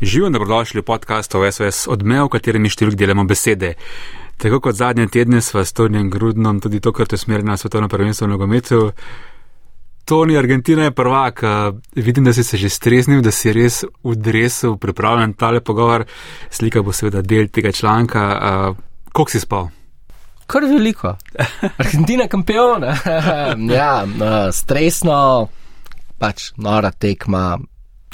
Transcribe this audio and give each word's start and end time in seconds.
Živijo 0.00 0.30
dobrodošli 0.30 0.80
v 0.80 0.84
podkastu 0.84 1.38
SOS 1.52 1.88
Odmev, 1.90 2.28
v 2.28 2.30
katerem 2.30 2.62
mi 2.62 2.70
številk 2.70 2.94
delamo 2.94 3.24
besede. 3.26 3.72
Tako 4.38 4.60
kot 4.62 4.76
zadnje 4.78 5.08
tedne 5.10 5.40
sva 5.42 5.64
s 5.66 5.74
Tonijem 5.74 6.06
Grudnom 6.06 6.60
tudi 6.62 6.78
tokrat 6.78 7.12
usmerjena 7.12 7.56
na 7.56 7.58
svetovno 7.58 7.88
prvenstvo 7.90 8.28
v 8.28 8.30
nogometu. 8.30 8.78
Toni, 10.06 10.36
Argentina 10.38 10.86
je 10.86 10.94
prvak. 10.94 11.42
Vidim, 11.98 12.24
da 12.24 12.32
si 12.32 12.44
se 12.46 12.56
že 12.56 12.70
streznil, 12.70 13.24
da 13.26 13.32
si 13.34 13.50
res 13.52 13.82
v 14.04 14.14
dresu 14.14 14.76
pripravljen 14.78 15.34
tale 15.34 15.60
pogovor. 15.60 16.06
Slika 16.50 16.82
bo 16.86 16.94
seveda 16.94 17.22
del 17.22 17.50
tega 17.50 17.74
članka. 17.74 18.22
Koliko 19.10 19.30
si 19.34 19.42
spal? 19.42 19.68
Kar 20.46 20.62
veliko. 20.62 21.16
Argentina 21.82 22.28
kampiona. 22.30 22.94
ja, 23.80 24.06
stresno, 24.54 25.50
pač 26.22 26.52
nora 26.56 26.94
tekma, 26.94 27.58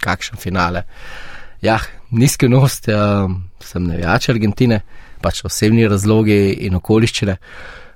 kakšen 0.01 0.41
finale. 0.41 0.89
Ja, 1.64 1.79
niskrenost, 2.13 2.91
ja, 2.93 3.25
sem 3.64 3.86
navijač 3.89 4.29
Argentine, 4.29 4.82
pač 5.25 5.41
osebni 5.49 5.86
razlogi 5.89 6.36
in 6.67 6.77
okoliščine. 6.77 7.39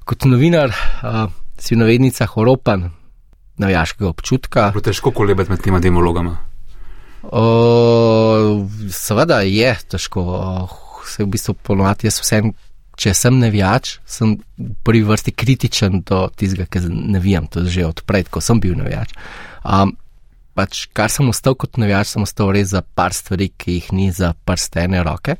Kot 0.08 0.24
novinar 0.24 0.72
uh, 0.72 1.26
si 1.60 1.74
v 1.74 1.82
navednicah 1.82 2.32
oropan 2.40 2.86
navijaškega 3.60 4.08
občutka. 4.08 4.70
Bo 4.72 4.80
težko 4.84 5.12
kolebati 5.12 5.52
med 5.52 5.60
tema 5.66 5.82
dvema 5.84 6.00
vlogama? 6.00 6.32
Uh, 7.28 8.64
seveda 8.94 9.42
je 9.44 9.74
težko, 9.92 10.24
uh, 10.38 11.04
se 11.04 11.26
v 11.26 11.30
bistvu 11.36 11.58
ponovati, 11.68 12.08
jaz 12.08 12.22
vsem. 12.24 12.54
Če 12.98 13.12
sem 13.14 13.36
navijač, 13.38 13.98
sem 14.10 14.32
v 14.58 14.72
prvi 14.82 15.04
vrsti 15.06 15.30
kritičen 15.38 16.00
do 16.08 16.24
tistega, 16.34 16.64
ki 16.66 16.88
navijam, 16.88 17.44
to 17.46 17.62
je 17.62 17.76
že 17.76 17.84
odprej, 17.86 18.24
ko 18.32 18.40
sem 18.42 18.58
bil 18.58 18.74
navijač. 18.80 19.12
Um, 19.62 19.92
pač, 20.58 20.86
kar 20.96 21.12
sem 21.12 21.28
ostal 21.30 21.54
kot 21.58 21.78
navijač, 21.78 22.14
sem 22.14 22.24
ostal 22.24 22.50
res 22.54 22.72
za 22.74 22.82
par 22.82 23.14
stvari, 23.14 23.52
ki 23.54 23.78
jih 23.78 23.92
ni 23.94 24.10
za 24.14 24.32
prstene 24.34 25.04
roke. 25.06 25.38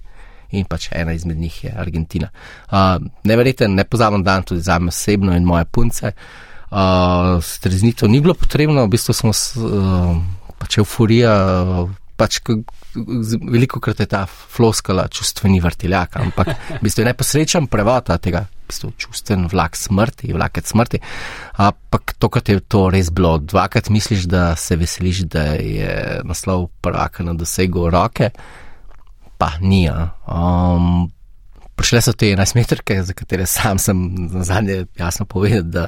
In 0.56 0.64
pač 0.64 0.88
ena 0.97 1.12
izmed 1.12 1.36
njih 1.36 1.56
je 1.66 1.72
Argentina. 1.77 2.30
Uh, 2.70 2.97
Neverjeten, 3.28 3.74
ne 3.77 3.84
pozabim 3.84 4.22
dan 4.24 4.46
tudi 4.48 4.64
za 4.64 4.78
me 4.80 4.94
osebno 4.94 5.34
in 5.36 5.44
moje 5.44 5.66
punce. 5.69 6.14
Uh, 6.70 7.36
Streznitev 7.44 8.08
ni 8.08 8.22
bilo 8.24 8.36
potrebno, 8.39 8.86
v 8.86 8.94
bistvu 8.94 9.16
smo 9.16 9.34
uh, 9.34 10.14
pač 10.62 10.78
euforija. 10.80 11.34
Uh, 11.84 11.91
pač, 12.19 12.41
veliko 12.94 13.83
krat 13.84 14.00
je 14.00 14.08
ta 14.11 14.24
floskala 14.27 15.06
čustveni 15.12 15.61
vrtiljak, 15.62 16.16
ampak 16.22 16.55
v 16.78 16.80
bistvu 16.86 17.05
je 17.05 17.11
neposrečen 17.12 17.69
prevod 17.70 18.08
tega 18.22 18.46
bistvu 18.69 18.92
čustven 19.00 19.48
vlak 19.50 19.77
smrti, 19.77 20.33
vlakec 20.33 20.69
smrti. 20.69 21.00
Ampak 21.56 22.14
to, 22.19 22.30
kar 22.33 22.42
je 22.47 22.61
to 22.61 22.88
res 22.92 23.11
bilo, 23.11 23.38
dvakrat 23.38 23.91
misliš, 23.91 24.28
da 24.30 24.56
se 24.56 24.77
veseliš, 24.77 25.24
da 25.33 25.44
je 25.58 26.20
naslov 26.24 26.69
prvaka 26.84 27.24
na 27.27 27.34
dosegu 27.34 27.89
roke, 27.91 28.30
pa 29.39 29.52
ni. 29.61 29.89
Um, 29.91 31.08
Prišle 31.78 32.00
so 32.02 32.11
te 32.11 32.27
11 32.27 32.56
metrke, 32.58 32.96
za 33.06 33.14
katere 33.14 33.44
sam 33.46 33.78
sem 33.78 33.98
na 34.33 34.42
zadnje 34.42 34.89
jasno 34.98 35.27
povedal, 35.30 35.62
da 35.62 35.84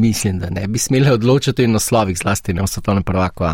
mislim, 0.00 0.38
da 0.40 0.48
ne 0.50 0.64
bi 0.68 0.80
smeli 0.80 1.10
odločiti 1.12 1.64
o 1.64 1.68
naslovih, 1.68 2.16
zlasti 2.16 2.54
ne 2.56 2.64
v 2.64 2.70
svetovnem 2.72 3.04
prvaku. 3.04 3.44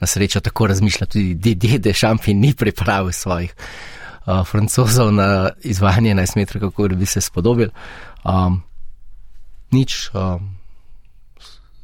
Na 0.00 0.06
srečo 0.08 0.40
tako 0.40 0.66
razmišlja 0.72 1.06
tudi 1.06 1.54
Dede 1.54 1.92
Šampi, 1.92 2.32
ni 2.34 2.54
pripravil 2.56 3.12
svojih 3.12 3.52
uh, 3.52 3.64
francozov 4.26 5.12
na 5.12 5.50
izvajanje 5.62 6.14
11 6.14 6.36
metrov, 6.36 6.60
kako 6.60 6.88
bi 6.88 7.06
se 7.06 7.20
spodobil. 7.20 7.68
Um, 8.24 8.62
nič, 9.70 10.10
um, 10.14 10.56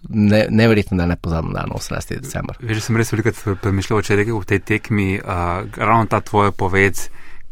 ne, 0.08 0.46
neverjetno, 0.50 0.96
da 0.96 1.06
ne 1.06 1.16
pozabim 1.16 1.52
na 1.52 1.66
18. 1.68 2.20
decembr. 2.20 2.56
Veš, 2.60 2.82
sem 2.86 2.96
res 2.96 3.12
veliko 3.12 3.56
premišljal, 3.62 4.02
če 4.02 4.18
rekel 4.22 4.40
v 4.40 4.48
tej 4.48 4.60
tekmi, 4.72 5.08
uh, 5.20 5.66
ravno 5.76 6.08
ta 6.10 6.22
tvoja 6.24 6.52
poved, 6.52 6.96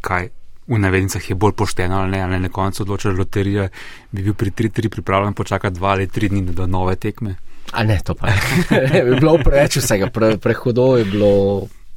kaj 0.00 0.30
v 0.68 0.78
navednicah 0.78 1.30
je 1.30 1.34
bolj 1.34 1.54
pošteno 1.56 2.02
ali 2.02 2.10
ne, 2.10 2.22
ali 2.22 2.40
na 2.40 2.48
koncu 2.52 2.82
odločila 2.84 3.14
loterija, 3.16 3.68
bi 4.12 4.22
bil 4.22 4.34
pri 4.36 4.50
3-3 4.50 4.88
pripravljen 4.92 5.34
počakati 5.34 5.80
2 5.80 5.86
ali 5.86 6.06
3 6.06 6.28
dni 6.28 6.42
do 6.52 6.66
nove 6.66 6.96
tekme. 6.96 7.36
A 7.72 7.84
ne, 7.84 8.00
to 8.04 8.14
pa 8.14 8.28
je. 8.32 9.04
bi 9.04 9.16
bilo 9.16 9.38
preveč 9.44 9.76
vsega, 9.80 10.10
pre, 10.12 10.36
prehodo 10.36 10.96
je 10.96 11.04
bilo 11.04 11.32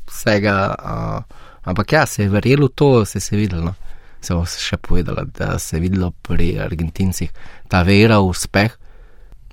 vsega. 0.07 0.75
Uh, 0.79 1.40
Ampak 1.63 1.91
ja, 1.91 2.05
se 2.05 2.23
je 2.23 2.29
verjelo 2.29 2.67
to, 2.67 3.05
se 3.05 3.19
je 3.31 3.37
videlo. 3.37 3.61
No? 3.61 3.73
Se 4.21 4.33
bo 4.33 4.45
še 4.45 4.77
povedala, 4.77 5.25
da 5.25 5.59
se 5.59 5.77
je 5.77 5.81
videlo 5.81 6.11
pri 6.11 6.59
Argentincih 6.61 7.31
ta 7.69 7.81
vera 7.83 8.19
v 8.21 8.29
uspeh, 8.29 8.77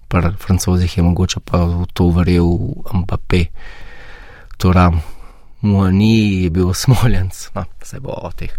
pri 0.09 0.33
Francozih 0.41 0.97
je 0.97 1.03
mogoče 1.05 1.41
pa 1.45 1.65
v 1.65 1.87
to 1.93 2.09
verjel 2.13 2.49
Mbappé. 2.93 3.49
Torej, 4.57 4.97
mu 5.61 5.85
ni 5.93 6.49
bil 6.51 6.73
smoljenc, 6.75 7.51
no, 7.55 7.65
se 7.85 8.01
bo 8.01 8.13
o 8.13 8.33
teh. 8.33 8.53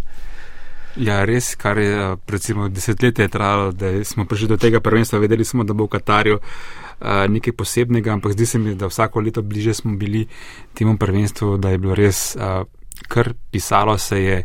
Ja, 0.98 1.22
res, 1.24 1.54
kar 1.54 1.78
je 1.78 2.16
recimo 2.26 2.68
desetletje 2.68 3.28
trajalo, 3.30 3.70
da 3.72 3.92
smo 4.04 4.26
prišli 4.26 4.48
do 4.48 4.56
tega 4.58 4.80
prvenstva, 4.80 5.20
vedeli 5.22 5.44
smo, 5.44 5.64
da 5.64 5.74
bo 5.74 5.86
v 5.86 5.94
Katarju 5.94 6.40
uh, 6.40 7.26
nekaj 7.30 7.54
posebnega, 7.54 8.12
ampak 8.12 8.34
zdi 8.34 8.46
se 8.46 8.58
mi, 8.58 8.74
da 8.74 8.90
vsako 8.90 9.22
leto 9.22 9.42
bliže 9.42 9.74
smo 9.74 9.94
bili 9.96 10.26
temu 10.74 10.96
prvenstvu, 10.98 11.56
da 11.62 11.70
je 11.70 11.78
bilo 11.78 11.94
res. 11.94 12.34
Uh, 12.34 12.66
kar 13.08 13.32
pisalo 13.50 13.98
se 13.98 14.22
je 14.22 14.42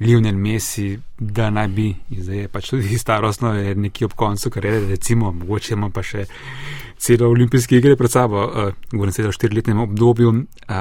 Lionel 0.00 0.36
Messi, 0.36 0.98
da 1.18 1.50
naj 1.50 1.68
bi, 1.68 1.94
zdaj 2.10 2.36
je 2.36 2.48
pač 2.48 2.70
tudi 2.70 2.98
starostno, 2.98 3.52
je 3.54 3.74
nekje 3.74 4.06
ob 4.08 4.14
koncu 4.16 4.50
karijere, 4.50 4.86
recimo, 4.88 5.32
mogoče 5.32 5.74
ima 5.74 5.90
pa 5.90 6.02
še 6.02 6.24
celo 7.00 7.28
olimpijske 7.28 7.76
igre 7.76 7.96
pred 7.96 8.10
sabo, 8.10 8.46
uh, 8.46 8.72
govorim 8.92 9.12
se 9.12 9.26
o 9.28 9.32
štiriletnem 9.32 9.80
obdobju, 9.80 10.30
uh, 10.30 10.76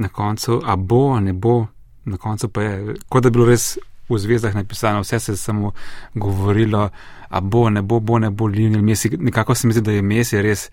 na 0.00 0.08
koncu, 0.08 0.62
a 0.64 0.76
bo, 0.76 1.02
a 1.12 1.20
ne 1.20 1.32
bo, 1.32 1.66
na 2.04 2.16
koncu 2.16 2.48
pa 2.48 2.62
je, 2.62 2.96
kot 3.08 3.22
da 3.22 3.30
bi 3.30 3.36
bilo 3.36 3.50
res 3.50 3.74
v 4.08 4.18
zvezdah 4.18 4.56
napisano, 4.56 5.04
vse 5.04 5.20
se 5.20 5.32
je 5.32 5.36
samo 5.36 5.74
govorilo, 6.14 6.88
a 7.28 7.40
bo, 7.40 7.68
ne 7.70 7.82
bo, 7.82 8.00
bo, 8.00 8.18
ne 8.18 8.30
bo, 8.30 8.48
Lionel 8.48 8.82
Messi, 8.82 9.12
nekako 9.18 9.54
se 9.54 9.68
mi 9.68 9.76
zdi, 9.76 9.84
da 9.84 9.92
je 9.92 10.02
Messi 10.02 10.40
res 10.42 10.70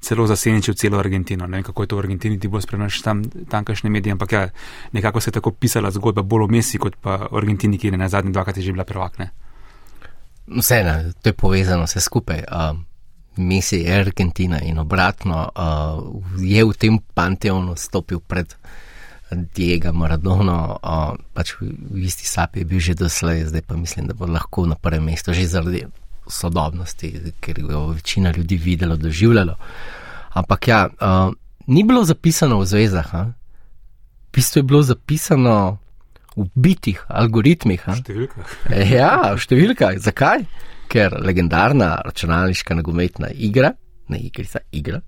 celo 0.00 0.26
zasenčil 0.26 0.74
celo 0.74 0.98
Argentino. 0.98 1.46
Ne 1.46 1.60
vem, 1.60 1.64
kako 1.64 1.82
je 1.82 1.88
to 1.88 1.96
v 1.96 2.04
Argentini, 2.04 2.38
ti 2.40 2.48
bo 2.48 2.60
spremljal 2.60 2.90
tam 3.04 3.22
tamkajšnje 3.24 3.90
medije, 3.90 4.12
ampak 4.12 4.32
ja, 4.32 4.48
nekako 4.92 5.20
se 5.20 5.28
je 5.28 5.32
tako 5.32 5.52
pisala 5.52 5.90
zgodba 5.90 6.22
bolj 6.22 6.44
o 6.44 6.48
Messi 6.48 6.78
kot 6.78 6.96
pa 7.00 7.28
o 7.30 7.36
Argentini, 7.36 7.78
ki 7.78 7.88
je 7.88 7.96
na 7.96 8.08
zadnji 8.08 8.32
dvakrat 8.32 8.58
že 8.58 8.72
bila 8.72 8.84
prvakne. 8.84 9.30
Vseeno, 10.50 11.12
to 11.22 11.28
je 11.28 11.32
povezano 11.32 11.84
vse 11.84 12.00
skupaj. 12.00 12.44
Uh, 12.48 12.78
Messi 13.36 13.84
je 13.84 14.00
Argentina 14.00 14.60
in 14.60 14.78
obratno 14.78 15.48
uh, 15.54 16.02
je 16.40 16.64
v 16.64 16.72
tem 16.74 16.98
panteonu 17.14 17.76
stopil 17.76 18.20
pred 18.20 18.56
Diego 19.30 19.92
Maradono, 19.92 20.80
uh, 20.82 21.14
pač 21.34 21.54
v 21.62 22.02
isti 22.02 22.26
sapi 22.26 22.60
je 22.60 22.66
bil 22.66 22.80
že 22.82 22.98
doslej, 22.98 23.46
zdaj 23.46 23.62
pa 23.62 23.78
mislim, 23.78 24.10
da 24.10 24.14
bo 24.14 24.26
lahko 24.26 24.66
na 24.66 24.74
prvem 24.74 25.04
mestu 25.04 25.32
že 25.32 25.46
zaradi 25.46 25.86
sodobnosti, 26.30 27.12
ker 27.40 27.58
je 27.58 27.84
večina 27.94 28.32
ljudi 28.36 28.56
videlo, 28.56 28.96
doživljalo. 28.96 29.56
Ampak 30.38 30.68
ja, 30.68 30.88
uh, 30.88 31.34
ni 31.66 31.84
bilo 31.84 32.04
zapisano 32.04 32.60
v 32.60 32.66
zvezah, 32.66 33.12
v 33.12 34.34
bistvu 34.34 34.58
je 34.58 34.62
bilo 34.62 34.82
zapisano 34.82 35.78
v 36.36 36.46
bitih 36.54 37.04
algoritmih. 37.08 37.86
V 37.86 38.00
številkah. 38.02 38.56
ja, 38.98 39.14
v 39.34 39.40
številkah. 39.42 39.98
Zakaj? 39.98 40.46
Ker 40.90 41.14
legendarna 41.22 42.00
računalniška 42.06 42.74
nogometna 42.78 43.30
igra, 43.34 43.74
ne 44.10 44.18
igrica, 44.26 44.62
igra 44.74 45.02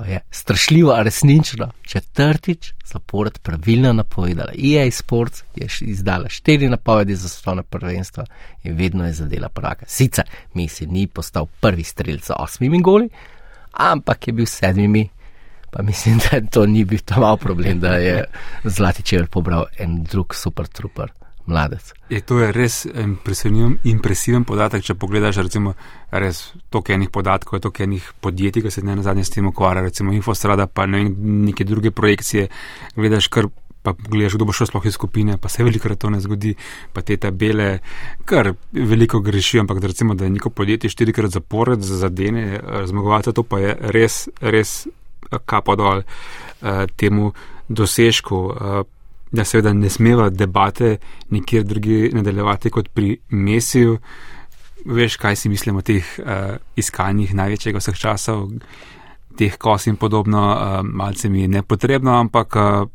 je 0.00 0.20
strašljivo, 0.30 1.02
resnično, 1.02 1.70
četrtič 1.82 2.72
zapored 2.84 3.38
pravilno 3.38 3.92
napovedala. 3.92 4.52
EA 4.52 4.90
Sports 4.90 5.42
je 5.56 5.68
izdala 5.80 6.28
štiri 6.28 6.68
napovedi 6.68 7.16
za 7.16 7.28
svetovno 7.28 7.62
prvenstvo 7.62 8.24
in 8.62 8.76
vedno 8.76 9.06
je 9.06 9.12
zadela 9.12 9.48
prvaka. 9.48 9.86
Sicer 9.88 10.24
Messi 10.54 10.86
ni 10.86 11.06
postal 11.06 11.46
prvi 11.60 11.82
strelc 11.84 12.26
z 12.26 12.32
osmimi 12.36 12.82
goli, 12.82 13.08
ampak 13.72 14.28
je 14.28 14.32
bil 14.32 14.46
sedmimi. 14.46 15.08
Pa 15.70 15.82
mislim, 15.82 16.18
da 16.18 16.40
to 16.50 16.66
ni 16.66 16.84
bil 16.84 16.98
ta 17.04 17.20
mal 17.20 17.36
problem, 17.36 17.80
da 17.80 17.96
je 17.96 18.24
Zlati 18.64 19.02
Čever 19.02 19.26
pobral 19.26 19.64
en 19.78 20.02
drug 20.02 20.34
super 20.34 20.66
trooper 20.66 21.12
mladec. 21.46 21.92
Je 22.10 22.20
to 22.20 22.38
je 22.40 22.52
res 22.52 22.82
impresiven 23.84 24.44
podatek, 24.44 24.84
če 24.84 24.94
pogledaš, 24.98 25.42
recimo, 25.42 25.74
res 26.10 26.52
toliko 26.70 26.94
enih 26.94 27.10
podatkov, 27.10 27.62
toliko 27.64 27.86
enih 27.86 28.12
podjetij, 28.20 28.62
ki 28.62 28.70
se 28.70 28.84
ne 28.86 28.96
na 28.96 29.02
zadnje 29.02 29.24
s 29.24 29.34
tem 29.34 29.48
ukvarja, 29.48 29.82
recimo 29.82 30.12
Infostrada, 30.12 30.66
pa 30.66 30.86
ne 30.86 31.04
neke 31.08 31.64
druge 31.64 31.90
projekcije, 31.90 32.48
gledaš 32.96 33.28
kar. 33.32 33.50
Pa 33.82 33.96
pogledaš, 33.98 34.36
kdo 34.38 34.46
bo 34.46 34.54
šel 34.54 34.68
sploh 34.68 34.84
iz 34.86 34.94
skupine, 34.94 35.34
pa 35.42 35.50
se 35.50 35.64
veliko 35.66 35.88
krat 35.88 35.98
to 35.98 36.10
ne 36.14 36.20
zgodi, 36.22 36.52
pa 36.94 37.02
te 37.02 37.16
tabele, 37.18 37.80
kar 38.30 38.52
veliko 38.70 39.18
grešijo, 39.18 39.64
ampak 39.64 39.80
da 39.82 39.90
recimo, 39.90 40.14
da 40.14 40.22
je 40.22 40.30
neko 40.36 40.52
podjetje 40.54 40.90
štirikrat 40.92 41.34
zapored 41.34 41.82
za 41.82 41.98
zadene 42.04 42.44
eh, 42.54 42.86
zmagovalce, 42.86 43.34
to 43.34 43.42
pa 43.42 43.58
je 43.58 43.74
res, 43.90 44.28
res 44.38 44.84
kapo 45.46 45.74
dol 45.76 46.02
uh, 46.02 46.86
temu 46.96 47.32
dosežku. 47.68 48.36
Uh, 48.36 48.86
da 49.32 49.44
seveda 49.44 49.72
ne 49.72 49.90
smeva 49.90 50.28
debate 50.30 50.96
nikjer 51.30 51.64
drugi 51.64 52.10
nadaljevati 52.12 52.70
kot 52.70 52.88
pri 52.88 53.16
Mesiju. 53.28 53.98
Veš, 54.84 55.16
kaj 55.16 55.36
si 55.36 55.48
mislim 55.48 55.76
o 55.76 55.82
teh 55.82 56.04
uh, 56.18 56.56
iskanjih 56.76 57.34
največjega 57.34 57.78
vseh 57.78 57.98
časov, 57.98 58.48
teh 59.38 59.56
kos 59.58 59.86
in 59.86 59.96
podobno, 59.96 60.42
uh, 60.50 60.80
malce 60.82 61.28
mi 61.28 61.42
je 61.42 61.48
nepotrebno, 61.48 62.18
ampak 62.18 62.56
uh, 62.56 62.88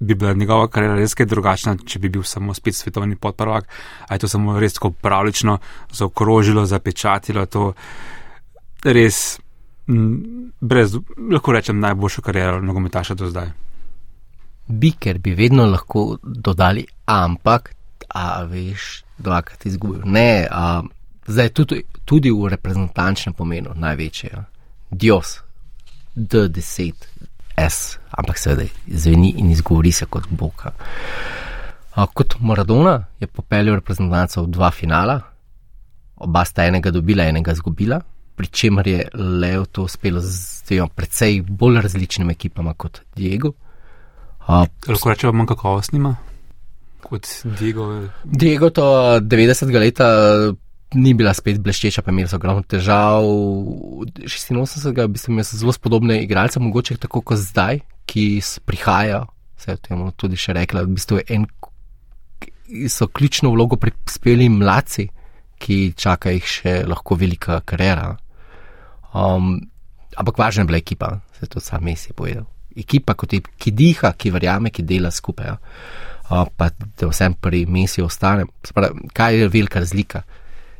bi 0.00 0.14
bila 0.14 0.32
njegova 0.32 0.68
karjera 0.68 0.94
res 0.94 1.14
kaj 1.14 1.26
drugačna, 1.26 1.76
če 1.86 1.98
bi 1.98 2.08
bil 2.08 2.22
samo 2.26 2.54
spet 2.54 2.74
svetovni 2.74 3.16
podprvak, 3.16 3.68
ali 4.08 4.16
je 4.16 4.24
to 4.24 4.28
samo 4.28 4.58
res 4.60 4.78
tako 4.78 4.90
pravlično 4.90 5.58
zaokrožilo, 5.92 6.66
zapečatilo 6.66 7.46
to 7.46 7.72
res, 8.84 9.40
m, 9.88 10.50
brez, 10.60 10.96
lahko 11.30 11.52
rečem, 11.52 11.80
najboljšo 11.80 12.22
kariero 12.22 12.62
nogometaša 12.62 13.14
do 13.14 13.30
zdaj. 13.30 13.52
Bi, 14.66 14.92
ker 14.98 15.18
bi 15.18 15.34
vedno 15.34 15.66
lahko 15.66 16.18
dodali, 16.22 16.84
ampak, 17.04 17.74
a 18.14 18.42
veš, 18.48 19.02
dvakrat 19.18 19.66
izgubil. 19.66 20.02
Ne, 20.04 20.46
a, 20.50 20.82
zdaj 21.26 21.48
tudi, 21.56 21.82
tudi 22.04 22.30
v 22.30 22.50
reprezentančnem 22.52 23.34
pomenu 23.34 23.74
največje. 23.74 24.30
Ja. 24.32 24.44
Dios, 24.90 25.40
D10, 26.16 26.92
S, 27.56 27.98
ampak 28.10 28.38
seveda 28.38 28.64
zveni 28.88 29.34
in 29.38 29.50
izgovori 29.50 29.92
se 29.92 30.06
kot 30.06 30.28
Boga. 30.30 30.72
A, 31.94 32.06
kot 32.06 32.38
Maradona 32.40 33.04
je 33.20 33.26
popeljal 33.26 33.76
reprezentanco 33.80 34.44
v 34.44 34.50
dva 34.52 34.70
finala, 34.70 35.20
oba 36.16 36.44
sta 36.44 36.64
enega 36.66 36.90
dobila, 36.90 37.26
enega 37.28 37.52
izgubila, 37.52 38.00
pri 38.36 38.46
čemer 38.46 38.88
je 38.88 39.08
Leo 39.14 39.64
to 39.66 39.84
uspelo 39.84 40.20
z 40.20 40.62
dvema 40.68 40.88
precej 40.88 41.42
bolj 41.42 41.80
različnimi 41.82 42.32
ekipama 42.32 42.74
kot 42.74 43.02
Diego. 43.16 43.52
A, 44.46 44.66
Lahko 44.88 45.10
rečemo, 45.10 45.32
manj 45.32 45.52
kakovostnima 45.54 46.16
kot 47.12 47.26
Diego. 47.58 48.08
Diego 48.24 48.70
to 48.70 48.84
90. 49.20 49.78
leta 49.78 50.08
ni 50.94 51.14
bila 51.14 51.34
spet 51.36 51.60
bleščeča, 51.60 52.02
pa 52.04 52.12
imel 52.12 52.28
so 52.28 52.38
ogromno 52.40 52.64
težav. 52.64 53.24
86. 53.24 54.92
v 54.92 55.08
bistvu 55.12 55.34
imel 55.34 55.46
so 55.48 55.60
zelo 55.60 55.74
spodobne 55.76 56.20
igralce, 56.24 56.60
mogoče 56.60 56.96
tako 57.02 57.24
kot 57.32 57.40
zdaj, 57.40 57.82
ki 58.08 58.40
prihajajo, 58.68 59.26
se 59.60 59.72
je 59.72 59.82
temu 59.88 60.10
tudi 60.16 60.40
še 60.40 60.56
rekla, 60.56 60.84
v 60.86 60.96
bistvu 60.96 61.20
je 61.20 61.26
en, 61.36 61.46
so 62.92 63.08
ključno 63.08 63.52
vlogo 63.52 63.76
prispeli 63.80 64.48
mladci, 64.52 65.08
ki 65.62 65.92
čaka 65.96 66.32
jih 66.34 66.48
še 66.48 66.72
lahko 66.88 67.16
velika 67.16 67.60
karjera. 67.64 68.16
Um, 69.12 69.54
ampak 70.18 70.40
važna 70.40 70.64
je 70.64 70.72
bila 70.72 70.80
ekipa, 70.80 71.12
se 71.36 71.46
je 71.46 71.52
to 71.54 71.60
sam 71.60 71.84
Messi 71.84 72.10
je 72.10 72.16
povedal. 72.16 72.48
Ekipa, 72.76 73.14
kot 73.14 73.32
je, 73.32 73.40
ki 73.58 73.72
diha, 73.76 74.12
ki 74.18 74.30
verjame, 74.30 74.70
ki 74.70 74.84
dela 74.86 75.10
skupaj. 75.10 75.46
Ja. 75.46 75.58
Uh, 76.32 76.46
pa 76.56 76.70
da 76.70 77.08
vsem 77.10 77.34
pri 77.34 77.66
Messi 77.66 78.02
ostane. 78.02 78.46
Se 78.64 78.72
Pravi, 78.72 79.08
kaj 79.12 79.38
je 79.40 79.48
velika 79.48 79.82
razlika? 79.82 80.22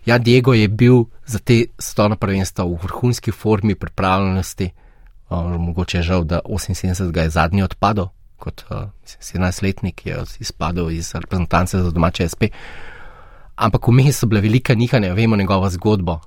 Ja, 0.06 0.18
Diego 0.18 0.54
je 0.54 0.68
bil 0.68 1.04
za 1.26 1.38
te 1.38 1.64
stone 1.78 2.16
prvenstva 2.16 2.64
v 2.64 2.78
vrhunski 2.82 3.32
formi 3.32 3.74
pripravljenosti, 3.74 4.70
uh, 5.30 5.52
mogoče 5.60 5.98
je 5.98 6.02
žal, 6.02 6.24
da 6.24 6.40
78 6.46 7.10
ga 7.10 7.22
je 7.22 7.30
zadnji 7.30 7.62
odpadel, 7.62 8.08
kot 8.36 8.64
uh, 8.70 8.88
17-letnik 9.06 10.06
je 10.06 10.24
izpadel 10.40 10.90
iz 10.90 11.14
reprezentance 11.14 11.78
za 11.78 11.90
domače 11.90 12.28
SP. 12.32 12.42
Ampak 13.56 13.88
vmes 13.88 14.18
so 14.18 14.26
bile 14.26 14.40
velika 14.40 14.74
nihanja, 14.74 15.14
vemo 15.14 15.36
njegovo 15.36 15.70
zgodbo. 15.70 16.20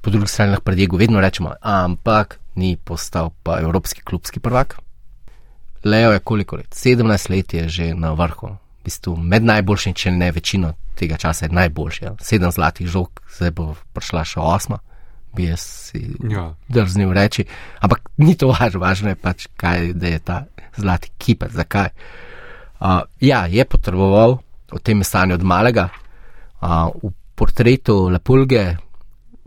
Po 0.00 0.10
drugi 0.10 0.28
strani 0.28 0.50
lahko 0.50 0.64
pred 0.64 0.76
Diego 0.76 0.96
vedno 0.96 1.20
rečemo, 1.20 1.54
ampak 1.60 2.38
ni 2.56 2.76
postal 2.76 3.30
pa 3.42 3.58
evropski 3.60 4.02
klubski 4.02 4.40
prvak. 4.40 4.78
Leo 5.84 6.12
je 6.12 6.18
koliko 6.18 6.56
let? 6.56 6.70
17 6.70 7.30
let 7.30 7.54
je 7.54 7.68
že 7.68 7.94
na 7.94 8.12
vrhu. 8.12 8.46
V 8.80 8.84
bistvu 8.84 9.16
med 9.16 9.44
najboljšimi, 9.44 9.94
če 9.94 10.10
ne 10.10 10.30
večino 10.32 10.72
tega 10.94 11.16
časa 11.16 11.44
je 11.44 11.52
najboljši. 11.52 12.04
Ja. 12.04 12.14
Sedem 12.20 12.50
zlatih 12.50 12.86
žog, 12.86 13.20
zdaj 13.36 13.50
bo 13.50 13.74
prišla 13.92 14.24
še 14.24 14.40
osma, 14.40 14.78
bi 15.36 15.48
jaz 15.48 15.60
si 15.60 16.14
Ja. 16.30 16.54
drznil 16.68 17.12
reči. 17.12 17.44
Ampak 17.80 18.08
ni 18.16 18.36
to 18.36 18.48
važno, 18.52 18.80
važno 18.80 19.08
je 19.08 19.14
pač, 19.16 19.46
kaj 19.56 19.92
da 19.92 20.06
je 20.06 20.18
ta 20.18 20.44
zlati 20.76 21.10
kipec, 21.18 21.52
zakaj. 21.52 21.88
Uh, 22.80 23.02
ja, 23.20 23.46
je 23.46 23.64
potreboval, 23.64 24.38
o 24.72 24.78
tem 24.78 24.98
je 25.00 25.04
stanje 25.04 25.34
od 25.34 25.42
malega. 25.42 25.88
Uh, 26.60 26.90
v 27.02 27.12
portretu 27.34 28.08
Lepulge 28.08 28.76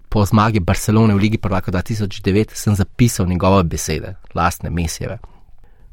po 0.09 0.25
zmagi 0.25 0.59
Barcelone 0.59 1.13
v 1.13 1.17
Ligi 1.17 1.37
prvaka 1.37 1.71
2009 1.71 2.53
sem 2.53 2.75
zapisal 2.75 3.27
njegove 3.27 3.63
besede, 3.63 4.15
lastne 4.33 4.69
mesjeve. 4.69 5.17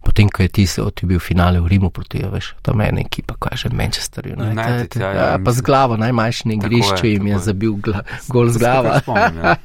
Potem, 0.04 0.28
ko 0.28 0.42
je 0.44 0.48
tisto, 0.48 0.84
ti 0.92 1.06
bil 1.08 1.18
finale 1.18 1.60
v 1.60 1.66
Rimu 1.66 1.88
proti, 1.90 2.20
veš, 2.20 2.52
to 2.62 2.74
meni 2.76 3.06
ekipa, 3.06 3.38
kaj 3.40 3.56
že 3.56 3.68
Manchester 3.72 4.26
United. 4.28 4.52
United, 4.52 5.00
ja, 5.00 5.10
ja, 5.10 5.24
ja, 5.32 5.38
pa 5.40 5.52
z 5.52 5.64
glavo, 5.64 5.96
najmanjšem 5.96 6.52
Tako 6.52 6.60
igrišču 6.60 7.06
je, 7.06 7.12
jim 7.12 7.26
je 7.26 7.32
je. 7.32 7.38
zabil 7.38 7.72
gla, 7.80 8.04
gol 8.28 8.52
z 8.52 8.60
glava. 8.60 9.00
Spomnim, 9.00 9.40
ja. 9.40 9.56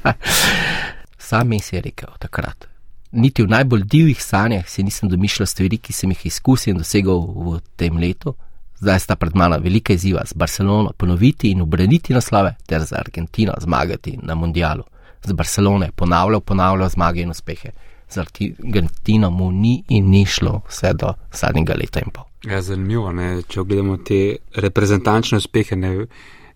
Sam 1.30 1.52
si 1.60 1.75
je 1.75 1.81
rekel 1.81 2.10
takrat. 2.19 2.69
Niti 3.12 3.44
v 3.44 3.52
najbolj 3.52 3.84
divjih 3.84 4.24
sanjah 4.24 4.63
si 4.69 4.84
nisem 4.84 5.10
domišljal 5.10 5.48
stvari, 5.48 5.78
ki 5.78 5.94
sem 5.94 6.10
jih 6.16 6.25
izkusil 6.31 6.72
in 6.74 6.80
dosegel 6.80 7.19
v 7.19 7.60
tem 7.75 7.98
letu. 8.00 8.34
Zdaj 8.80 9.00
sta 9.00 9.16
pred 9.16 9.36
mano 9.36 9.58
velika 9.60 9.94
izziva 9.94 10.22
z 10.26 10.34
Barcelono 10.34 10.92
ponoviti 10.98 11.52
in 11.52 11.62
obraniti 11.62 12.14
naslove, 12.14 12.56
ter 12.66 12.84
za 12.84 12.96
Argentino 13.00 13.54
zmagati 13.62 14.20
na 14.24 14.36
mundialu. 14.36 14.84
Z 15.24 15.34
Barcelone 15.34 15.86
je 15.86 15.92
ponavljal, 15.92 16.42
ponavljal 16.42 16.90
zmage 16.90 17.22
in 17.22 17.30
uspehe. 17.30 17.72
Z 18.10 18.18
Argentino 18.18 19.30
mu 19.30 19.52
ni 19.52 19.84
in 19.88 20.10
ni 20.10 20.26
šlo 20.26 20.62
vse 20.70 20.94
do 20.94 21.14
zadnjega 21.34 21.76
leta 21.76 22.00
in 22.00 22.12
pol. 22.12 22.24
Ja, 22.44 22.62
zanimivo, 22.62 23.12
ne? 23.12 23.42
če 23.48 23.64
gledamo 23.68 23.98
te 23.98 24.38
reprezentančne 24.56 25.38
uspehe, 25.38 25.76
ne, 25.76 26.06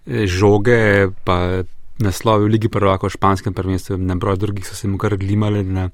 žoge, 0.08 1.10
pa 1.24 1.64
naslovi 2.00 2.48
v 2.48 2.54
Ligi 2.56 2.70
prvaka 2.72 3.08
v 3.08 3.14
španskem 3.18 3.54
prvenstvu, 3.54 3.98
na 3.98 4.16
broj 4.16 4.38
drugih 4.38 4.68
so 4.68 4.75
se 4.75 4.88
mu 4.88 4.98
kar 4.98 5.18
glimali 5.18 5.64
na 5.64 5.90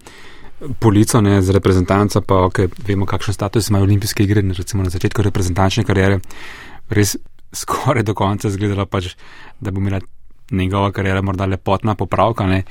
polico, 0.80 1.22
ne, 1.22 1.42
z 1.42 1.56
reprezentanco, 1.56 2.22
pa 2.22 2.44
ok, 2.50 2.60
vemo, 2.88 3.08
kakšen 3.08 3.34
status 3.34 3.70
imajo 3.70 3.88
olimpijske 3.88 4.24
igre, 4.24 4.44
ne, 4.44 4.54
recimo 4.58 4.84
na 4.84 4.92
začetku 4.92 5.24
reprezentančne 5.24 5.86
kariere, 5.88 6.20
res 6.90 7.16
skoraj 7.56 8.04
do 8.04 8.14
konca 8.14 8.52
zgledala 8.52 8.86
pač, 8.86 9.14
da 9.60 9.72
bo 9.72 9.82
imela 9.82 10.02
njegova 10.52 10.92
karijera 10.92 11.22
morda 11.22 11.46
lepotna 11.46 11.96
popravka, 11.96 12.48
ne, 12.48 12.64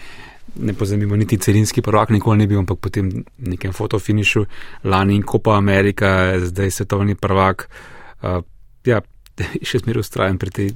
ne 0.57 0.75
pozemimo 0.75 1.17
niti 1.17 1.39
celinski 1.39 1.83
prvak, 1.83 2.11
nikoli 2.11 2.39
ni 2.39 2.47
bil, 2.47 2.59
ampak 2.63 2.81
potem 2.83 3.11
nekem 3.39 3.73
fotofinišu, 3.73 4.45
lani 4.85 5.17
in 5.17 5.23
Copa 5.23 5.57
America, 5.57 6.39
zdaj 6.45 6.71
svetovni 6.71 7.15
prvak. 7.15 7.69
Uh, 8.23 8.43
ja, 8.85 9.01
še 9.69 9.83
zmeraj 9.85 10.03
ustrajen 10.03 10.39
pri 10.39 10.51
tej 10.51 10.73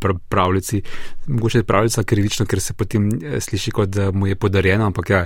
pr- 0.00 0.20
pravljici. 0.28 0.82
Mogoče 1.26 1.62
je 1.62 1.68
pravljica 1.68 2.04
krivična, 2.06 2.46
ker 2.46 2.60
se 2.60 2.76
potem 2.78 3.08
eh, 3.18 3.40
sliši, 3.40 3.74
kot 3.74 3.90
da 3.90 4.10
mu 4.14 4.30
je 4.30 4.38
podarjena, 4.38 4.86
ampak 4.86 5.10
ja, 5.10 5.24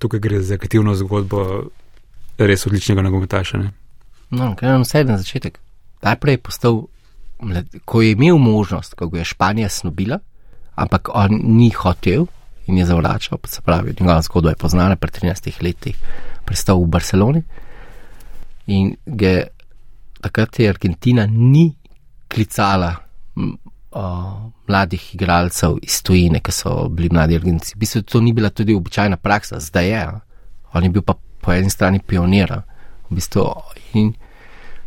tukaj 0.00 0.20
gre 0.20 0.40
za 0.42 0.56
aktivno 0.56 0.94
zgodbo 0.96 1.44
res 2.38 2.66
odličnega 2.66 3.04
nogometaša. 3.04 3.60
No, 4.30 4.54
kaj 4.56 4.72
nam 4.72 4.86
vse 4.86 5.04
na 5.04 5.18
začetek. 5.20 5.60
Najprej 6.02 6.38
je 6.38 6.42
postal, 6.48 6.82
ko 7.84 8.02
je 8.02 8.12
imel 8.16 8.38
možnost, 8.40 8.96
ko 8.96 9.10
je 9.12 9.24
Španija 9.24 9.68
snobila, 9.68 10.18
ampak 10.74 11.12
on 11.14 11.40
ni 11.56 11.70
hotel 11.76 12.26
in 12.66 12.78
je 12.78 12.86
zavračal, 12.86 13.38
se 13.46 13.62
pravi, 13.62 13.94
njegova 14.00 14.22
zgodba 14.22 14.54
je 14.54 14.56
poznana 14.56 14.96
pred 14.96 15.12
13 15.22 15.62
leti, 15.62 15.94
prestal 16.46 16.80
v 16.80 16.86
Barceloni 16.86 17.42
in 18.66 18.94
ga 19.06 19.28
je 19.28 19.46
takrat 20.20 20.58
je 20.58 20.68
Argentina 20.68 21.26
ni 21.26 21.74
klicala 22.28 22.94
o, 23.90 24.50
mladih 24.68 25.14
igralcev 25.14 25.78
iz 25.82 26.02
tujine, 26.02 26.40
ki 26.40 26.52
so 26.52 26.88
bili 26.88 27.08
mladi 27.12 27.36
Argentinci. 27.36 27.74
V 27.76 27.80
bistvu 27.84 28.02
to 28.02 28.20
ni 28.20 28.32
bila 28.32 28.50
tudi 28.50 28.74
običajna 28.74 29.16
praksa, 29.16 29.60
zdaj 29.60 29.88
je. 29.88 30.04
On 30.72 30.84
je 30.84 30.90
bil 30.90 31.02
pa 31.02 31.14
po 31.40 31.52
eni 31.52 31.70
strani 31.70 32.00
pionir. 32.06 32.62
V 33.10 33.14
bistvu 33.14 33.46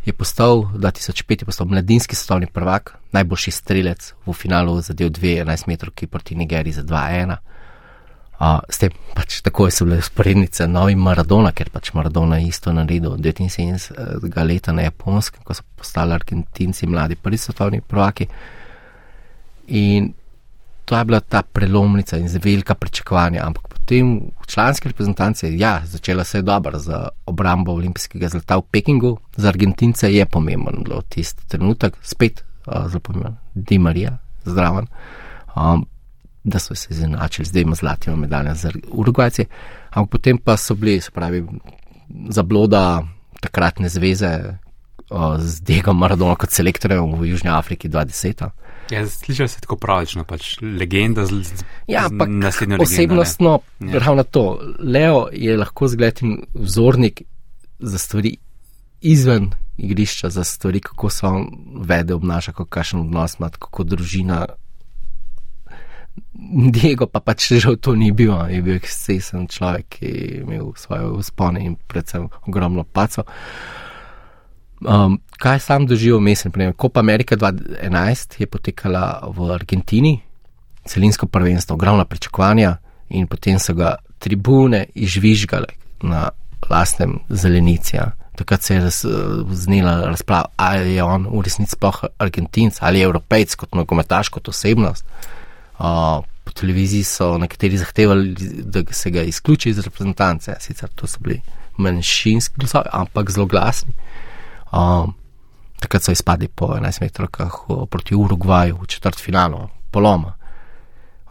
je 0.04 0.12
postal 0.12 0.68
2005 0.74 1.42
je 1.42 1.44
postal 1.44 1.66
mladinski 1.66 2.16
svetovni 2.16 2.46
prvak, 2.46 2.98
najboljši 3.12 3.50
strelec 3.50 4.14
v 4.26 4.32
finalu 4.32 4.80
zadev 4.80 5.10
2-11 5.10 5.68
metrov 5.68 5.92
proti 6.10 6.34
Nigeriji 6.34 6.72
za 6.72 6.82
2-1. 6.82 7.36
Uh, 8.34 8.58
s 8.68 8.78
tem 8.82 8.90
pač 9.14 9.38
tako 9.46 9.68
so 9.70 9.86
bile 9.86 10.00
sporednice 10.02 10.66
novi 10.66 10.96
Maradona, 10.98 11.52
ker 11.54 11.70
pač 11.70 11.92
Maradona 11.94 12.40
je 12.42 12.48
isto 12.50 12.72
naredil 12.72 13.14
79 13.16 14.42
leta 14.44 14.72
na 14.72 14.82
japonskem, 14.82 15.44
ko 15.46 15.54
so 15.54 15.62
postali 15.76 16.12
Argentinci 16.12 16.86
mladi 16.86 17.14
prvi 17.16 17.38
svetovni 17.38 17.80
prvaki. 17.80 18.26
In 19.66 20.12
to 20.84 20.96
je 20.96 21.04
bila 21.04 21.20
ta 21.20 21.42
prelomnica 21.42 22.16
in 22.16 22.28
velika 22.42 22.74
pričakovanja, 22.74 23.46
ampak 23.46 23.68
potem 23.68 24.30
v 24.40 24.46
članski 24.46 24.88
reprezentanci, 24.88 25.58
ja, 25.58 25.80
začela 25.84 26.24
se 26.24 26.38
je 26.38 26.42
dobro 26.42 26.78
za 26.78 27.08
obrambo 27.26 27.72
olimpijskega 27.72 28.28
zlata 28.28 28.56
v 28.56 28.62
Pekingu, 28.70 29.18
za 29.36 29.48
Argentince 29.48 30.12
je 30.14 30.26
pomemben 30.26 30.84
bilo 30.84 31.02
tisti 31.08 31.48
trenutek, 31.48 31.96
spet 32.02 32.44
uh, 32.66 32.88
zelo 32.88 33.00
pomemben, 33.00 33.36
Di 33.54 33.78
Marija, 33.78 34.18
zdraven. 34.44 34.86
Um, 35.56 35.86
da 36.44 36.58
so 36.58 36.74
se 36.74 36.88
izenačili 36.90 37.46
z 37.46 37.52
dvema 37.52 37.74
zlatima 37.74 38.16
medaljama 38.16 38.54
za 38.54 38.70
Urugvajce, 38.88 39.44
ampak 39.90 40.10
potem 40.10 40.38
pa 40.38 40.56
so 40.56 40.74
bili, 40.74 41.00
se 41.00 41.10
pravi, 41.10 41.46
zabloda 42.28 43.02
takratne 43.40 43.88
zveze 43.88 44.58
o, 45.10 45.38
z 45.38 45.60
Diegom 45.60 45.98
Maradonom 45.98 46.36
kot 46.36 46.50
selektorjem 46.50 47.14
v 47.14 47.30
Južni 47.30 47.50
Afriki 47.50 47.88
20. 47.88 48.48
Ja, 48.90 49.06
sliši 49.06 49.48
se 49.48 49.60
tako 49.60 49.76
pravično, 49.76 50.24
pač 50.24 50.58
legenda 50.60 51.26
z, 51.26 51.42
z, 51.42 51.64
Ja, 51.88 52.06
ampak 52.06 52.28
naslednjo 52.28 52.76
legendo. 52.76 52.82
osebnostno, 52.84 53.58
Ja. 53.80 53.98
ravno 53.98 54.22
to. 54.24 54.44
Leo 54.78 55.28
je 55.32 55.56
lahko 55.56 55.88
zgled 55.88 56.18
in 56.22 56.42
vzornik 56.54 57.22
za 57.78 57.98
stvari 57.98 58.36
izven 59.00 59.50
igrišča 59.76 60.30
za 60.30 60.44
stvari, 60.44 60.80
kako 60.80 61.10
se 61.10 61.26
on 61.26 61.46
vede, 61.80 62.14
obnaša, 62.14 62.52
kakšen 62.52 63.00
odnos 63.00 63.38
ima, 63.38 63.50
kako 63.50 63.84
družina. 63.84 64.46
Diego 66.70 67.06
pa 67.06 67.20
pač 67.20 67.52
že 67.52 67.76
to 67.76 67.94
ni 67.94 68.12
bil, 68.12 68.34
je 68.46 68.62
bil 68.62 68.76
ekscesen 68.76 69.48
človek, 69.48 69.86
ki 69.88 70.06
je 70.06 70.40
imel 70.40 70.72
svoje 70.76 71.06
uspone 71.08 71.58
in 71.60 71.76
predvsem 71.86 72.28
ogromno 72.46 72.84
paco. 72.84 73.24
Um, 74.84 75.20
kaj 75.38 75.60
sam 75.60 75.86
doživel, 75.86 76.20
mislim, 76.20 76.72
Kopa 76.76 77.00
Amerika 77.00 77.36
2011 77.36 78.40
je 78.40 78.46
potekala 78.46 79.32
v 79.36 79.52
Argentini, 79.52 80.20
celinsko 80.84 81.26
prvenstvo, 81.26 81.74
ogromna 81.74 82.04
pričakovanja 82.04 82.76
in 83.08 83.26
potem 83.26 83.58
so 83.58 83.74
ga 83.74 83.94
tribune 84.18 84.84
izvižgale 84.94 85.66
na 86.02 86.28
lastnem 86.70 87.18
zelenici. 87.28 87.96
Ja. 87.96 88.10
Takrat 88.36 88.62
se 88.62 88.74
je 88.74 88.80
raz, 88.80 89.04
znila 89.52 90.04
razprava, 90.04 90.44
ali 90.56 90.94
je 90.94 91.02
on 91.02 91.26
v 91.32 91.40
resnici 91.44 91.72
sploh 91.72 92.04
Argentinc 92.18 92.78
ali 92.80 93.00
Evropejc 93.00 93.54
kot 93.54 93.74
nogometaš, 93.74 94.28
kot 94.28 94.48
osebnost. 94.48 95.04
Uh, 95.78 96.20
po 96.44 96.52
televiziji 96.52 97.04
so 97.04 97.38
nekateri 97.38 97.78
zahtevali, 97.78 98.34
da 98.62 98.82
se 98.90 99.10
ga 99.10 99.22
izključi 99.22 99.70
iz 99.70 99.78
reprezentance, 99.78 100.56
sicer 100.60 100.88
to 100.94 101.06
so 101.06 101.18
bili 101.20 101.40
manjšinski 101.76 102.54
glasovi, 102.58 102.92
ampak 102.92 103.30
zelo 103.30 103.46
glasni. 103.46 103.92
Uh, 103.92 104.33
takrat 105.80 106.02
so 106.02 106.12
izpadli 106.12 106.48
po 106.48 106.72
11 106.74 107.02
metrokah 107.02 107.52
proti 107.90 108.14
Urugvaju 108.14 108.78
v 108.82 108.86
četrt 108.86 109.20
finalu, 109.20 109.68
poloma. 109.90 110.34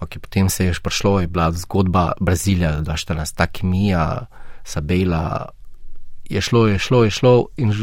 Okay, 0.04 0.20
potem 0.20 0.50
se 0.50 0.66
je 0.66 0.74
prišlo, 0.84 1.20
je 1.20 1.28
bila 1.28 1.52
zgodba 1.52 2.12
Brazilija, 2.20 2.82
da 2.82 2.92
je 2.92 3.06
ta 3.06 3.26
ta 3.36 3.48
kemija, 3.48 4.26
Sabela. 4.64 5.50
Je 6.30 6.42
šlo, 6.42 6.68
je 6.68 6.80
šlo, 6.80 7.04
je 7.04 7.12
šlo 7.12 7.48
in 7.58 7.74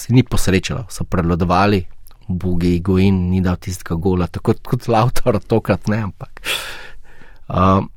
se 0.00 0.12
ni 0.12 0.22
posrečilo, 0.22 0.86
so 0.88 1.04
prevladovali, 1.04 1.84
Bugi, 2.28 2.80
Goin, 2.80 3.30
ni 3.30 3.40
dal 3.40 3.56
tistega 3.56 3.94
gola, 3.94 4.26
tako 4.26 4.54
kot 4.62 4.88
Lautor, 4.88 5.40
tokrat 5.40 5.88
ne, 5.88 6.02
ampak. 6.02 6.42
Um, 7.48 7.88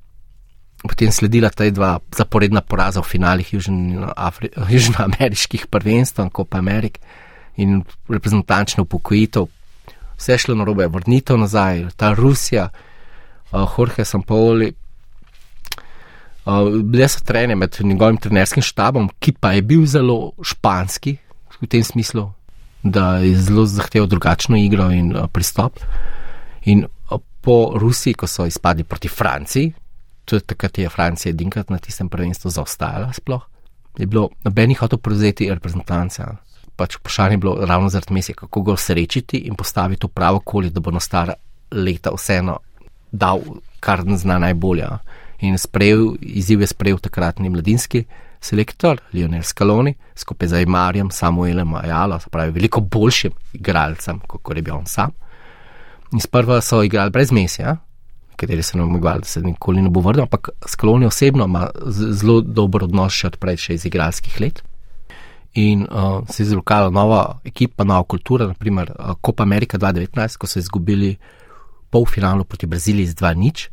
potem 0.88 1.12
sledila 1.12 1.50
ta 1.50 1.70
dva 1.70 2.00
zaporedna 2.16 2.62
poraza 2.62 3.02
v 3.02 3.10
finalih 3.10 3.54
južnoameriških 4.70 5.68
prvenstv, 5.70 6.34
Copa 6.34 6.58
America 6.58 7.00
in 7.58 7.84
reprezentančno 8.10 8.84
upokojitev. 8.84 9.46
Vse 10.18 10.38
šlo 10.38 10.56
na 10.56 10.64
robe, 10.66 10.88
vrnitev 10.88 11.38
nazaj, 11.38 11.86
ta 11.98 12.14
Rusija 12.14 12.70
uh, 12.70 13.70
Jorge 13.78 14.06
Sampoli. 14.06 14.74
Uh, 16.46 16.82
bile 16.84 17.08
so 17.08 17.20
trenje 17.26 17.56
med 17.56 17.78
njegovim 17.80 18.18
trenerskim 18.18 18.64
štabom, 18.64 19.10
ki 19.20 19.34
pa 19.40 19.52
je 19.54 19.62
bil 19.62 19.86
zelo 19.86 20.32
španski, 20.42 21.18
v 21.62 21.68
tem 21.70 21.84
smislu, 21.84 22.32
da 22.84 23.22
je 23.22 23.36
zelo 23.38 23.66
zahteval 23.66 24.08
drugačno 24.10 24.58
igro 24.58 24.90
in 24.92 25.14
uh, 25.14 25.28
pristop. 25.30 25.78
In 26.66 26.86
uh, 26.86 27.20
po 27.42 27.74
Rusiji, 27.78 28.14
ko 28.14 28.28
so 28.28 28.46
izpadli 28.46 28.84
proti 28.84 29.08
Franciji, 29.08 29.74
tudi 30.32 30.48
takrat 30.48 30.78
je 30.78 30.90
Francija 30.90 31.30
edinkrat 31.30 31.70
na 31.70 31.78
tistem 31.78 32.10
prvenstvu 32.10 32.52
zaostajala, 32.52 33.12
sploh 33.14 33.44
je 34.00 34.08
bilo 34.08 34.30
nobenih 34.44 34.80
hotel 34.80 35.00
prevzeti 35.00 35.50
reprezentance. 35.52 36.24
Pač 36.76 36.96
vprašanje 36.98 37.36
je 37.36 37.38
bilo 37.44 37.66
ravno 37.66 37.90
zaradi 37.90 38.14
mesija, 38.14 38.36
kako 38.36 38.62
ga 38.62 38.78
srečiti 38.78 39.38
in 39.38 39.56
postaviti 39.56 40.08
v 40.08 40.10
pravo 40.16 40.40
okolje, 40.40 40.70
da 40.70 40.80
bo 40.80 40.92
na 40.92 41.00
stara 41.00 41.34
leta 41.72 42.14
vseeno 42.16 42.60
dal, 43.12 43.42
kar 43.80 44.04
zna 44.18 44.40
najbolje. 44.40 44.88
In 45.42 45.58
sprejel, 45.58 46.16
izziv 46.22 46.62
je 46.62 46.68
sprejel 46.68 47.00
takratni 47.00 47.50
mladinski 47.50 48.06
selektor 48.42 49.02
Lionel 49.14 49.44
Scaloni 49.44 49.94
skupaj 50.16 50.48
z 50.48 50.64
Amarjem, 50.64 51.12
Samuelem 51.12 51.76
Ajalo, 51.76 52.20
se 52.20 52.30
pravi, 52.30 52.52
veliko 52.52 52.82
boljšim 52.82 53.32
igralcem, 53.54 54.20
kot 54.28 54.56
je 54.56 54.62
bil 54.62 54.76
on 54.76 54.86
sam. 54.86 55.12
In 56.14 56.20
sprva 56.20 56.62
so 56.62 56.84
igrali 56.84 57.12
brez 57.12 57.32
mesija, 57.32 57.78
kateri 58.42 58.64
se 58.66 58.78
nam 58.78 58.96
igrali, 58.96 59.22
da 59.22 59.30
se 59.30 59.42
nikoli 59.42 59.82
ne 59.82 59.90
bo 59.90 60.02
vrnil, 60.02 60.26
ampak 60.26 60.50
Scaloni 60.66 61.06
osebno 61.06 61.46
ima 61.46 61.68
zelo 61.86 62.42
dober 62.42 62.88
odnos 62.90 63.14
še 63.14 63.32
odprej, 63.32 63.60
še 63.66 63.78
iz 63.78 63.86
igralskih 63.90 64.40
let. 64.42 64.64
In 65.62 65.84
uh, 65.84 66.24
se 66.32 66.42
je 66.44 66.48
izlukala 66.48 66.90
nova 66.90 67.22
ekipa, 67.46 67.84
nova 67.84 68.08
kultura, 68.08 68.48
naprimer 68.48 68.94
uh, 68.96 69.14
Copa 69.20 69.44
America 69.44 69.78
2019, 69.78 70.40
ko 70.40 70.48
so 70.48 70.60
izgubili 70.60 71.18
polfinalu 71.92 72.48
proti 72.48 72.70
Braziliji 72.72 73.12
z 73.12 73.20
2-0, 73.20 73.68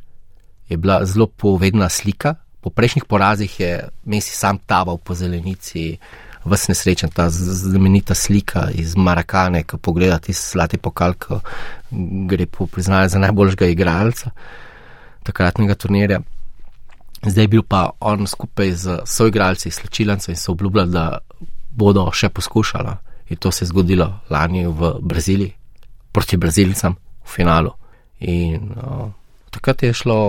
je 0.69 0.77
bila 0.77 1.05
zelo 1.07 1.29
povedna 1.31 1.89
slika. 1.89 2.35
Po 2.61 2.71
prejšnjih 2.75 3.07
porazih 3.07 3.61
je 3.61 3.73
Messi 4.05 4.35
sam 4.35 4.59
taval 4.59 4.99
po 4.99 5.15
zelenici, 5.15 5.95
vse 6.45 6.73
nesrečen, 6.73 7.11
ta 7.11 7.30
znamenita 7.30 8.14
slika 8.14 8.68
iz 8.75 8.97
Marakane, 8.97 9.62
ko 9.62 9.78
pogledate 9.78 10.30
tisti 10.30 10.52
zlati 10.52 10.78
pokal, 10.78 11.14
ko 11.14 11.40
gre 12.28 12.47
po 12.47 12.66
priznanju 12.66 13.09
za 13.09 13.18
najboljšega 13.18 13.66
igralca 13.66 14.30
takratnega 15.28 15.75
turnirja. 15.75 16.21
Zdaj 17.26 17.45
je 17.45 17.49
bil 17.49 17.62
pa 17.62 17.90
on 18.00 18.26
skupaj 18.26 18.73
z 18.73 18.99
soigralci, 19.07 19.71
slčilancem 19.71 20.33
in 20.33 20.40
so 20.40 20.52
obljubljali, 20.52 20.92
da 20.92 21.18
bodo 21.71 22.07
še 22.14 22.30
poskušali. 22.30 22.95
In 23.28 23.37
to 23.37 23.52
se 23.52 23.64
je 23.64 23.68
zgodilo 23.73 24.09
lani 24.30 24.64
v 24.66 24.95
Braziliji, 25.00 25.52
proti 26.12 26.38
Brazilcem 26.40 26.95
v 26.97 27.28
finalu. 27.28 27.75
In 28.21 28.73
uh, 28.73 29.11
takrat 29.50 29.83
je 29.83 29.92
šlo 29.92 30.21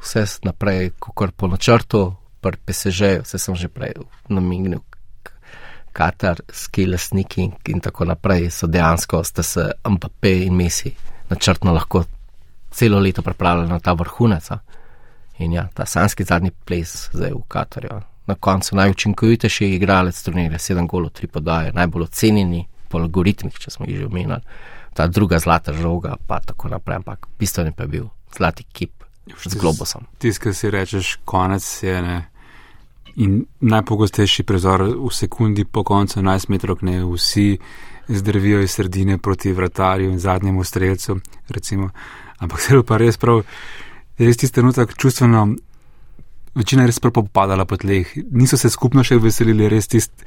vse 0.00 0.24
naprej, 0.48 0.90
kot 0.98 1.36
po 1.36 1.46
načrtu, 1.46 2.08
pri 2.40 2.56
PSG, 2.56 3.20
vse 3.22 3.38
sem 3.38 3.54
že 3.54 3.68
prej 3.68 4.00
namignil. 4.28 4.80
Katar, 5.92 6.40
skilasniki 6.52 7.42
in, 7.42 7.52
in 7.68 7.80
tako 7.80 8.04
naprej 8.04 8.50
so 8.50 8.66
dejansko, 8.66 9.24
sta 9.24 9.42
se 9.42 9.70
Mbappé 9.88 10.32
in 10.46 10.54
Messi 10.56 10.94
načrtno 11.30 11.72
lahko 11.72 12.04
celo 12.70 12.98
leto 12.98 13.22
pripravljali 13.22 13.68
na 13.68 13.80
ta 13.80 13.92
vrhunec. 13.92 14.50
In 15.38 15.52
ja, 15.52 15.68
ta 15.74 15.86
sanski 15.86 16.24
zadnji 16.24 16.50
ples 16.64 17.08
zdaj 17.12 17.30
v 17.30 17.42
Katarju. 17.48 18.00
Na 18.26 18.34
koncu 18.34 18.76
najučinkovitejši 18.76 19.72
igralec 19.74 20.22
turnirja, 20.22 20.58
sedem 20.58 20.86
golov, 20.86 21.10
tri 21.10 21.26
podaje, 21.26 21.72
najbolj 21.72 22.02
ocenjeni 22.02 22.66
po 22.88 22.98
algoritmih, 22.98 23.58
če 23.58 23.70
smo 23.70 23.86
jih 23.88 23.98
že 23.98 24.06
omenili 24.06 24.38
ta 24.94 25.06
druga 25.06 25.38
zlata 25.38 25.72
žoga, 25.72 26.16
pa 26.26 26.40
tako 26.40 26.68
naprej, 26.68 26.96
ampak 26.96 27.26
bistveni 27.38 27.72
pa 27.72 27.82
je 27.82 27.88
bil 27.88 28.08
zlati 28.36 28.64
kip 28.72 29.04
z 29.44 29.54
globusom. 29.54 30.06
Tisti, 30.18 30.42
ki 30.42 30.54
si 30.54 30.70
rečeš, 30.70 31.18
konec 31.24 31.82
je 31.82 32.02
ne. 32.02 32.18
In 33.20 33.44
najpogostejši 33.60 34.46
prizor 34.48 34.82
v 34.96 35.10
sekundi 35.12 35.64
po 35.64 35.84
koncu 35.84 36.20
11 36.20 36.48
metrov, 36.48 36.80
ne 36.82 37.02
vsi 37.04 37.58
zdrvijo 38.08 38.60
iz 38.64 38.70
sredine 38.70 39.18
proti 39.18 39.52
vratarju 39.52 40.10
in 40.10 40.18
zadnjemu 40.18 40.64
streljcu, 40.64 41.18
recimo. 41.48 41.90
Ampak 42.38 42.60
je 42.70 42.82
pa 42.82 42.96
res 42.96 43.18
prav, 43.20 43.42
res 44.18 44.36
tisti 44.36 44.54
trenutek 44.54 44.96
čustveno, 44.96 45.48
večina 46.54 46.82
je 46.82 46.92
res 46.92 47.00
prav 47.00 47.12
popadala 47.20 47.64
po 47.64 47.76
tleh. 47.76 48.08
Niso 48.30 48.56
se 48.56 48.70
skupno 48.70 49.04
še 49.04 49.20
veselili, 49.20 49.68
res 49.68 49.88
tisti, 49.88 50.24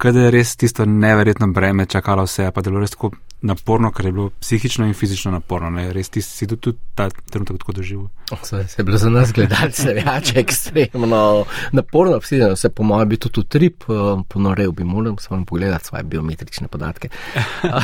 kada 0.00 0.24
je 0.26 0.30
res 0.30 0.56
tisto 0.56 0.86
neverjetno 0.88 1.52
breme 1.52 1.86
čakalo 1.86 2.24
vse, 2.24 2.48
pa 2.54 2.64
delo 2.64 2.80
res 2.80 2.96
tako 2.96 3.12
naporno, 3.42 3.90
ker 3.92 4.06
je 4.06 4.12
bilo 4.12 4.30
psihično 4.40 4.86
in 4.86 4.94
fizično 4.94 5.32
naporno. 5.32 5.70
Ne? 5.70 5.92
Res 5.92 6.08
ti 6.08 6.22
si 6.22 6.46
tudi 6.46 6.72
ta 6.94 7.08
trenutek 7.10 7.58
tako 7.58 7.72
doživel. 7.72 8.08
Se 8.42 8.64
je 8.78 8.84
bilo 8.84 8.98
za 8.98 9.10
nas 9.10 9.32
gledalce 9.32 9.94
več 10.00 10.34
ekstremno 10.36 11.44
naporno, 11.72 12.18
vsi 12.20 12.40
se 12.56 12.68
po 12.68 12.82
mojem 12.82 13.08
bi 13.08 13.16
tudi 13.16 13.46
trip 13.48 13.88
eh, 13.88 14.22
ponorel, 14.28 14.72
bi 14.72 14.84
moral 14.84 15.16
samo 15.20 15.44
pogledati 15.44 15.86
svoje 15.86 16.04
biometrične 16.04 16.68
podatke. 16.68 17.08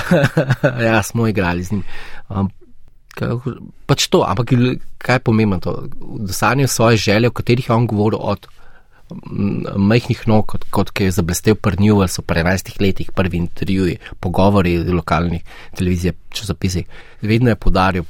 ja, 0.88 1.02
smo 1.02 1.28
igrali 1.28 1.62
z 1.62 1.72
njim. 1.72 1.84
Pač 3.86 4.08
to, 4.12 4.24
ampak 4.28 4.52
kaj 4.98 5.16
je 5.16 5.24
pomembno 5.24 5.60
to? 5.60 5.88
Dosanjal 6.20 6.68
svoje 6.68 6.96
želje, 6.96 7.28
o 7.28 7.32
katerih 7.32 7.68
je 7.68 7.74
on 7.74 7.86
govoril 7.86 8.18
od 8.22 8.46
majhnih 9.76 10.26
nog, 10.26 10.46
kot, 10.46 10.64
kot 10.70 10.90
je 11.00 11.10
zablestev 11.10 11.56
Newell, 11.78 12.08
so 12.08 12.22
pri 12.22 12.42
11 12.42 12.80
letih 12.80 13.12
prvi 13.12 13.36
intervjuji, 13.36 13.98
pogovori 14.20 14.78
z 14.84 14.92
lokalnih 14.92 15.42
televizij, 15.76 16.12
časopisi. 16.30 16.84
Vedno 17.22 17.50
je 17.50 17.56
podaril 17.56 18.04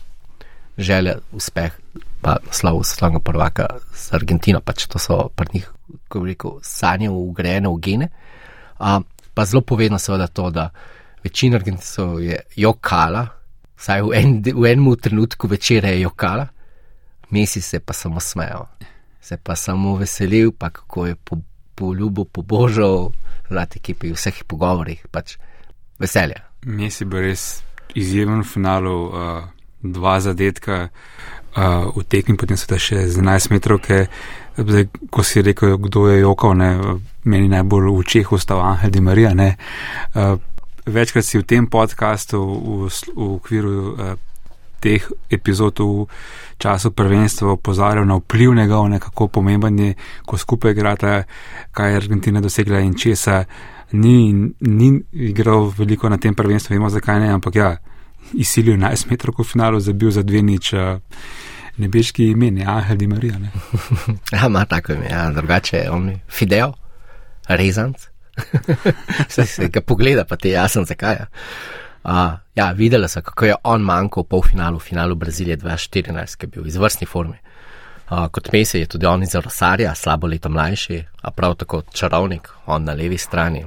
želje, 0.78 1.18
uspeh, 1.32 1.72
pa 2.20 2.36
slav 2.50 2.82
slavnega 2.84 3.20
prvaka 3.20 3.66
z 3.94 4.12
Argentino, 4.12 4.60
pač 4.60 4.86
to 4.86 4.98
so 4.98 5.28
pri 5.28 5.48
njih, 5.54 5.70
ko 6.08 6.20
bi 6.20 6.32
rekel, 6.32 6.58
sanje 6.62 7.10
ugrajene 7.10 7.68
v 7.68 7.80
gene. 7.80 8.08
A, 8.78 9.00
pa 9.34 9.44
zelo 9.44 9.60
povedno 9.60 9.98
seveda 9.98 10.26
to, 10.26 10.50
da 10.50 10.70
večina 11.24 11.56
Argentincev 11.56 12.20
je 12.20 12.40
jokala, 12.56 13.26
vsaj 13.76 14.02
v, 14.02 14.12
en, 14.16 14.36
v 14.42 14.72
enem 14.72 14.96
trenutku 14.96 15.48
večera 15.48 15.92
je 15.92 16.00
jokala, 16.00 16.48
mesec 17.30 17.64
se 17.64 17.80
pa 17.80 17.92
samo 17.92 18.20
smejo 18.20 18.66
se 19.20 19.36
pa 19.36 19.56
samo 19.56 19.96
veselil, 19.96 20.52
pa 20.52 20.70
kako 20.70 21.06
je 21.06 21.14
po, 21.14 21.38
po 21.74 21.94
ljubu 21.94 22.24
pobožal, 22.24 23.12
zlati 23.48 23.78
ki 23.78 23.94
pri 23.94 24.12
vseh 24.12 24.44
pogovorih, 24.46 25.06
pač 25.10 25.36
veselje. 25.98 26.40
Messi 26.66 27.04
bo 27.04 27.20
res 27.20 27.62
izjemen 27.94 28.42
v 28.42 28.48
finalu, 28.48 28.96
uh, 29.06 29.44
dva 29.82 30.20
zadetka 30.20 30.88
uh, 31.56 31.92
v 31.94 32.04
tekmi, 32.08 32.36
potem 32.36 32.58
so 32.58 32.68
ta 32.68 32.78
še 32.80 33.06
z 33.06 33.22
11 33.22 33.54
metrov, 33.54 33.80
zdaj, 34.56 34.88
ko 35.10 35.22
si 35.22 35.44
rekel, 35.44 35.76
kdo 35.78 36.08
je 36.10 36.20
jokal, 36.20 36.56
ne, 36.56 36.70
meni 37.24 37.48
najbolj 37.52 37.90
v 37.92 37.96
očeh 38.00 38.32
ostal 38.32 38.62
Angel 38.64 38.90
Di 38.90 39.00
Maria. 39.00 39.34
Ne, 39.36 39.56
uh, 40.16 40.36
večkrat 40.86 41.24
si 41.24 41.38
v 41.38 41.46
tem 41.46 41.66
podkastu 41.66 42.40
v, 42.40 42.88
v 42.88 43.28
okviru 43.36 43.74
uh, 43.94 44.16
teh 44.80 45.02
epizod 45.30 45.80
v 45.80 46.06
času 46.58 46.90
prvenstva 46.90 47.52
opozarjal 47.52 48.06
na 48.06 48.16
vpliv 48.16 48.54
njegov, 48.54 48.90
kako 49.00 49.28
pomemben 49.28 49.78
je, 49.78 49.94
ko 50.26 50.38
skupaj 50.38 50.70
igrata, 50.70 51.22
kaj 51.72 51.90
je 51.90 51.96
Argentina 51.96 52.40
dosegla 52.40 52.80
in 52.80 52.94
česa. 52.94 53.44
Ni, 53.92 54.32
ni 54.60 55.00
igral 55.12 55.72
veliko 55.78 56.08
na 56.08 56.18
tem 56.18 56.34
prvenstvu, 56.34 56.74
vemo 56.74 56.90
zakaj 56.90 57.20
ne, 57.20 57.28
ampak 57.32 57.54
ja, 57.54 57.76
izsilil 58.34 58.74
11 58.74 59.10
metrov 59.10 59.38
v 59.38 59.44
finalu, 59.44 59.80
zabil 59.80 60.10
za 60.10 60.22
dve 60.22 60.42
nič. 60.42 60.72
Uh, 60.72 60.98
Nebeški 61.76 62.30
imen, 62.32 62.62
Angel 62.68 62.96
Di 62.96 63.06
Marija. 63.06 63.34
Ja, 64.32 64.46
ima 64.48 64.64
tako 64.64 64.92
ime, 64.92 65.06
ja, 65.10 65.30
drugače 65.30 65.76
je 65.76 65.90
on 65.90 66.20
Fidel, 66.28 66.72
rezanc. 67.48 67.96
se, 69.28 69.46
se 69.46 69.68
ga 69.68 69.80
pogleda, 69.80 70.24
pa 70.24 70.36
ti 70.36 70.48
je 70.48 70.52
jasen, 70.52 70.84
zakaj. 70.84 71.16
Uh, 72.04 72.32
ja, 72.56 72.72
videla 72.72 73.08
sem, 73.08 73.22
kako 73.22 73.44
je 73.44 73.54
on 73.64 73.82
manjkal 73.84 74.24
v 74.24 74.28
polfinalu, 74.28 74.78
v 74.78 74.82
finalu 74.82 75.14
Brazilije 75.14 75.56
2014, 75.56 76.36
ki 76.36 76.46
je 76.46 76.50
bil 76.54 76.64
v 76.64 76.72
izvrstni 76.72 77.06
formi. 77.06 77.36
Uh, 78.06 78.28
kot 78.32 78.52
mesec 78.52 78.80
je 78.80 78.86
tudi 78.86 79.06
on 79.06 79.22
iz 79.22 79.34
Rosarja, 79.34 79.94
slabo 79.94 80.26
leto 80.26 80.48
mlajši, 80.48 81.02
a 81.22 81.30
prav 81.30 81.56
tako 81.60 81.82
čarovnik, 81.92 82.48
on 82.66 82.84
na 82.84 82.94
levi 82.94 83.18
strani. 83.18 83.64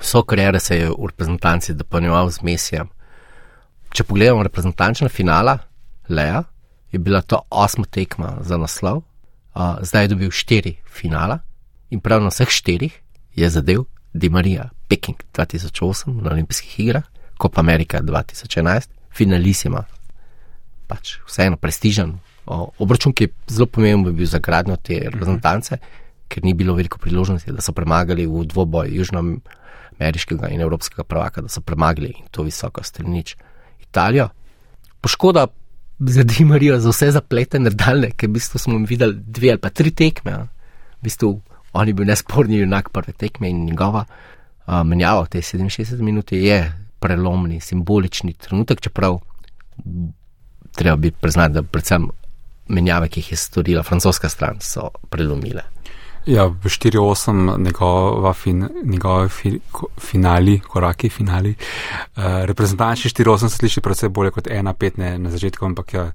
Vso 0.00 0.22
kariero 0.22 0.60
se 0.60 0.76
je 0.76 0.88
v 0.88 1.10
reprezentanci 1.12 1.74
dopolnjeval 1.74 2.30
z 2.30 2.42
mesijem. 2.42 2.88
Če 3.92 4.04
pogledamo 4.04 4.42
reprezentančna 4.42 5.08
finala, 5.08 5.58
Lea, 6.08 6.42
je 6.92 6.98
bila 6.98 7.20
to 7.22 7.42
osma 7.50 7.84
tekma 7.84 8.38
za 8.40 8.56
naslov, 8.56 9.02
uh, 9.54 9.78
zdaj 9.82 10.04
je 10.04 10.08
dobil 10.08 10.30
štiri 10.30 10.76
finala 10.88 11.38
in 11.90 12.00
prav 12.00 12.22
na 12.22 12.32
vseh 12.32 12.48
štirih 12.48 13.00
je 13.36 13.50
zadev 13.50 13.84
Di 14.14 14.28
Marija, 14.28 14.70
Peking 14.88 15.16
2008 15.32 16.22
na 16.22 16.30
olimpijskih 16.30 16.80
igrah, 16.80 17.04
Copa 17.42 17.60
America 17.60 17.98
2011, 17.98 18.88
finalisima. 19.10 19.82
Pač 20.86 21.16
vseeno 21.26 21.58
prestižen 21.58 22.14
obračun, 22.46 23.14
ki 23.14 23.24
je 23.24 23.32
zelo 23.56 23.66
pomemben 23.66 24.14
bil 24.16 24.26
za 24.26 24.38
gradnjo 24.38 24.76
te 24.82 24.98
reprezentance, 25.04 25.78
ker 26.28 26.44
ni 26.44 26.54
bilo 26.54 26.74
veliko 26.74 26.98
priložnosti, 26.98 27.52
da 27.52 27.62
so 27.62 27.74
premagali 27.74 28.26
v 28.26 28.44
dvoboj 28.50 28.90
južnoameriškega 28.96 30.50
in 30.54 30.62
evropskega 30.64 31.04
prvaka, 31.04 31.42
da 31.42 31.52
so 31.52 31.60
premagali 31.60 32.12
in 32.14 32.30
to 32.30 32.46
visoko 32.46 32.82
strenič 32.82 33.36
Italijo. 33.82 34.28
Poškoda 35.00 35.46
za 35.98 36.22
Di 36.22 36.44
Marijo, 36.44 36.78
za 36.80 36.90
vse 36.90 37.10
zaplete 37.14 37.58
nadaljne, 37.58 38.12
ker 38.16 38.30
v 38.30 38.38
bistvu 38.38 38.58
smo 38.58 38.78
videli 38.86 39.18
dve 39.18 39.54
ali 39.54 39.62
pa 39.62 39.70
tri 39.70 39.90
tekme. 39.90 40.46
V 40.98 41.06
bistvu 41.06 41.34
on 41.72 41.88
je 41.88 41.94
bil 41.94 42.06
nesporni 42.06 42.58
junak 42.58 42.90
prve 42.90 43.12
tekme 43.12 43.50
in 43.50 43.64
njegova 43.64 44.04
uh, 44.04 44.82
menjava 44.86 45.24
v 45.24 45.36
tej 45.36 45.42
67 45.42 46.02
minuti 46.02 46.42
je 46.42 46.81
prelomni, 47.02 47.60
simbolični 47.60 48.32
trenutek, 48.38 48.80
čeprav 48.80 49.18
treba 50.72 50.96
biti 50.96 51.16
priznati, 51.20 51.54
da 51.58 51.62
predvsem 51.62 52.08
menjave, 52.72 53.08
ki 53.08 53.20
jih 53.20 53.32
je 53.32 53.36
storila 53.36 53.82
francoska 53.82 54.28
stran, 54.28 54.60
so 54.60 54.88
prelomile. 55.10 55.66
Ja, 56.26 56.46
v 56.46 56.70
4-8 56.70 57.58
njegova 57.64 58.32
fin, 58.32 58.68
njegove 58.84 59.28
fi, 59.28 59.58
ko, 59.72 59.88
finali, 60.00 60.60
koraki 60.60 61.08
finali. 61.08 61.54
Uh, 62.16 62.44
reprezentanči 62.44 63.08
4-8 63.08 63.48
se 63.48 63.56
sliši 63.56 63.80
predvsem 63.80 64.12
bolje 64.12 64.30
kot 64.30 64.46
1-5 64.46 65.18
na 65.18 65.30
začetku, 65.30 65.66
ampak 65.66 65.94
ja. 65.94 66.10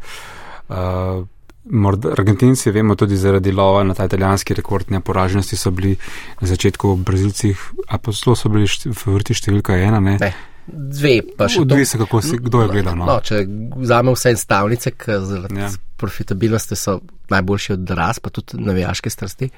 Uh, 0.69 1.25
Morda, 1.69 2.09
Argentinci, 2.11 2.71
vemo 2.71 2.95
tudi 2.95 3.17
zaradi 3.17 3.51
lova 3.51 3.83
na 3.83 3.93
ta 3.93 4.05
italijanski 4.05 4.53
rekord 4.53 4.91
neporaženosti, 4.91 5.57
so 5.57 5.71
bili 5.71 5.97
na 6.41 6.47
začetku 6.47 6.93
v 6.93 7.03
Brazilcih, 7.03 7.63
a 7.87 7.97
pa 7.97 8.11
zelo 8.11 8.35
so 8.35 8.49
bili 8.49 8.67
v 8.67 9.15
vrti 9.17 9.35
številka 9.35 9.75
ena. 9.75 9.99
Ne? 9.99 10.15
Ne, 10.21 10.31
dve, 10.67 11.21
pa 11.37 11.47
še 11.51 11.63
dve. 11.65 11.85
Se, 11.85 11.97
kako 11.97 12.21
si, 12.21 12.37
kdo 12.43 12.65
je 12.65 12.69
gledal? 12.75 12.95
No? 12.99 13.07
No, 13.09 13.17
če 13.23 13.43
vzamemo 13.47 14.15
vse 14.17 14.35
stavnice, 14.39 14.93
ki 14.99 15.19
zaradi 15.27 15.61
ja. 15.63 15.71
profitabilnosti 15.99 16.77
so 16.79 16.99
najboljši 17.31 17.73
od 17.77 17.93
ras, 17.97 18.21
pa 18.23 18.31
tudi 18.33 18.59
navijaške 18.63 19.11
strasti, 19.11 19.49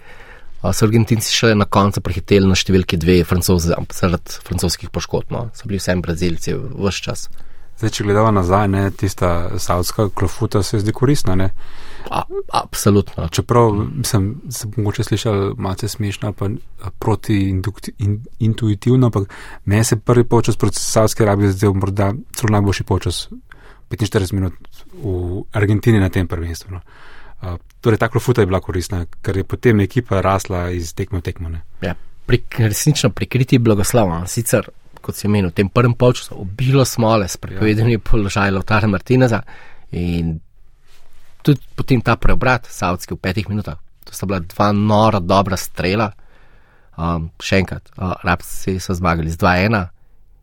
so 0.62 0.88
Argentinci 0.88 1.34
šele 1.34 1.58
na 1.60 1.68
koncu 1.70 2.04
prehiteli 2.06 2.48
na 2.48 2.58
številki 2.58 3.00
dve, 3.02 3.22
francozi, 3.28 3.76
zaradi 3.96 4.40
francoskih 4.48 4.92
poškodb. 4.94 5.34
No? 5.36 5.48
So 5.58 5.70
bili 5.70 5.82
vsem 5.82 6.04
Brazilci 6.06 6.56
vse 6.56 7.04
čas. 7.10 7.30
Zdaj, 7.80 7.94
če 7.96 8.04
gledamo 8.04 8.32
nazaj, 8.36 8.68
ne, 8.68 8.92
tista 8.92 9.60
savska 9.60 10.10
klofuta 10.12 10.60
se 10.64 10.80
zdi 10.84 10.92
koristna. 10.92 11.36
Ne? 11.40 11.50
A, 12.12 12.24
absolutno. 12.54 13.28
Čeprav 13.32 13.88
sem 14.04 14.42
se 14.52 14.68
mogoče 14.76 15.04
slišal 15.04 15.54
malce 15.58 15.88
smešno, 15.88 16.34
pa 16.34 16.50
protiintuitivno, 17.00 19.08
ampak 19.08 19.30
meni 19.66 19.84
se 19.84 19.96
prvi 19.96 20.24
počas 20.24 20.58
proti 20.58 20.80
Savski 20.80 21.24
Arabiji 21.24 21.52
zdel 21.52 21.74
morda 21.74 22.14
celo 22.36 22.52
najboljši 22.52 22.84
počas 22.84 23.30
45 23.90 24.34
minut 24.34 24.54
v 25.04 25.44
Argentini 25.52 26.00
na 26.00 26.10
tem 26.10 26.28
prvenstvu. 26.28 26.72
No. 26.72 26.82
Uh, 27.42 27.48
torej, 27.82 27.98
ta 27.98 28.08
klofuta 28.12 28.42
je 28.42 28.46
bila 28.46 28.60
koristna, 28.60 29.06
ker 29.24 29.38
je 29.38 29.44
potem 29.44 29.80
ekipa 29.80 30.22
rasla 30.22 30.70
iz 30.76 30.94
tekme 30.94 31.20
v 31.20 31.22
tekmo. 31.22 31.50
Ja, 31.82 31.96
pri, 32.26 32.44
resnično 32.58 33.10
prikriti 33.16 33.58
blagoslov. 33.58 34.28
Sicer 34.28 34.70
kot 35.02 35.16
si 35.16 35.28
menil, 35.28 35.50
v 35.52 35.58
tem 35.62 35.70
prvem 35.70 35.94
polčasu 35.94 36.38
obilo 36.42 36.86
smole 36.86 37.28
s 37.28 37.38
prepovedanimi 37.38 37.98
ja. 37.98 38.04
položaji 38.04 38.54
Lotara 38.54 38.88
Martineza 38.88 39.42
in 39.92 40.38
tudi 41.42 41.62
potem 41.76 42.02
ta 42.02 42.16
preobrat, 42.16 42.68
Saudski 42.70 43.16
v 43.16 43.22
petih 43.24 43.48
minutah. 43.50 43.80
To 44.06 44.14
sta 44.14 44.26
bila 44.26 44.40
dva 44.40 44.72
nora, 44.74 45.20
dobra 45.20 45.58
strela. 45.58 46.12
Um, 47.00 47.30
še 47.40 47.62
enkrat, 47.64 47.86
uh, 47.96 48.18
Rabci 48.28 48.76
so 48.84 48.92
zmagali 48.98 49.32
z 49.32 49.40
2-1, 49.40 49.88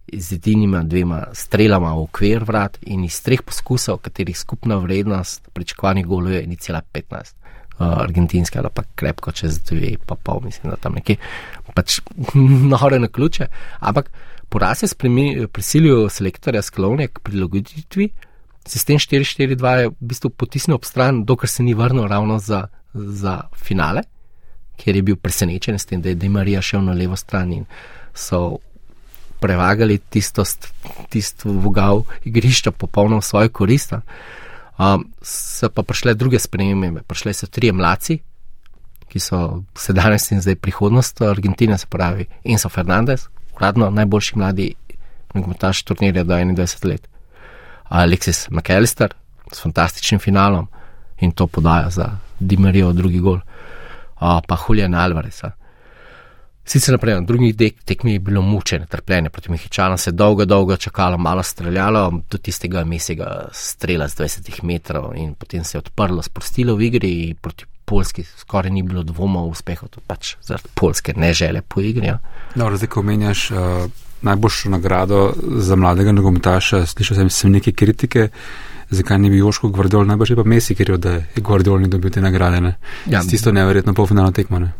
z 0.07 0.39
edinima 0.39 0.81
dvema 0.87 1.27
strelama 1.37 1.91
v 1.99 2.05
okvir 2.07 2.47
vrat 2.47 2.79
in 2.87 3.03
iz 3.05 3.19
treh 3.21 3.43
poskusov, 3.45 3.99
katerih 4.01 4.39
skupna 4.39 4.79
vrednost 4.81 5.51
pričakovanih 5.53 6.07
golov 6.07 6.33
je 6.33 6.47
1,15. 6.47 7.35
Uh, 7.77 7.93
argentinske 8.01 8.57
ali 8.57 8.71
pa 8.73 8.87
krepko 8.97 9.35
čez 9.37 9.59
dve, 9.69 9.99
pa 10.01 10.17
pol, 10.17 10.41
mislim, 10.47 10.71
da 10.73 10.81
tam 10.81 10.97
nekje. 10.97 11.19
Pač 11.77 12.01
nore 12.73 13.03
na 13.03 13.11
ključe. 13.13 13.51
Ampak 13.85 14.09
Poraz 14.57 14.81
je 14.83 15.49
prisilil 15.53 16.07
selektorja 16.09 16.63
sklovne 16.65 17.11
k 17.13 17.21
prilagoditvi. 17.21 18.07
Sistem 18.65 18.97
4-4-2 18.97 19.73
je 19.77 19.91
v 19.91 19.93
bistvu 20.01 20.31
potisnil 20.33 20.79
ob 20.79 20.85
stran, 20.89 21.25
dokler 21.29 21.51
se 21.51 21.63
ni 21.63 21.75
vrnil 21.75 22.09
ravno 22.09 22.39
za, 22.39 22.69
za 22.95 23.51
finale, 23.53 24.07
ker 24.81 24.97
je 24.97 25.03
bil 25.03 25.21
presenečen 25.21 25.77
s 25.77 25.85
tem, 25.85 26.01
da 26.01 26.09
je 26.09 26.17
De 26.17 26.33
Marija 26.33 26.63
šel 26.65 26.81
na 26.89 26.97
levo 26.97 27.21
stran 27.21 27.53
in 27.53 27.69
so 28.15 28.57
prevagali 29.45 29.99
tisto, 29.99 30.45
tisto 31.13 31.53
vogal 31.53 32.07
igrišča 32.25 32.73
popolnoma 32.73 33.21
v 33.21 33.29
svojo 33.29 33.53
korist. 33.53 33.93
Um, 33.93 35.05
so 35.21 35.69
pa 35.69 35.85
prišle 35.85 36.17
druge 36.17 36.41
spremembe, 36.41 37.05
prišle 37.05 37.37
so 37.37 37.47
tri 37.47 37.77
mladci, 37.77 38.23
ki 39.13 39.21
so 39.21 39.65
sedajnost 39.77 40.33
in 40.33 40.41
zdaj 40.41 40.57
prihodnost 40.65 41.21
Argentine, 41.29 41.77
se 41.77 41.93
pravi 41.93 42.25
Enzo 42.41 42.73
Fernandez, 42.73 43.29
uradno 43.57 43.91
najboljši 43.91 44.39
mladi 44.39 44.75
nogometaš 45.35 45.83
turnirja 45.83 46.25
do 46.25 46.35
21 46.35 46.89
let. 46.89 47.09
Alexis 47.89 48.49
McAllister 48.51 49.15
s 49.53 49.63
fantastičnim 49.63 50.21
finalom 50.21 50.67
in 51.21 51.33
to 51.33 51.47
podaja 51.47 51.91
za 51.91 52.11
Dimerijo 52.41 52.93
drugi 52.93 53.19
gol, 53.19 53.39
pa 54.19 54.57
Julian 54.69 54.95
Alvarez. 54.95 55.43
Sicer 56.65 56.93
naprej, 56.93 57.15
na 57.15 57.21
drugih 57.21 57.55
tekmih 57.85 58.15
je 58.15 58.21
bilo 58.21 58.43
mučenje, 58.43 58.87
trpljenje 58.87 59.31
proti 59.31 59.51
Mehičanom, 59.51 59.99
se 59.99 60.11
dolgo, 60.13 60.45
dolgo 60.45 60.77
čakalo, 60.77 61.19
malo 61.19 61.43
streljalo, 61.43 62.13
do 62.31 62.39
tistega 62.39 62.85
mesega 62.85 63.49
strela 63.53 64.09
z 64.09 64.17
20 64.17 64.63
metrov 64.63 65.13
in 65.17 65.35
potem 65.35 65.65
se 65.65 65.77
je 65.77 65.79
odprlo, 65.79 66.23
sprostilo 66.23 66.75
v 66.75 66.83
igri 66.83 67.35
proti 67.41 67.65
Poljski 67.87 68.25
skoraj 68.27 68.73
ni 68.75 68.83
bilo 68.83 69.05
dvoma 69.07 69.45
v 69.47 69.55
uspeh, 69.55 69.85
to 69.91 70.03
pač 70.07 70.35
zaradi 70.43 70.73
polske 70.75 71.15
nežele 71.17 71.63
po 71.63 71.81
igri. 71.81 72.11
Ja. 72.11 72.19
No, 72.59 72.71
zdaj, 72.75 72.91
ko 72.91 73.01
omenjaš 73.05 73.51
uh, 73.51 73.59
najboljšo 74.27 74.71
nagrado 74.71 75.21
za 75.63 75.77
mladega 75.77 76.13
nogometaša, 76.13 76.87
slišal 76.87 77.17
sem, 77.17 77.31
sem 77.31 77.53
neke 77.53 77.73
kritike, 77.73 78.29
zakaj 78.91 79.19
ni 79.19 79.31
bil 79.31 79.39
Joško 79.39 79.69
Gvardol, 79.69 80.07
najbolj 80.07 80.35
pa 80.37 80.45
Mesi, 80.45 80.75
ker 80.75 80.91
je 80.91 81.15
Gvardol 81.37 81.81
ni 81.81 81.89
dobil 81.89 82.11
te 82.11 82.21
nagrade. 82.21 82.61
Ne? 82.61 82.75
Ja, 83.11 83.23
S 83.23 83.31
tisto 83.31 83.53
neverjetno 83.53 83.95
polfinalno 83.95 84.33
tekmo. 84.33 84.59
Ne? 84.59 84.73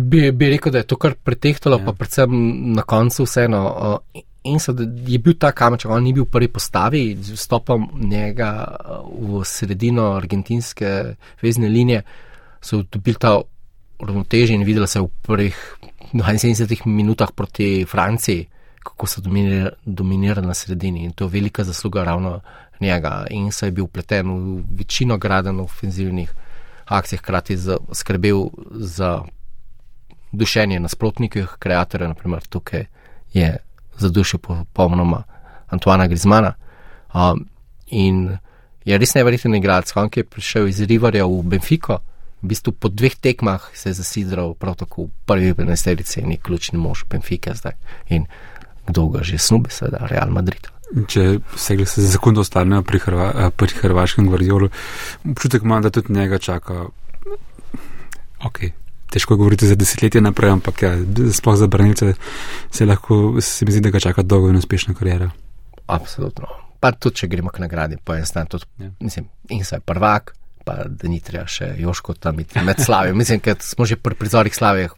Bi, 0.00 0.30
bi 0.32 0.50
rekel, 0.52 0.72
da 0.72 0.78
je 0.78 0.88
to 0.92 0.96
kar 0.96 1.14
pretehtalo, 1.14 1.78
ja. 1.80 1.84
pa 1.84 1.92
predvsem 1.92 2.30
na 2.76 2.82
koncu 2.82 3.24
vseeno. 3.24 3.62
Uh, 3.66 4.22
in 4.46 4.60
so, 4.62 4.74
je 5.06 5.18
bil 5.18 5.34
ta 5.38 5.52
kamenček, 5.52 5.90
on 5.90 6.04
ni 6.04 6.14
bil 6.16 6.24
v 6.24 6.32
prvi 6.32 6.48
postavi, 6.48 7.02
z 7.20 7.36
vstopom 7.36 7.88
njega 8.08 8.50
uh, 8.64 9.06
v 9.10 9.44
sredino 9.44 10.12
argentinske 10.16 11.16
vezne 11.42 11.68
linije, 11.68 12.02
so 12.60 12.82
dobili 12.82 13.18
ta 13.20 13.36
ravnoteže 14.00 14.54
in 14.54 14.64
videli 14.64 14.88
se 14.88 15.00
v 15.00 15.08
prvih 15.22 15.56
72 16.12 16.86
minutah 16.86 17.32
proti 17.32 17.84
Franciji, 17.88 18.46
kako 18.84 19.06
so 19.06 19.20
dominirali, 19.20 19.70
dominirali 19.84 20.46
na 20.46 20.54
sredini 20.54 21.04
in 21.04 21.12
to 21.12 21.24
je 21.24 21.30
velika 21.30 21.64
zasluga 21.64 22.04
ravno 22.04 22.40
njega. 22.80 23.26
In 23.30 23.52
se 23.52 23.66
je 23.66 23.70
bil 23.72 23.86
pleten 23.86 24.30
v 24.30 24.64
večino 24.78 25.18
graden 25.18 25.60
ofenzivnih 25.60 26.30
akcij, 26.84 27.18
hkrati 27.18 27.56
skrbel 27.92 28.48
za 28.70 29.22
dušenje 30.32 30.80
nasprotnikov, 30.80 31.46
kreatorjev, 31.58 32.08
naprimer 32.08 32.46
tukaj 32.46 32.84
je 33.32 33.56
zadušil 33.98 34.38
popolnoma 34.38 35.22
Antoana 35.68 36.06
Grizmana. 36.06 36.54
Um, 37.14 37.46
in 37.86 38.38
je 38.84 38.98
res 38.98 39.14
neverjeten 39.14 39.54
igralec, 39.54 39.92
ki 39.92 40.20
je 40.20 40.28
prišel 40.30 40.68
iz 40.68 40.80
Rivarja 40.80 41.26
v 41.26 41.42
Benfico. 41.42 41.98
V 42.42 42.52
bistvu 42.52 42.72
po 42.72 42.88
dveh 42.88 43.16
tekmah 43.16 43.70
se 43.74 43.90
je 43.90 43.98
zasidral 43.98 44.54
prav 44.54 44.76
tako 44.76 45.08
v 45.08 45.10
prvi 45.26 45.54
15-terici 45.54 46.20
in 46.22 46.36
je 46.36 46.42
ključni 46.42 46.78
mož 46.78 47.04
Benfica 47.10 47.54
zdaj. 47.54 47.74
In 48.08 48.26
kdo 48.86 49.08
ga 49.08 49.22
že 49.22 49.38
snube, 49.38 49.70
seveda 49.70 50.06
Real 50.06 50.30
Madrid. 50.30 50.68
Če 50.86 51.40
se 51.58 51.74
gre 51.74 51.84
za 51.90 52.06
sekundo 52.12 52.44
ostanejo 52.46 52.84
pri, 52.86 53.00
Hrva, 53.02 53.32
eh, 53.34 53.50
pri 53.50 53.74
hrvaškem 53.82 54.28
gvardiolu, 54.28 54.68
občutek 55.32 55.66
imam, 55.66 55.82
da 55.82 55.90
tudi 55.90 56.14
njega 56.14 56.38
čaka. 56.38 56.86
Ok, 58.46 58.60
težko 59.16 59.38
govoriti 59.40 59.68
za 59.68 59.78
desetletje 59.78 60.20
naprej, 60.20 60.52
ampak 60.58 60.82
ja, 60.84 60.92
sploh 61.32 61.56
za 61.56 61.66
branilce 61.72 62.12
se 62.70 62.86
lahko, 62.86 63.40
se 63.40 63.64
mi 63.64 63.72
zdi, 63.72 63.80
da 63.88 63.94
ga 63.94 64.02
čaka 64.04 64.22
dolgo 64.22 64.52
in 64.52 64.60
uspešna 64.60 64.94
karijera. 64.94 65.30
Absolutno. 65.86 66.50
Pa 66.80 66.92
tudi, 66.92 67.22
če 67.22 67.30
gremo 67.32 67.48
k 67.48 67.64
nagradi, 67.64 67.96
po 68.04 68.12
enem 68.12 68.28
stanu, 68.28 68.60
ja. 68.82 68.90
mislim, 69.00 69.30
in 69.56 69.64
se 69.64 69.78
je 69.78 69.80
prvak, 69.80 70.34
pa 70.66 70.82
da 70.84 71.08
ni 71.08 71.22
treba 71.24 71.46
še 71.48 71.72
Joško 71.80 72.18
tam 72.20 72.44
iti 72.44 72.60
med 72.60 72.82
slavijo. 72.84 73.16
mislim, 73.22 73.40
ker 73.40 73.56
smo 73.64 73.88
že 73.88 73.96
pri 73.96 74.18
prizorih 74.18 74.54
slavih, 74.54 74.92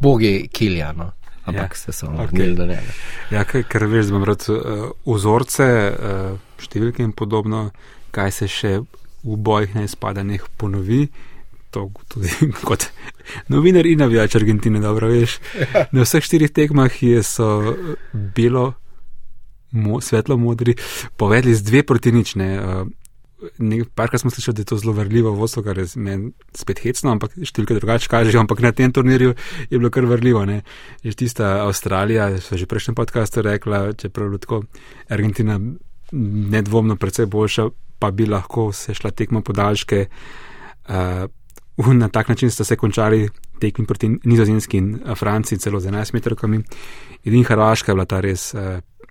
bogi 0.00 0.36
kilja. 0.52 0.92
No 0.92 1.12
ampak 1.44 1.72
ja. 1.72 1.78
se 1.78 1.92
so 1.92 2.06
vrnili 2.06 2.52
okay. 2.52 2.56
do 2.56 2.66
njega. 2.66 2.92
Ja, 3.30 3.44
ker 3.44 3.86
veš, 3.86 4.06
da 4.06 4.14
imam 4.14 4.24
rad 4.24 4.44
uh, 4.48 4.90
vzorce, 5.06 5.66
uh, 5.66 6.36
številke 6.62 7.02
in 7.02 7.14
podobno, 7.18 7.70
kaj 8.14 8.34
se 8.36 8.48
še 8.50 8.72
v 9.22 9.38
bojih 9.38 9.74
na 9.74 9.86
izpadanjih 9.86 10.46
ponovi. 10.58 11.06
To 11.72 11.88
tudi 12.08 12.28
kot 12.68 12.90
novinar 13.48 13.86
in 13.88 14.02
navijač 14.04 14.36
Argentine, 14.36 14.80
dobro 14.80 15.08
veš. 15.08 15.38
Na 15.92 16.04
vseh 16.04 16.24
štirih 16.24 16.52
tekmah 16.52 17.02
je 17.02 17.22
so 17.24 17.76
bilo 18.12 18.74
mo, 19.72 20.00
svetlo 20.00 20.36
modri, 20.36 20.76
povedali 21.16 21.54
z 21.54 21.62
dve 21.64 21.82
proti 21.82 22.12
nične. 22.12 22.48
Uh, 22.60 22.88
Parkrat 23.94 24.20
smo 24.20 24.30
slišali, 24.30 24.54
da 24.54 24.60
je 24.60 24.64
to 24.70 24.76
zelo 24.78 24.92
vrljivo 24.92 25.32
vodstvo, 25.34 25.62
kar 25.62 25.78
je 25.78 25.86
meni 25.96 26.30
spet 26.54 26.78
hecno, 26.78 27.10
ampak 27.10 27.32
številke 27.34 27.74
drugače 27.74 28.06
kažejo, 28.06 28.38
ampak 28.38 28.62
na 28.62 28.70
tem 28.70 28.92
turnirju 28.94 29.32
je 29.66 29.78
bilo 29.80 29.90
kar 29.90 30.06
vrljivo. 30.06 30.44
Ne? 30.46 30.60
Že 31.02 31.16
tista 31.24 31.48
Avstralija, 31.64 32.28
so 32.38 32.54
že 32.54 32.68
prejšnjem 32.70 32.94
podkastu 32.94 33.42
rekla, 33.42 33.96
čeprav 33.98 34.36
je 34.36 34.42
tako 34.44 34.62
Argentina 35.10 35.58
nedvomno 36.12 36.94
precej 36.96 37.26
boljša, 37.26 37.66
pa 37.98 38.12
bi 38.14 38.28
lahko 38.30 38.70
se 38.72 38.94
šla 38.94 39.10
tekmo 39.10 39.42
podaljške. 39.42 40.06
Uh, 40.86 41.26
na 41.76 42.08
tak 42.08 42.28
način 42.28 42.50
sta 42.50 42.64
se 42.64 42.76
končali 42.76 43.28
tekmi 43.60 43.86
proti 43.86 44.10
nizozemski 44.24 44.76
in 44.76 44.98
Franciji, 45.18 45.58
celo 45.58 45.80
z 45.80 45.86
11 45.86 46.14
metrkami. 46.14 46.60
Edina 47.24 47.44
Hrvaška 47.48 47.92
je 47.92 47.94
bila 47.94 48.04
ta 48.04 48.20
res 48.20 48.54
uh, 48.54 48.60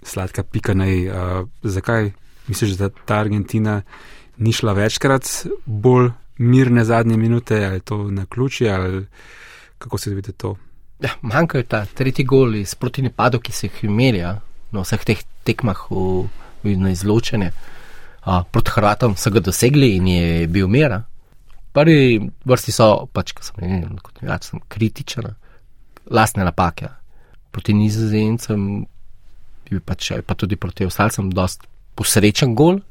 sladka 0.04 0.44
pika 0.44 0.74
na 0.74 0.86
jej. 0.86 1.10
Uh, 1.10 1.48
zakaj 1.64 2.12
misliš, 2.48 2.72
da 2.72 2.90
ta 2.90 3.16
Argentina 3.16 3.82
ni 4.38 4.54
šla 4.54 4.74
večkrat 4.74 5.46
bolj 5.66 6.10
mirne 6.38 6.86
zadnje 6.86 7.18
minute, 7.18 7.66
ali 7.66 7.76
je 7.76 7.80
to 7.80 8.12
na 8.12 8.26
ključi, 8.26 8.70
ali 8.70 9.06
kako 9.78 9.98
se 9.98 10.10
vidite 10.10 10.32
to? 10.32 10.56
Ja, 11.00 11.10
manjka 11.22 11.58
je 11.58 11.64
ta 11.64 11.86
tretji 11.86 12.26
gol 12.26 12.56
iz 12.56 12.76
proti 12.76 13.02
napadu, 13.02 13.40
ki 13.40 13.52
se 13.52 13.68
jih 13.68 13.84
imeli 13.84 14.18
ja, 14.18 14.40
na 14.72 14.82
vseh 14.82 15.06
teh 15.06 15.22
tekmah 15.44 15.86
v, 15.90 16.28
v, 16.64 16.76
na 16.78 16.92
izločene. 16.92 17.52
A, 18.22 18.44
proti 18.44 18.72
Hrvatom 18.76 19.16
so 19.18 19.32
ga 19.34 19.40
dosegli 19.40 19.96
in 19.96 20.08
je 20.08 20.48
bil 20.48 20.68
mera. 20.68 21.02
Prvi 21.72 22.20
vrsti 22.44 22.74
so, 22.76 22.88
pač, 23.16 23.32
ko 23.36 23.46
sem 23.46 23.62
rekel, 23.64 24.00
kot 24.04 24.24
ja, 24.26 24.36
sem 24.44 24.60
kritičen, 24.72 25.30
lastne 26.12 26.44
napake. 26.44 26.90
Proti 27.52 27.76
nizozemcem, 27.76 28.86
pač, 29.88 30.12
pa 30.28 30.36
tudi 30.36 30.60
proti 30.60 30.88
ostalcem, 30.88 31.32
dost 31.32 31.64
posrečen 31.96 32.56
gol, 32.56 32.82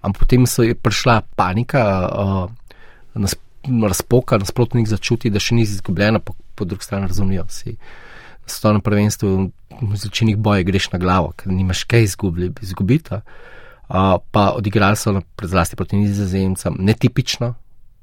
ampak 0.00 0.24
potem 0.24 0.46
so 0.48 0.64
je 0.64 0.76
prišla 0.76 1.20
panika, 1.36 1.82
uh, 2.08 2.76
nas, 3.18 3.36
razpoka, 3.66 4.38
nasprotnik 4.40 4.88
začuti, 4.88 5.32
da 5.32 5.42
še 5.42 5.58
ni 5.58 5.66
izgubljena, 5.66 6.20
po, 6.22 6.36
po 6.56 6.64
drugi 6.64 6.86
strani 6.86 7.10
razumijo 7.10 7.44
si. 7.52 7.76
Sto 8.46 8.70
na 8.72 8.80
prvenstvu, 8.80 9.50
v 9.76 9.98
zločinih 9.98 10.38
bojih 10.38 10.64
greš 10.68 10.92
na 10.92 11.00
glavo, 11.02 11.32
ker 11.36 11.50
nimaš 11.52 11.82
kaj 11.90 12.06
izgubiti. 12.06 13.20
Uh, 13.86 14.16
pa 14.32 14.50
odigrali 14.56 14.98
so 14.98 15.12
zlasti 15.42 15.76
proti 15.78 15.98
nizozemcem, 15.98 16.78
netipično, 16.78 17.54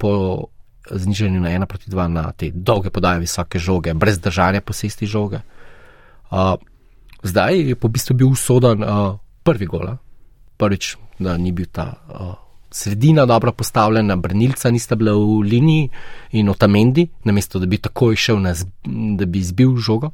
po 0.04 0.48
znižanju 0.92 1.39
na 1.39 1.50
1 1.50 1.66
proti 1.66 1.92
2 1.92 2.08
na 2.08 2.32
te 2.32 2.52
dolge 2.52 2.89
podaje, 2.89 3.24
visoke 3.24 3.60
žoge, 3.60 3.94
brez 3.94 4.20
držanja 4.20 4.62
posesti 4.62 5.08
žoge. 5.08 5.39
Uh, 6.32 6.60
zdaj 7.24 7.60
je 7.70 7.76
po 7.76 7.88
bistvu 7.88 8.16
bil 8.16 8.28
usoden 8.28 8.84
uh, 8.84 9.16
prvi 9.44 9.66
gol. 9.66 9.96
Prvič, 10.58 10.98
da 11.20 11.38
ni 11.38 11.52
bil 11.56 11.70
ta 11.72 11.94
uh, 12.10 12.34
sredina 12.72 13.26
dobro 13.26 13.52
postavljena, 13.52 14.16
brnilca 14.16 14.72
nista 14.72 14.96
bila 14.96 15.13
v 15.16 15.39
liniji 15.48 15.89
in 16.32 16.50
otamendi, 16.50 17.08
namesto 17.24 17.60
da 17.60 17.66
bi 17.66 17.78
takoj 17.78 18.16
šel, 18.16 18.42
na, 18.42 18.54
da 19.16 19.26
bi 19.26 19.39
izbil 19.39 19.78
žogo, 19.78 20.12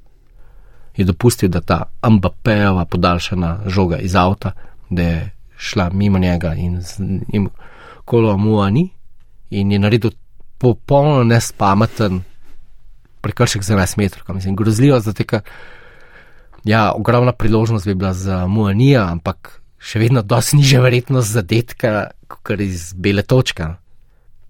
je 0.97 1.05
dopustil, 1.05 1.49
da 1.49 1.61
ta 1.61 1.83
Mbappejeva 2.09 2.85
podaljšana 2.85 3.57
žoga 3.65 3.97
iz 3.97 4.15
avta, 4.15 4.51
da 4.89 5.01
je 5.01 5.31
šla 5.57 5.89
mimo 5.89 6.19
njega 6.19 6.53
in, 6.53 6.81
in 7.33 7.49
kolo 8.05 8.37
mu 8.37 8.61
ani 8.61 8.89
in 9.49 9.71
je 9.71 9.79
naredil 9.79 10.11
popolnoma 10.57 11.23
nespameten 11.23 12.23
prekršek 13.21 13.63
za 13.63 13.75
11 13.75 13.97
metrov, 13.97 14.35
mislim, 14.35 14.55
grozljivo, 14.55 14.99
zato 14.99 15.23
ker. 15.23 15.41
Ja, 16.67 16.91
ogromna 16.91 17.31
priložnost 17.31 17.87
bi 17.87 17.95
bila 17.95 18.13
za 18.13 18.47
Muanija, 18.47 19.05
ampak 19.11 19.61
še 19.79 19.99
vedno 19.99 20.21
dosti 20.21 20.57
niže 20.59 20.81
verjetnost 20.83 21.31
zadetka, 21.31 22.11
kot 22.27 22.59
iz 22.59 22.91
bele 22.93 23.23
točke. 23.23 23.67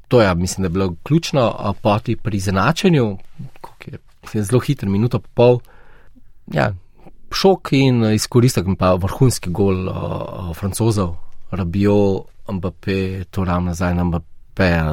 To 0.09 0.21
je, 0.21 0.25
ja, 0.25 0.33
mislim, 0.33 0.63
da 0.63 0.65
je 0.65 0.73
bilo 0.73 0.95
ključno, 1.03 1.73
poti 1.81 2.15
pri 2.15 2.37
izenačenju, 2.37 3.17
ki 3.77 3.91
je 4.33 4.43
zelo 4.43 4.59
hiter, 4.59 4.89
minuto 4.89 5.19
pa 5.19 5.29
pol. 5.33 5.59
Ja, 6.53 6.71
šok 7.29 7.73
in 7.77 8.03
izkoristek, 8.15 8.65
pa 8.79 8.95
vrhunski 8.97 9.53
gol 9.53 9.85
uh, 9.85 10.49
francozov, 10.57 11.13
rabijo 11.51 12.25
Mbappé, 12.49 13.29
to 13.29 13.45
ram 13.45 13.69
nazaj 13.69 13.93
na 13.93 14.03
Mbappé, 14.09 14.38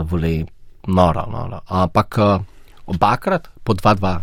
vole, 0.06 0.44
noro, 0.86 1.26
noro. 1.30 1.60
Ampak 1.66 2.18
uh, 2.18 2.42
obakrat 2.86 3.48
po 3.64 3.74
2-2 3.74 4.20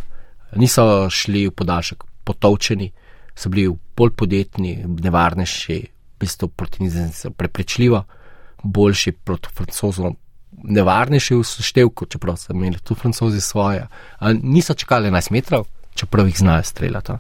niso 0.56 1.10
šli 1.10 1.48
v 1.48 1.52
podaljšek 1.52 2.04
potovčeni, 2.24 2.92
so 3.36 3.50
bili 3.50 3.72
bolj 3.98 4.14
podjetni, 4.16 4.86
nevarnejši, 4.86 5.80
v 5.84 6.20
bistvu 6.20 6.48
proti 6.48 6.84
nizozemcem 6.84 7.34
preprečljivo, 7.34 8.04
boljši 8.64 9.12
proti 9.12 9.50
francozom, 9.56 10.16
nevarnejši 10.64 11.36
v 11.36 11.44
seštevku, 11.44 12.06
čeprav 12.06 12.38
so 12.38 12.54
imeli 12.54 12.80
tu 12.80 12.96
francozi 12.96 13.42
svoje. 13.42 13.88
Niso 14.42 14.74
čakali 14.74 15.10
11 15.10 15.32
metrov, 15.32 15.66
čeprav 15.96 16.28
jih 16.28 16.38
znajo 16.38 16.64
streljati. 16.64 17.18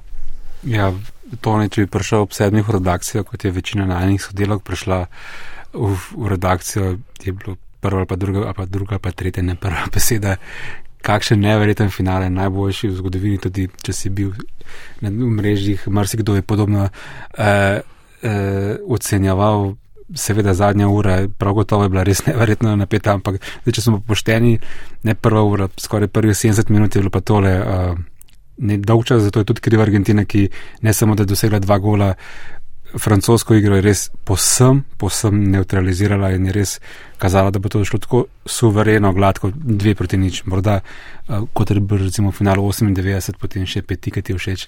Ja, 0.63 0.93
to 1.41 1.57
ne, 1.57 1.67
če 1.69 1.83
bi 1.83 1.91
prišel 1.91 2.23
ob 2.23 2.33
sedmih 2.33 2.67
v 2.67 2.77
redakcijo, 2.77 3.25
kot 3.27 3.43
je 3.43 3.51
večina 3.51 3.85
najnih 3.89 4.21
sodelovk 4.21 4.63
prišla 4.63 5.05
v, 5.73 5.95
v 6.15 6.29
redakcijo, 6.29 6.97
je 7.23 7.33
bilo 7.33 7.57
prva 7.83 8.03
ali 8.03 8.09
pa 8.09 8.15
druga, 8.15 8.45
ali 8.47 8.57
pa 8.57 8.65
druga, 8.65 8.95
ali 8.97 9.03
pa 9.03 9.11
tretja, 9.11 9.43
ne 9.43 9.55
prva 9.59 9.87
beseda, 9.93 10.37
kakšen 11.03 11.43
neverjeten 11.43 11.91
finale, 11.91 12.29
najboljši 12.31 12.89
v 12.89 12.97
zgodovini, 12.97 13.39
tudi 13.43 13.67
če 13.83 13.93
si 13.93 14.09
bil 14.09 14.31
na 15.03 15.11
mrežjih, 15.11 15.87
marsikdo 15.91 16.37
je 16.39 16.45
podobno 16.47 16.87
uh, 16.87 17.43
uh, 17.43 18.75
ocenjeval. 18.87 19.73
Seveda, 20.19 20.51
zadnja 20.53 20.89
ura, 20.91 21.15
prav 21.39 21.55
gotovo 21.57 21.85
je 21.85 21.89
bila 21.89 22.03
res 22.07 22.21
neverjetno 22.27 22.75
napeta, 22.79 23.17
ampak 23.17 23.39
zdaj, 23.63 23.75
če 23.75 23.83
smo 23.83 23.99
pošteni, 24.07 24.57
ne 25.07 25.15
prva 25.15 25.43
ura, 25.47 25.67
skoraj 25.79 26.11
prvih 26.13 26.35
70 26.37 26.71
minut 26.71 26.95
je 26.95 27.01
bilo 27.01 27.11
pa 27.11 27.23
tole 27.23 27.53
uh, 27.59 27.93
ne 28.57 28.77
dolg 28.77 29.05
čas, 29.05 29.23
zato 29.23 29.41
je 29.41 29.49
tudi 29.49 29.61
kriva 29.61 29.83
Argentina, 29.83 30.25
ki 30.25 30.47
ne 30.81 30.93
samo 30.93 31.15
da 31.15 31.23
je 31.23 31.31
dosegla 31.33 31.59
dva 31.59 31.77
gola, 31.77 32.13
francosko 32.99 33.55
igro 33.55 33.75
je 33.75 33.81
res 33.81 34.03
posem, 34.25 34.83
posem 34.97 35.39
neutralizirala 35.51 36.31
in 36.35 36.45
je 36.49 36.53
res 36.53 36.73
kazala, 37.21 37.51
da 37.51 37.59
bo 37.59 37.69
to 37.69 37.83
šlo 37.85 37.99
tako 37.99 38.25
suvereno, 38.45 39.13
gladko, 39.13 39.51
dve 39.53 39.95
proti 39.95 40.17
nič. 40.17 40.43
Morda 40.45 40.79
uh, 40.81 41.47
kot 41.53 41.71
je 41.71 41.79
bil 41.79 42.05
recimo 42.05 42.31
v 42.31 42.37
finalu 42.37 42.67
98, 42.69 43.39
potem 43.41 43.65
še 43.69 43.81
pet, 43.87 44.03
ki 44.03 44.21
ti 44.21 44.35
všeč, 44.37 44.67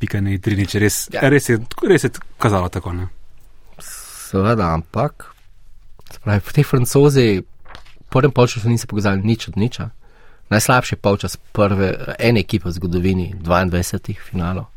pika 0.00 0.20
ne 0.20 0.38
tri 0.42 0.58
nič. 0.58 0.76
Res, 0.80 1.00
ja. 1.14 1.28
res, 1.30 1.50
je, 1.50 1.60
res 1.86 2.08
je 2.08 2.12
kazalo 2.42 2.70
tako. 2.72 2.94
Ne? 2.96 3.08
Seveda, 3.80 4.72
ampak 4.74 5.30
spravi, 6.12 6.42
v 6.42 6.56
tej 6.56 6.64
francozi 6.66 7.26
v 7.42 8.08
prvem 8.10 8.32
polčasu 8.32 8.70
niso 8.70 8.88
pokazali 8.90 9.22
nič 9.22 9.50
od 9.52 9.60
niča. 9.60 9.90
Najslabši 10.46 10.96
polčas 11.02 11.34
prve 11.36 12.14
ene 12.22 12.46
ekipe 12.46 12.70
v 12.70 12.76
zgodovini 12.78 13.26
22 13.42 14.14
finalov. 14.14 14.70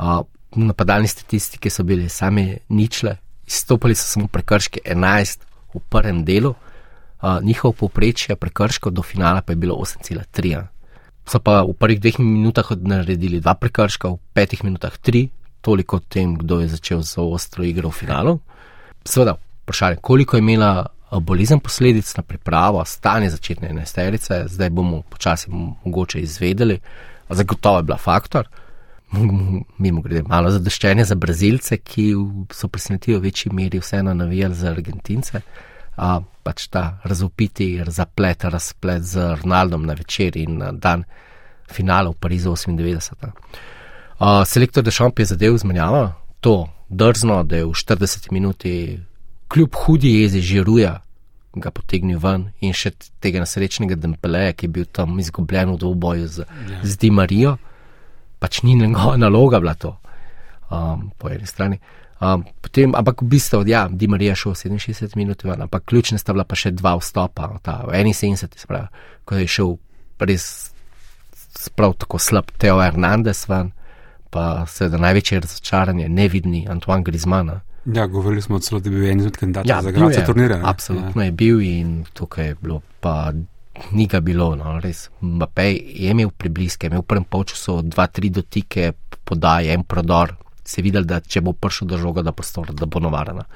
Uh, 0.00 0.26
napadalni 0.56 1.08
statistiki 1.08 1.70
so 1.70 1.82
bili 1.82 2.08
sami 2.08 2.58
ničle, 2.68 3.16
izstopili 3.46 3.94
so 3.94 4.04
samo 4.04 4.26
prekrški 4.26 4.80
11 4.84 5.38
v 5.74 5.80
prvem 5.88 6.24
delu, 6.24 6.50
uh, 6.50 7.42
njihov 7.42 7.72
povprečje 7.72 8.36
prekrškov 8.36 8.92
do 8.92 9.02
finala 9.02 9.42
pa 9.42 9.52
je 9.52 9.56
bilo 9.56 9.74
8,3. 9.74 10.66
so 11.26 11.38
pa 11.38 11.62
v 11.62 11.72
prvih 11.72 12.00
dveh 12.00 12.18
minutah 12.18 12.70
naredili 12.76 13.40
dva 13.40 13.54
prekrška, 13.54 14.08
v 14.08 14.18
petih 14.32 14.64
minutah 14.64 14.98
tri, 14.98 15.28
toliko 15.60 15.96
o 15.96 16.00
tem, 16.00 16.34
kdo 16.34 16.60
je 16.60 16.68
začel 16.68 17.02
z 17.02 17.18
ostro 17.18 17.64
igro 17.64 17.90
v 17.90 17.94
finalu. 17.94 18.40
Seveda, 19.04 19.36
vprašanje, 19.62 19.96
koliko 20.02 20.36
je 20.36 20.40
imela 20.40 20.86
bolizem 21.18 21.60
posledic 21.60 22.16
na 22.16 22.22
pripravo, 22.22 22.84
stanje 22.84 23.30
začetne 23.30 23.68
enesterice, 23.68 24.44
zdaj 24.46 24.70
bomo 24.70 25.02
počasi 25.02 25.50
mogoče 25.50 26.20
izvedeli, 26.20 26.80
zagotovo 27.28 27.76
je 27.76 27.82
bila 27.82 27.98
faktor. 27.98 28.48
Mimo 29.82 30.02
grede, 30.02 30.22
malo 30.28 30.50
zadoščenje 30.50 31.04
za 31.04 31.14
Brazilce, 31.14 31.78
ki 31.78 32.12
so 32.54 32.68
presenetili 32.68 33.18
v 33.18 33.24
večji 33.26 33.52
meri 33.52 33.80
vseeno 33.82 34.14
navijali 34.14 34.54
za 34.54 34.70
Argentince. 34.70 35.40
A, 35.96 36.20
pač 36.42 36.68
ta 36.72 37.00
razopiti 37.04 37.82
zaplet, 37.86 38.44
razplet 38.44 39.02
z 39.02 39.34
Ronaldom 39.42 39.84
na 39.86 39.96
večer 39.98 40.36
in 40.36 40.58
na 40.62 40.70
dan 40.72 41.04
finala 41.70 42.10
v 42.10 42.18
Parizu 42.20 42.54
98. 42.54 43.30
A, 44.18 44.44
selektor 44.46 44.84
Dešamp 44.86 45.18
je 45.18 45.26
zadev 45.34 45.58
zmenjava, 45.58 46.14
to 46.40 46.70
drzno, 46.88 47.42
da 47.44 47.56
je 47.56 47.66
v 47.66 47.76
40 47.76 48.32
minuti 48.32 48.74
kljub 49.48 49.74
hudi 49.74 50.20
jezi 50.22 50.40
žiruja, 50.40 51.00
ga 51.54 51.70
potegnil 51.74 52.18
ven 52.22 52.50
in 52.62 52.72
še 52.76 52.92
tega 53.22 53.42
nesrečnega 53.42 53.98
Dempeleja, 53.98 54.54
ki 54.54 54.68
je 54.68 54.74
bil 54.76 54.86
tam 54.86 55.18
izgubljen 55.18 55.74
v 55.74 55.80
dvoboju 55.82 56.28
z, 56.28 56.46
ja. 56.46 56.80
z 56.86 56.96
Di 56.96 57.10
Marijo, 57.10 57.56
pač 58.40 58.62
ni 58.66 58.74
njegova 58.74 59.16
naloga 59.24 59.60
bila 59.60 59.74
to, 59.74 59.94
um, 60.70 61.10
po 61.18 61.30
eni 61.30 61.46
strani. 61.46 61.78
Um, 62.20 62.44
potem, 62.60 62.92
ampak 62.92 63.22
v 63.22 63.30
bistvu, 63.32 63.62
ja, 63.68 63.86
Di 63.88 64.08
Marija 64.08 64.34
šel 64.36 64.52
67 64.52 65.16
minut 65.16 65.44
ven, 65.44 65.62
ampak 65.62 65.86
ključne 65.88 66.18
sta 66.20 66.34
bila 66.36 66.44
pa 66.44 66.58
še 66.58 66.74
dva 66.76 66.98
vstopa, 67.00 67.48
ta 67.64 67.80
v 67.88 67.96
71, 67.96 68.60
spravi, 68.60 69.06
ko 69.24 69.40
je 69.40 69.46
šel 69.48 69.72
res 70.20 70.44
sprav 71.56 71.96
tako 71.96 72.20
slab 72.20 72.52
Teo 72.60 72.76
Hernandez 72.82 73.46
ven, 73.48 73.72
pa 74.30 74.66
seveda 74.68 75.00
največje 75.00 75.40
razočaranje, 75.40 76.08
nevidni 76.12 76.66
Antoine 76.68 77.04
Griezmann. 77.04 77.60
Ja, 77.88 78.06
govorili 78.06 78.42
smo 78.42 78.60
celo, 78.60 78.80
da 78.80 78.90
bi 78.90 79.00
bil 79.00 79.10
en 79.10 79.24
izmed 79.24 79.36
kandidatov 79.40 79.70
ja, 79.70 79.80
za 79.82 79.90
gradce 79.90 80.24
turnira. 80.26 80.60
Ne? 80.60 80.62
Absolutno 80.64 81.22
ja. 81.22 81.26
je 81.26 81.32
bil 81.32 81.64
in 81.64 82.04
tukaj 82.12 82.52
je 82.52 82.56
bilo 82.60 82.80
pa. 83.00 83.32
Ni 83.92 84.06
ga 84.06 84.20
bilo, 84.20 84.54
no, 84.56 84.78
res. 84.80 85.08
Mbappé 85.20 85.70
je 85.72 86.10
imel 86.10 86.30
približke, 86.30 86.86
imel 86.86 87.02
v 87.02 87.08
prvem 87.10 87.24
polčasu 87.24 87.80
dva, 87.82 88.06
tri 88.06 88.30
dotike, 88.30 88.92
podaje 89.24 89.72
en 89.74 89.84
prodor. 89.84 90.36
Se 90.64 90.82
videl, 90.82 91.06
da 91.08 91.20
če 91.20 91.42
bo 91.42 91.54
prišel 91.56 91.88
do 91.90 91.98
žoga, 91.98 92.22
da, 92.22 92.32
prostor, 92.36 92.70
da 92.76 92.86
bo 92.86 93.02
novarana. 93.02 93.46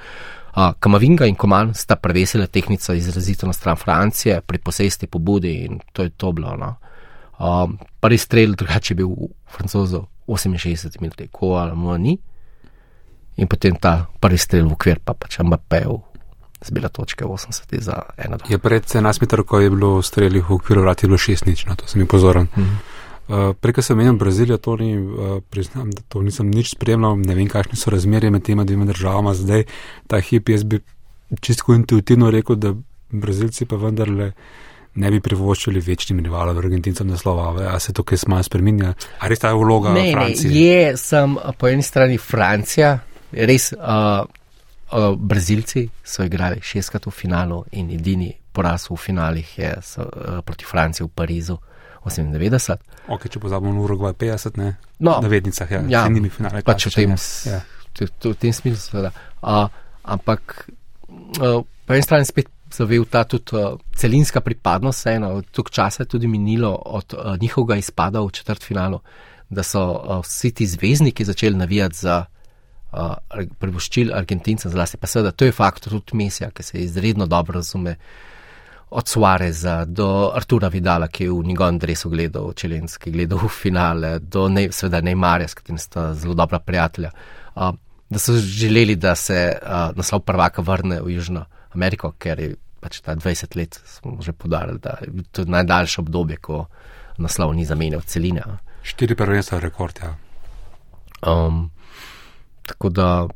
Uh, 0.55 0.73
Kamavinga 0.79 1.27
in 1.27 1.35
Koman 1.35 1.73
sta 1.75 1.97
prevesila 1.99 2.47
tehnico 2.47 2.95
izrazito 2.95 3.47
na 3.47 3.53
stran 3.53 3.77
Francije 3.77 4.41
pri 4.41 4.59
posesti 4.59 5.07
pobudi 5.07 5.65
in 5.65 5.81
to 5.93 6.03
je 6.07 6.11
to 6.11 6.33
bilo. 6.33 6.55
No. 6.57 6.77
Uh, 7.39 7.71
prvi 8.01 8.19
strel 8.19 8.55
drugače 8.55 8.95
je 8.95 8.97
bil 8.97 9.11
v 9.11 9.31
francozu 9.51 10.05
68 10.27 11.01
minut, 11.03 11.21
ko 11.33 11.57
ali 11.59 11.77
mu 11.77 11.97
ni 11.99 12.19
in 13.37 13.49
potem 13.51 13.75
ta 13.77 14.07
prvi 14.21 14.39
strel 14.39 14.69
v 14.69 14.79
okvir, 14.79 15.01
pa 15.05 15.15
pač 15.15 15.39
Mbappéjev 15.43 16.14
zbila 16.67 16.89
točke 16.89 17.25
80 17.25 17.81
za 17.81 18.03
eno. 18.19 18.39
Je 18.49 18.59
pred 18.59 18.85
11 18.85 19.21
metrov, 19.21 19.45
ko 19.45 19.61
je 19.61 19.71
bilo 19.71 20.03
streli 20.03 20.41
v 20.41 20.55
okviru, 20.55 20.83
vrati 20.83 21.07
bilo 21.07 21.19
6 21.19 21.47
nič, 21.47 21.67
no 21.67 21.77
to 21.77 21.87
sem 21.87 22.01
jim 22.01 22.09
pozoren. 22.09 22.49
Mm 22.57 22.63
-hmm. 22.63 22.95
Uh, 23.25 23.57
Prej, 23.57 23.73
ko 23.73 23.83
sem 23.83 23.97
menil 23.97 24.19
Brazilijo, 24.21 24.59
to 24.61 24.77
ni, 24.77 24.99
uh, 24.99 25.41
priznam, 25.51 25.91
da 25.91 26.03
to 26.09 26.21
nisem 26.23 26.51
nič 26.51 26.75
spremljal, 26.77 27.17
ne 27.17 27.35
vem, 27.35 27.49
kakšne 27.49 27.77
so 27.77 27.91
razmerje 27.91 28.31
med 28.31 28.45
tema 28.45 28.65
dvema 28.65 28.85
državama 28.85 29.33
zdaj, 29.35 29.65
ta 30.07 30.21
hip, 30.21 30.49
jaz 30.49 30.65
bi 30.65 30.81
čisto 31.41 31.73
intuitivno 31.75 32.31
rekel, 32.31 32.57
da 32.57 32.75
Brazilci 33.11 33.65
pa 33.65 33.77
vendarle 33.77 34.33
ne 34.95 35.11
bi 35.11 35.21
privoščili 35.25 35.81
večnim 35.81 36.21
rivalom, 36.21 36.59
Argentincem 36.59 37.09
naslova, 37.09 37.55
a 37.73 37.79
se 37.81 37.93
to 37.93 38.05
kaj 38.05 38.19
smaja 38.27 38.45
spreminja, 38.47 38.93
a 39.19 39.29
res 39.33 39.41
ta 39.41 39.55
vloga 39.57 39.95
ne, 39.97 40.11
Francije? 40.13 40.51
Ne, 40.51 40.61
je, 40.61 40.97
sem 41.01 41.39
po 41.59 41.69
eni 41.73 41.83
strani 41.83 42.21
Francija, 42.21 42.99
res 43.33 43.73
uh, 43.73 44.29
uh, 44.93 45.15
Brazilci 45.19 45.89
so 46.05 46.25
igrali 46.25 46.61
šestkrat 46.63 47.07
v 47.07 47.11
finalu 47.11 47.65
in 47.73 47.91
edini 47.91 48.33
poraz 48.53 48.89
v 48.91 48.97
finalih 48.97 49.59
je 49.59 49.75
so, 49.83 50.03
uh, 50.03 50.41
proti 50.45 50.65
Franciji 50.65 51.07
v 51.07 51.11
Parizu 51.15 51.59
98. 52.05 52.77
Ok, 53.09 53.29
če 53.33 53.41
pozabimo 53.41 53.73
na 53.73 53.81
Urugvaj 53.85 54.13
50, 54.21 54.59
ne? 54.61 54.75
No, 55.01 55.19
na 55.25 55.29
vednicah, 55.29 55.71
ja, 55.71 55.81
ja 55.89 56.05
njimi 56.09 56.31
finale. 56.33 56.61
Pač 56.65 56.89
v 56.91 56.93
tem, 56.93 57.15
ja. 57.49 57.61
v 57.97 58.35
tem 58.37 58.53
smislu, 58.53 58.81
seveda. 58.81 59.13
Uh, 59.41 59.73
ampak 60.05 60.69
uh, 61.41 61.65
po 61.65 61.97
eni 61.97 62.05
strani 62.05 62.29
spet 62.29 62.53
zavel 62.75 63.07
ta 63.09 63.25
tudi 63.25 63.57
uh, 63.57 63.79
celinska 63.97 64.43
pripadnost, 64.45 65.07
eno, 65.07 65.39
tuk 65.53 65.71
časa 65.73 66.05
je 66.05 66.13
tudi 66.17 66.29
minilo 66.29 66.75
od 66.75 67.17
uh, 67.17 67.35
njihovega 67.41 67.81
izpada 67.81 68.21
v 68.21 68.33
četrt 68.35 68.65
finalu, 68.65 69.01
da 69.49 69.63
so 69.63 69.81
uh, 69.81 70.21
vsi 70.25 70.53
ti 70.53 70.67
zvezdniki 70.67 71.25
začeli 71.25 71.57
navijati 71.57 71.97
za 71.97 72.25
uh, 72.95 73.43
privoščili 73.59 74.13
Argentincem, 74.15 74.71
zlasti 74.71 75.01
pa 75.01 75.11
seveda 75.11 75.33
to 75.33 75.49
je 75.49 75.53
faktor 75.53 75.99
tudi 75.99 76.17
Mesija, 76.23 76.51
ki 76.51 76.63
se 76.63 76.79
izredno 76.85 77.27
dobro 77.27 77.61
razume. 77.61 77.97
Od 78.95 79.09
Suareza 79.09 79.85
do 79.85 80.31
Artura 80.37 80.69
Vidala, 80.71 81.09
ki 81.11 81.25
je 81.25 81.31
v 81.33 81.47
njegovem 81.49 81.79
drevesu 81.83 82.11
gledal, 82.13 82.53
čelenski 82.55 83.11
gledal 83.11 83.41
v 83.43 83.49
finale, 83.51 84.11
do 84.21 84.45
ne, 84.49 84.69
seveda 84.71 85.01
Neymarja, 85.03 85.49
s 85.51 85.59
katerim 85.59 85.81
sta 85.83 86.13
zelo 86.15 86.37
dobra 86.39 86.61
prijatelja, 86.63 87.11
uh, 87.57 87.73
da 88.11 88.19
so 88.23 88.37
želeli, 88.39 88.95
da 88.95 89.17
se 89.19 89.41
uh, 89.57 89.97
naslov 89.97 90.23
prvaka 90.23 90.63
vrne 90.63 91.01
v 91.03 91.17
Južno 91.17 91.45
Ameriko, 91.75 92.13
ker 92.19 92.41
je 92.41 92.55
pač 92.85 93.01
ta 93.01 93.17
20 93.17 93.57
let, 93.57 93.81
smo 93.89 94.21
že 94.23 94.33
podarili, 94.33 94.79
da 94.79 94.99
je 95.01 95.25
to 95.33 95.45
najdaljše 95.49 96.01
obdobje, 96.05 96.37
ko 96.37 96.67
naslov 97.19 97.55
ni 97.57 97.65
zamenjal 97.65 98.05
celine. 98.07 98.45
Štiri 98.85 99.17
prvenstva 99.17 99.59
rekord, 99.65 99.99
ja. 100.03 100.15
Um, 101.25 101.71
Tako 102.67 102.89
da 102.89 103.27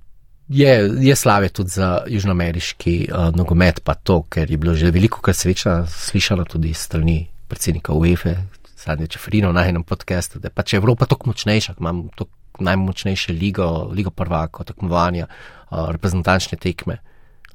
je, 0.48 0.90
je 1.00 1.16
slave 1.16 1.48
tudi 1.48 1.70
za 1.70 2.04
južnoameriški 2.06 3.08
uh, 3.12 3.36
nogomet, 3.36 3.80
pa 3.84 3.94
to, 3.94 4.22
ker 4.22 4.50
je 4.50 4.56
bilo 4.56 4.74
že 4.74 4.90
veliko 4.90 5.20
krat 5.20 5.36
sreča 5.36 5.86
slišano 5.86 6.44
tudi 6.44 6.74
strani 6.74 7.26
predsednika 7.48 7.92
UEFA, 7.92 8.34
Sanja 8.76 9.06
Čefrino 9.06 9.52
na 9.52 9.66
enem 9.68 9.82
podkastu, 9.82 10.38
da 10.38 10.48
je 10.48 10.54
pač 10.54 10.74
Evropa 10.74 11.06
tako 11.06 11.32
močnejša, 11.32 11.74
imamo 11.80 12.08
tako 12.16 12.30
najmočnejše 12.64 13.32
ligo, 13.32 13.90
ligo 13.92 14.10
prvako, 14.10 14.64
tekmovanja, 14.64 15.26
uh, 15.70 15.90
reprezentančne 15.90 16.58
tekme, 16.58 16.98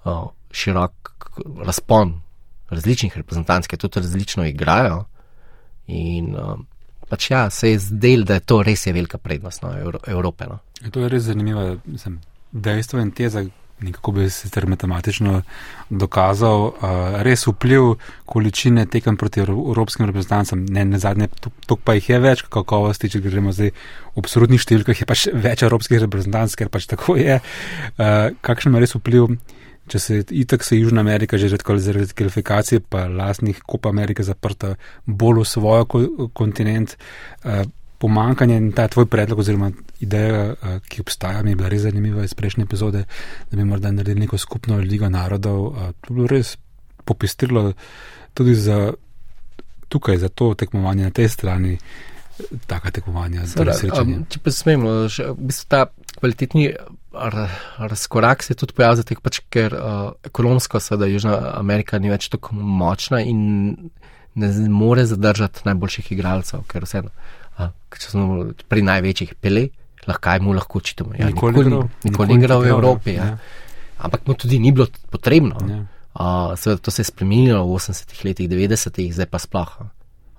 uh, 0.05 0.27
širok 0.51 1.12
razpon 1.65 2.21
različnih 2.69 3.17
reprezentantov, 3.17 3.67
ki 3.67 3.77
tudi 3.77 3.99
različno 3.99 4.45
igrajo. 4.45 5.05
In, 5.88 6.36
uh, 6.36 6.59
pač 7.10 7.32
ja, 7.32 7.48
se 7.50 7.74
je 7.74 7.80
zdelo, 7.80 8.28
da 8.30 8.39
je 8.39 8.46
to 8.48 8.62
res 8.63 8.88
je 8.88 8.94
velika 8.94 9.18
prednost 9.18 9.63
no, 9.63 9.74
Evrope. 10.08 10.48
No. 10.50 10.60
Ja, 10.82 10.89
to 10.89 11.04
je 11.04 11.10
res 11.10 11.28
zanimivo 11.28 11.78
mislim, 11.86 12.20
dejstvo 12.52 13.00
in 13.00 13.12
teza, 13.12 13.46
nekako 13.84 14.12
bi 14.12 14.30
se 14.30 14.50
ter 14.50 14.68
matematično 14.68 15.42
dokazal, 15.89 16.68
uh, 16.68 16.76
res 17.26 17.48
vpliv 17.48 17.96
količine 18.26 18.86
tekem 18.86 19.18
proti 19.18 19.44
evropskim 19.44 20.06
reprezentancem. 20.06 20.66
Ne, 20.66 20.86
ne 20.86 21.00
zadnje, 21.00 21.28
to 21.68 21.76
pa 21.76 21.98
jih 21.98 22.10
je 22.10 22.20
več 22.24 22.46
kakovosti, 22.50 23.10
če 23.10 23.24
gremo 23.24 23.52
zdaj 23.52 23.74
v 23.74 24.24
absolutnih 24.24 24.62
številkah, 24.62 25.02
je 25.02 25.10
pač 25.10 25.28
več 25.34 25.66
evropskih 25.66 26.04
reprezentantov, 26.06 26.56
ker 26.60 26.72
pač 26.74 26.88
tako 26.92 27.18
je. 27.20 27.42
Uh, 27.98 28.32
kakšen 28.46 28.78
je 28.78 28.86
res 28.86 28.96
vpliv? 29.00 29.36
Če 29.88 30.00
se 30.00 30.17
itak 30.32 30.63
se 30.63 30.78
Južna 30.78 31.02
Amerika 31.04 31.38
že 31.38 31.50
redko 31.52 31.76
zaradi 31.78 32.13
kvalifikacije, 32.15 32.82
pa 32.89 33.08
lastnih 33.08 33.60
Kopa 33.67 33.89
Amerike 33.89 34.24
zaprta 34.24 34.76
bolj 35.06 35.41
v 35.41 35.48
svojo 35.48 35.86
kontinent, 36.34 36.96
uh, 37.43 37.63
pomankanje 38.00 38.58
in 38.58 38.72
ta 38.76 38.88
tvoj 38.88 39.06
predlog 39.12 39.39
oziroma 39.39 39.72
ideja, 40.00 40.54
uh, 40.54 40.80
ki 40.88 41.04
obstaja, 41.04 41.43
mi 41.43 41.52
je 41.52 41.60
bila 41.60 41.72
res 41.72 41.84
zanimiva 41.84 42.24
iz 42.24 42.34
prejšnje 42.34 42.63
epizode, 42.63 43.06
da 43.52 43.58
bi 43.58 43.67
morda 43.67 43.91
naredili 43.91 44.26
neko 44.26 44.38
skupno 44.38 44.78
ligo 44.80 45.10
narodov, 45.10 45.67
uh, 45.67 45.91
to 46.02 46.13
bi 46.13 46.22
bilo 46.22 46.32
res 46.32 46.56
popestrilo 47.06 47.74
tudi 48.34 48.56
za 48.56 48.93
tukaj, 49.89 50.17
za 50.17 50.30
to 50.30 50.54
tekmovanje 50.58 51.04
na 51.04 51.12
tej 51.12 51.30
strani, 51.30 51.78
taka 52.67 52.91
tekmovanja. 52.91 53.43
Um, 53.43 54.24
če 54.30 54.39
pa 54.41 54.52
smemo, 54.52 54.93
v 55.06 55.36
bistvu 55.38 55.69
ta 55.69 55.86
kvalitetni 56.17 56.72
razkorak 57.78 58.43
se 58.43 58.56
tudi 58.58 58.73
pojavlja, 58.73 59.04
pač, 59.21 59.39
ker 59.54 59.76
uh, 59.78 60.12
ekonomsko 60.26 60.80
seveda 60.82 61.10
Južna 61.12 61.38
Amerika 61.54 61.99
ni 62.02 62.10
več 62.10 62.30
tako 62.34 62.56
močna 62.58 63.21
in 63.21 63.89
ne 64.34 64.49
more 64.69 65.06
zadržati 65.06 65.65
najboljših 65.67 66.12
igralcev, 66.15 66.63
ker 66.69 66.88
vseeno, 66.88 67.13
uh, 67.60 67.69
če 67.93 68.10
smo 68.10 68.45
pri 68.69 68.86
največjih 68.89 69.36
pele, 69.41 69.67
lahko 70.10 70.38
mu 70.41 70.56
lahko 70.58 70.82
čitamo. 70.82 71.13
Ja, 71.19 71.30
nikoli 71.30 72.34
ni 72.34 72.39
igral 72.41 72.65
v 72.65 72.73
Evropi, 72.73 73.17
ja. 73.17 73.34
Ja. 73.34 73.38
ampak 74.04 74.26
mu 74.28 74.34
tudi 74.34 74.60
ni 74.60 74.73
bilo 74.73 74.89
potrebno. 75.13 75.62
Ja. 75.69 75.84
Uh, 76.13 76.54
seveda 76.60 76.82
to 76.82 76.91
se 76.93 77.02
je 77.02 77.10
spremenilo 77.10 77.63
v 77.65 77.78
80-ih 77.78 78.26
letih, 78.26 78.49
90-ih, 78.49 79.13
zdaj 79.13 79.30
pa 79.30 79.41
sploh. 79.41 79.71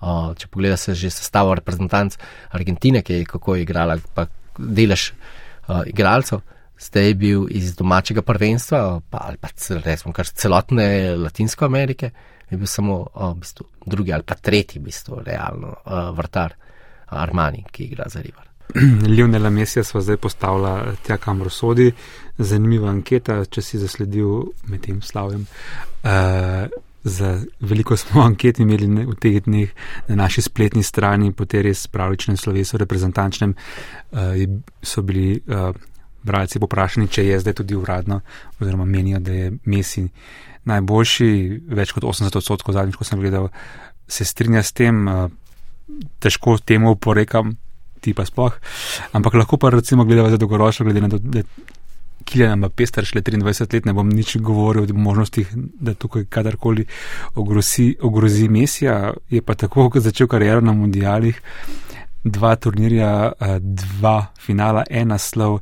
Uh, 0.05 0.35
če 0.39 0.51
pogledaš 0.53 0.93
že 0.99 1.09
sestavo 1.11 1.55
reprezentanc 1.57 2.19
Argentine, 2.53 3.01
ki 3.03 3.23
je 3.23 3.31
kako 3.31 3.57
je 3.57 3.65
igrala, 3.65 3.97
pa 4.15 4.27
delež 4.59 5.15
uh, 5.15 5.87
igralcev, 5.89 6.43
zdaj 6.81 7.07
je 7.07 7.15
bil 7.15 7.47
iz 7.51 7.75
domačega 7.77 8.23
prvenstva, 8.23 9.01
pa, 9.11 9.19
ali 9.29 9.37
pa 9.41 9.49
recimo 9.85 10.13
kar 10.13 10.27
celotne 10.27 11.17
Latinske 11.17 11.65
Amerike, 11.65 12.11
je 12.51 12.59
bil 12.59 12.67
samo 12.67 13.07
o, 13.15 13.31
v 13.33 13.39
bistvu, 13.41 13.67
drugi 13.87 14.13
ali 14.13 14.23
pa 14.23 14.35
tretji, 14.35 14.81
v 14.81 14.85
bistvu, 14.85 15.21
realno, 15.25 15.77
uh, 15.85 16.11
vrtar 16.17 16.55
Armani, 17.07 17.65
ki 17.71 17.85
igra 17.85 18.09
za 18.09 18.23
River. 18.23 18.49
Lionela 19.17 19.51
Mesija 19.51 19.85
smo 19.85 20.01
zdaj 20.01 20.17
postavila 20.17 20.95
tja, 21.07 21.17
kamor 21.17 21.51
sodi. 21.51 21.93
Zanimiva 22.39 22.89
anketa, 22.91 23.45
če 23.45 23.63
si 23.63 23.79
zasledil 23.79 24.49
med 24.67 24.83
tem 24.83 25.03
slavjem. 25.03 25.47
Uh, 26.03 26.67
za 27.05 27.37
veliko 27.61 27.97
smo 27.97 28.23
anket 28.25 28.59
imeli 28.65 28.89
v 29.05 29.15
teh 29.21 29.37
dneh 29.45 29.71
na 30.09 30.17
naši 30.25 30.43
spletni 30.43 30.83
strani, 30.83 31.33
po 31.33 31.45
tej 31.45 31.69
res 31.69 31.87
pravičnem 31.93 32.37
slovesu, 32.41 32.81
reprezentančnem, 32.81 33.55
uh, 33.55 34.47
so 34.83 35.05
bili 35.05 35.37
uh, 35.37 35.77
bralci 36.25 36.61
poprašani, 36.61 37.09
če 37.09 37.27
je 37.27 37.41
zdaj 37.41 37.59
tudi 37.61 37.77
uradno, 37.77 38.21
oziroma 38.61 38.85
menijo, 38.89 39.21
da 39.21 39.33
je 39.33 39.53
Messi 39.71 40.07
najboljši, 40.65 41.31
več 41.77 41.93
kot 41.93 42.07
80 42.09 42.41
odstotkov 42.41 42.75
zadnjič, 42.75 42.97
ko 42.97 43.05
sem 43.05 43.21
gledal, 43.21 43.51
se 44.09 44.25
strinja 44.25 44.63
s 44.65 44.73
tem, 44.73 45.05
uh, 45.09 45.29
težko 46.25 46.57
temu 46.65 46.95
oporekam 46.97 47.53
ti 48.05 48.13
pa 48.13 48.27
sploh. 48.29 48.53
Ampak 49.17 49.37
lahko 49.41 49.57
pa 49.57 49.73
recimo 49.73 50.05
gledamo 50.05 50.29
za 50.33 50.41
dolgoročno, 50.41 50.85
glede 50.85 51.01
na 51.01 51.09
to, 51.09 51.19
da 51.19 51.45
Kiljan 52.25 52.59
ima 52.59 52.69
pester 52.69 53.05
šele 53.05 53.21
23 53.23 53.75
let, 53.75 53.85
ne 53.85 53.93
bom 53.93 54.09
nič 54.09 54.37
govoril 54.41 54.89
o 54.89 54.97
možnostih, 54.97 55.51
da 55.55 55.95
tukaj 55.95 56.25
kadarkoli 56.33 56.87
ogrozi, 57.35 57.97
ogrozi 58.01 58.49
Mesija. 58.49 59.13
Je 59.31 59.43
pa 59.43 59.55
tako, 59.55 59.91
ko 59.91 60.01
začel 60.01 60.29
kariero 60.29 60.61
na 60.65 60.73
mundialih, 60.73 61.41
dva 62.25 62.57
turnirja, 62.57 63.33
eh, 63.41 63.59
dva 63.61 64.33
finala, 64.41 64.85
en 64.91 65.09
naslov, 65.09 65.61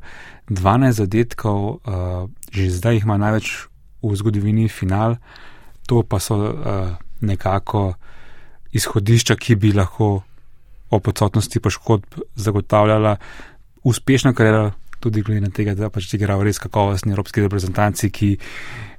12 0.49 1.03
zadetkov, 1.03 1.79
eh, 1.83 2.27
že 2.51 2.69
zdaj 2.69 2.93
jih 2.95 3.03
ima 3.03 3.17
največ 3.17 3.67
v 4.03 4.15
zgodovini 4.15 4.69
final. 4.69 5.17
To 5.87 6.03
pa 6.03 6.19
so 6.19 6.35
eh, 6.39 6.95
nekako 7.21 7.93
izhodišča, 8.71 9.35
ki 9.35 9.55
bi 9.55 9.71
lahko 9.71 10.23
ob 10.89 11.07
odsotnosti 11.07 11.59
poškodb 11.59 12.05
zagotavljala 12.35 13.17
uspešno 13.83 14.33
kariero, 14.33 14.71
tudi 14.99 15.21
glede 15.21 15.41
na 15.41 15.49
tega, 15.49 15.75
da 15.75 15.89
pač 15.89 16.13
igrajo 16.13 16.43
res 16.43 16.59
kakovostni 16.63 17.11
evropski 17.11 17.41
reprezentanci, 17.43 18.09
ki 18.09 18.37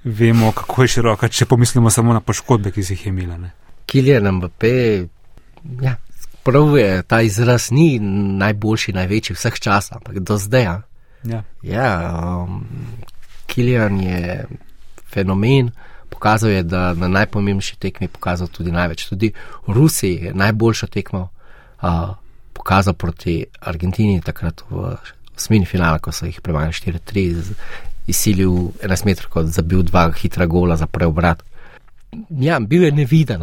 vemo, 0.04 0.52
kako 0.52 0.84
je 0.84 0.88
široka, 0.88 1.28
če 1.28 1.46
pomislimo 1.48 1.90
samo 1.90 2.12
na 2.12 2.20
poškodbe, 2.20 2.74
ki 2.74 2.84
si 2.84 2.92
jih 2.92 3.06
imela. 3.06 3.38
Kiljen 3.86 4.28
MBP, 4.36 4.72
ja, 5.80 5.96
prav 6.44 6.78
je, 6.78 7.02
ta 7.02 7.20
izraz 7.20 7.70
ni 7.70 7.98
najboljši, 8.38 8.92
največji 8.92 9.36
vseh 9.36 9.60
časa, 9.60 9.96
ampak 9.96 10.18
do 10.18 10.36
zdaj. 10.38 10.84
Ja, 11.24 11.42
ja 11.62 11.88
um, 12.44 12.64
Kiljen 13.46 14.00
je 14.00 14.46
fenomen. 15.12 15.70
Pokazal 16.10 16.50
je, 16.50 16.62
da 16.62 16.92
na 16.94 17.08
najpomembnejši 17.08 17.76
tekmi 17.80 18.08
pokazal 18.08 18.48
tudi 18.48 18.72
največ. 18.72 19.08
Tudi 19.08 19.32
v 19.66 19.72
Rusiji 19.72 20.28
je 20.28 20.34
najboljša 20.34 20.86
tekma 20.86 21.28
uh, 21.82 22.14
pokazal 22.52 22.94
proti 22.94 23.44
Argentini, 23.60 24.20
takrat 24.20 24.62
v 24.70 24.96
osmini 25.36 25.66
finala, 25.66 25.98
ko 25.98 26.12
so 26.12 26.26
jih 26.26 26.40
premagali 26.40 26.72
4-3, 26.72 27.56
izsilil 28.06 28.70
11 28.82 29.08
metrov, 29.08 29.32
kot 29.32 29.50
zabil 29.50 29.82
dva 29.82 30.06
hitra 30.12 30.46
gola 30.46 30.76
za 30.76 30.86
preobrat. 30.86 31.42
Ja, 32.30 32.60
bil 32.60 32.84
je 32.84 32.92
neviden, 32.92 33.42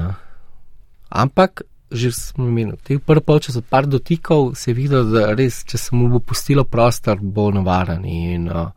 ampak 1.10 1.62
že 1.92 2.12
smo 2.16 2.48
imeli 2.48 2.78
teh 2.84 3.00
prvih 3.04 3.24
polčasih 3.24 3.62
od 3.62 3.68
par 3.70 3.86
dotikov, 3.86 4.56
se 4.56 4.72
je 4.72 4.76
videl, 4.76 5.10
da 5.12 5.34
res, 5.36 5.62
če 5.68 5.78
se 5.78 5.96
mu 5.96 6.08
bo 6.10 6.20
pustilo 6.20 6.64
prostor, 6.64 7.20
bo 7.22 7.50
navaren. 7.52 8.06
In, 8.06 8.48
uh, 8.48 8.72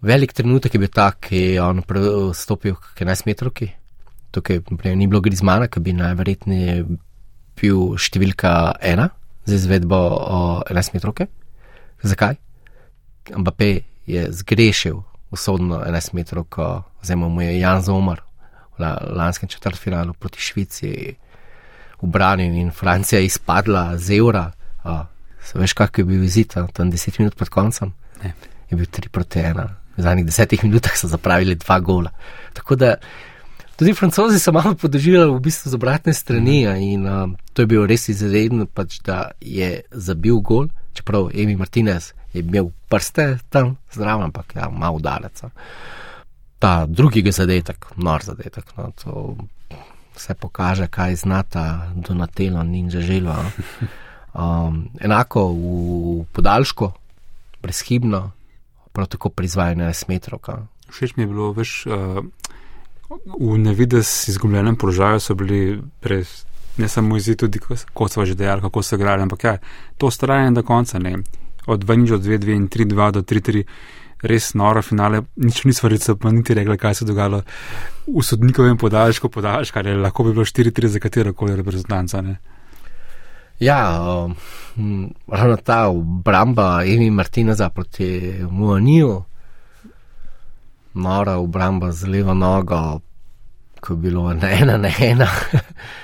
velik 0.00 0.32
trenutek 0.32 0.74
je 0.74 0.80
bil 0.80 0.92
tak, 0.92 1.20
ki 1.28 1.42
je 1.54 1.62
on 1.62 1.82
stopil 2.34 2.74
k 2.74 3.04
11 3.04 3.26
metrovki. 3.26 3.70
Tukaj 4.30 4.62
ni 4.96 5.06
bilo 5.06 5.20
grizmana, 5.20 5.68
ki 5.68 5.80
bi 5.80 5.92
najverjetneje 5.92 6.84
bil 7.60 7.80
številka 7.98 8.76
ena 8.80 9.10
za 9.44 9.58
izvedbo 9.58 9.98
11 10.70 10.94
metrovke. 10.96 11.26
Zakaj? 12.02 12.38
Mbappé 13.36 13.84
je 14.08 14.26
zgrešil 14.32 15.02
usodno 15.30 15.82
11 15.84 16.14
metrovko, 16.14 16.82
oziroma 17.02 17.28
mu 17.28 17.42
je 17.42 17.58
Jan 17.58 17.82
Zomar 17.82 18.22
v 18.78 18.88
lanskem 19.16 19.48
četrtfinalu 19.48 20.14
proti 20.18 20.40
Švici 20.40 21.16
ubranil 22.02 22.54
in 22.54 22.70
Francija 22.70 23.18
je 23.18 23.26
izpadla 23.26 23.98
z 23.98 24.18
evra. 24.18 24.50
Se 25.44 25.58
veš, 25.58 25.72
kak 25.72 25.98
je 25.98 26.04
bil 26.04 26.22
izid, 26.24 26.52
tam 26.52 26.92
10 26.92 27.18
minut 27.18 27.36
pred 27.36 27.48
koncem? 27.48 27.92
Ne. 28.22 28.34
Je 28.70 28.76
bil 28.76 28.86
3 28.86 29.08
proti 29.08 29.40
1. 29.40 29.68
V 29.96 30.02
zadnjih 30.02 30.26
desetih 30.26 30.64
minutah 30.64 30.96
so 30.96 31.08
zapravili 31.08 31.54
dva 31.54 31.80
gola. 31.80 32.10
Tako 32.54 32.76
da 32.76 32.94
Tudi 33.80 33.94
francozi 33.94 34.38
so 34.38 34.52
malo 34.52 34.74
podoživljali 34.74 35.32
v 35.32 35.40
bistvu 35.40 35.70
z 35.70 35.74
obratne 35.74 36.12
strani 36.14 36.66
mm. 36.66 36.76
in 36.76 37.06
um, 37.08 37.36
to 37.52 37.62
je 37.62 37.66
bil 37.66 37.86
res 37.88 38.10
izredno, 38.12 38.66
pač, 38.66 38.98
da 39.00 39.30
je 39.40 39.80
zabil 39.90 40.36
gol, 40.44 40.66
čeprav 40.92 41.30
Emi 41.32 41.56
Martinez 41.56 42.10
je 42.34 42.42
imel 42.44 42.68
prste 42.92 43.38
tam 43.48 43.78
zraven, 43.92 44.26
ampak 44.28 44.52
ja, 44.56 44.68
malo 44.68 45.00
udarec. 45.00 45.40
Ta 46.60 46.84
drugi 46.86 47.24
zadetek, 47.32 47.86
nor 47.96 48.20
zadetek, 48.20 48.68
no, 48.76 48.90
to 49.00 49.36
se 50.16 50.34
pokaže, 50.34 50.86
kaj 50.86 51.16
znata 51.16 51.92
Donatello 51.94 52.62
in 52.62 52.90
Žeželo. 52.90 53.36
Um, 54.30 54.88
enako 55.00 55.48
v 55.52 56.24
podaljšku, 56.32 56.92
brezhibno, 57.62 58.30
prav 58.92 59.06
tako 59.06 59.28
pri 59.28 59.44
izvajanju 59.44 59.84
11 59.84 60.08
metrov. 60.08 60.40
Všeč 60.90 61.16
mi 61.16 61.22
je 61.22 61.26
bilo, 61.26 61.52
veš. 61.52 61.86
Uh... 61.86 62.24
V 63.40 63.58
nevides 63.58 64.28
izgubljenem 64.28 64.76
položaju 64.76 65.20
so 65.20 65.34
bili 65.34 65.82
pred, 66.00 66.26
ne 66.78 66.88
samo 66.88 67.16
izid, 67.16 67.40
tudi 67.42 67.58
kot 67.94 68.12
smo 68.12 68.26
že 68.26 68.36
dejali, 68.38 68.62
kako 68.62 68.82
so 68.82 68.94
igrali, 68.96 69.22
ampak 69.22 69.44
ja, 69.44 69.56
to 69.98 70.10
straje 70.10 70.50
do 70.50 70.62
konca, 70.62 70.98
ne. 70.98 71.16
Od 71.66 71.84
2 71.84 72.08
do 72.08 72.18
2, 72.18 72.38
2 72.38 72.54
in 72.54 72.68
3, 72.68 72.86
2 72.86 73.10
do 73.10 73.22
3, 73.22 73.40
3, 73.40 73.64
res 74.22 74.52
noro 74.54 74.82
finale, 74.82 75.22
nič 75.36 75.64
nismo 75.64 75.88
reči, 75.88 76.14
pa 76.20 76.32
niti 76.32 76.54
rekli, 76.54 76.76
kaj 76.78 76.94
se 76.94 77.04
je 77.04 77.08
dogajalo 77.08 77.42
v 78.06 78.22
sodnikovem 78.24 78.76
podaljšku, 78.76 79.28
podaljšku, 79.28 79.78
ali 79.78 79.96
lahko 79.96 80.24
bi 80.24 80.32
bilo 80.32 80.44
4, 80.44 80.72
3 80.76 80.86
za 80.96 81.00
katero 81.00 81.32
koli 81.32 81.56
reprezentanca, 81.56 82.20
ne. 82.20 82.36
Ja, 83.60 84.00
um, 84.76 85.10
ravno 85.28 85.56
ta 85.56 85.88
obramba 85.88 86.82
Emi 86.84 87.10
Martineza 87.10 87.68
proti 87.68 88.34
Muaniju 88.50 89.24
nora 90.94 91.36
obramba 91.38 91.92
z 91.92 92.08
levo 92.08 92.34
nogo, 92.34 93.00
ko 93.80 93.92
je 93.92 93.96
bilo 93.96 94.34
na 94.34 94.50
ena 94.50 94.76
na 94.76 94.90
ena. 94.98 95.28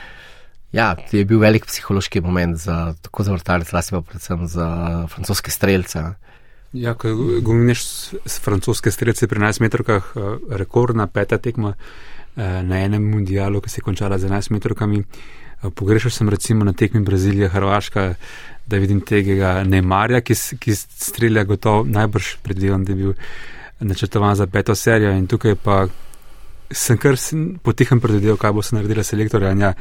ja, 0.79 0.95
to 0.95 1.17
je 1.17 1.25
bil 1.25 1.41
velik 1.41 1.67
psihološki 1.67 2.21
moment 2.21 2.57
za 2.57 2.95
tako 3.03 3.23
za 3.23 3.33
vrtalce, 3.33 3.71
zlasti 3.71 3.93
pa 3.93 4.01
predvsem 4.01 4.47
za 4.47 4.69
francoske 5.09 5.51
streljce. 5.51 6.05
Ja, 6.73 6.95
ko 6.95 7.09
govorиш 7.43 7.83
s 8.27 8.41
francoske 8.43 8.91
streljce 8.91 9.29
pri 9.29 9.41
11 9.41 9.61
metrkah, 9.61 10.13
eh, 10.17 10.37
rekordna 10.51 11.07
peta 11.07 11.39
tekma 11.39 11.75
eh, 12.37 12.63
na 12.63 12.79
enem 12.85 13.03
mundialu, 13.11 13.61
ki 13.61 13.71
se 13.71 13.79
je 13.79 13.83
končala 13.83 14.19
z 14.19 14.27
11 14.27 14.51
metrkami. 14.51 14.99
Eh, 14.99 15.71
pogrešal 15.71 16.11
sem 16.11 16.29
recimo 16.29 16.65
na 16.65 16.73
tekmi 16.73 17.01
Brazilija, 17.01 17.49
Hrvaška, 17.49 18.15
da 18.67 18.77
vidim 18.77 19.01
tega 19.01 19.63
Neymarja, 19.65 20.21
ki, 20.21 20.35
ki 20.59 20.75
strelja 20.75 21.45
gotovo 21.45 21.85
najbrž 21.85 22.37
predvidevam, 22.43 22.85
da 22.85 22.93
je 22.93 22.97
bil 22.97 23.15
načrtovan 23.81 24.35
za 24.35 24.47
peto 24.47 24.75
serijo 24.75 25.13
in 25.13 25.27
tukaj 25.27 25.55
pa 25.55 25.87
sem 26.71 26.99
kar 26.99 27.15
potihem 27.63 28.01
predvidel, 28.01 28.37
kaj 28.37 28.53
bo 28.53 28.63
se 28.63 28.77
naredila 28.77 29.03
selektorja. 29.03 29.53
Ja, 29.61 29.73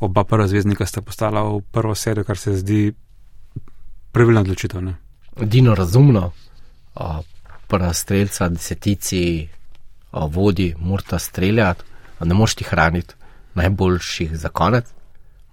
oba 0.00 0.24
prva 0.24 0.46
zvezdnika 0.48 0.86
sta 0.86 1.02
postala 1.02 1.42
v 1.42 1.60
prvo 1.72 1.94
serijo, 1.94 2.24
kar 2.24 2.38
se 2.38 2.56
zdi 2.56 2.92
pravilno 4.12 4.40
odločitev. 4.40 5.09
Edino 5.36 5.74
razumno, 5.74 6.32
prva 7.68 7.92
streljca, 7.92 8.48
desetici, 8.48 9.48
vodi, 10.12 10.74
morata 10.78 11.18
streljati, 11.18 11.84
ne 12.20 12.34
moš 12.34 12.54
ti 12.54 12.64
hraniti 12.64 13.14
najboljših 13.54 14.36
za 14.38 14.48
konec, 14.48 14.84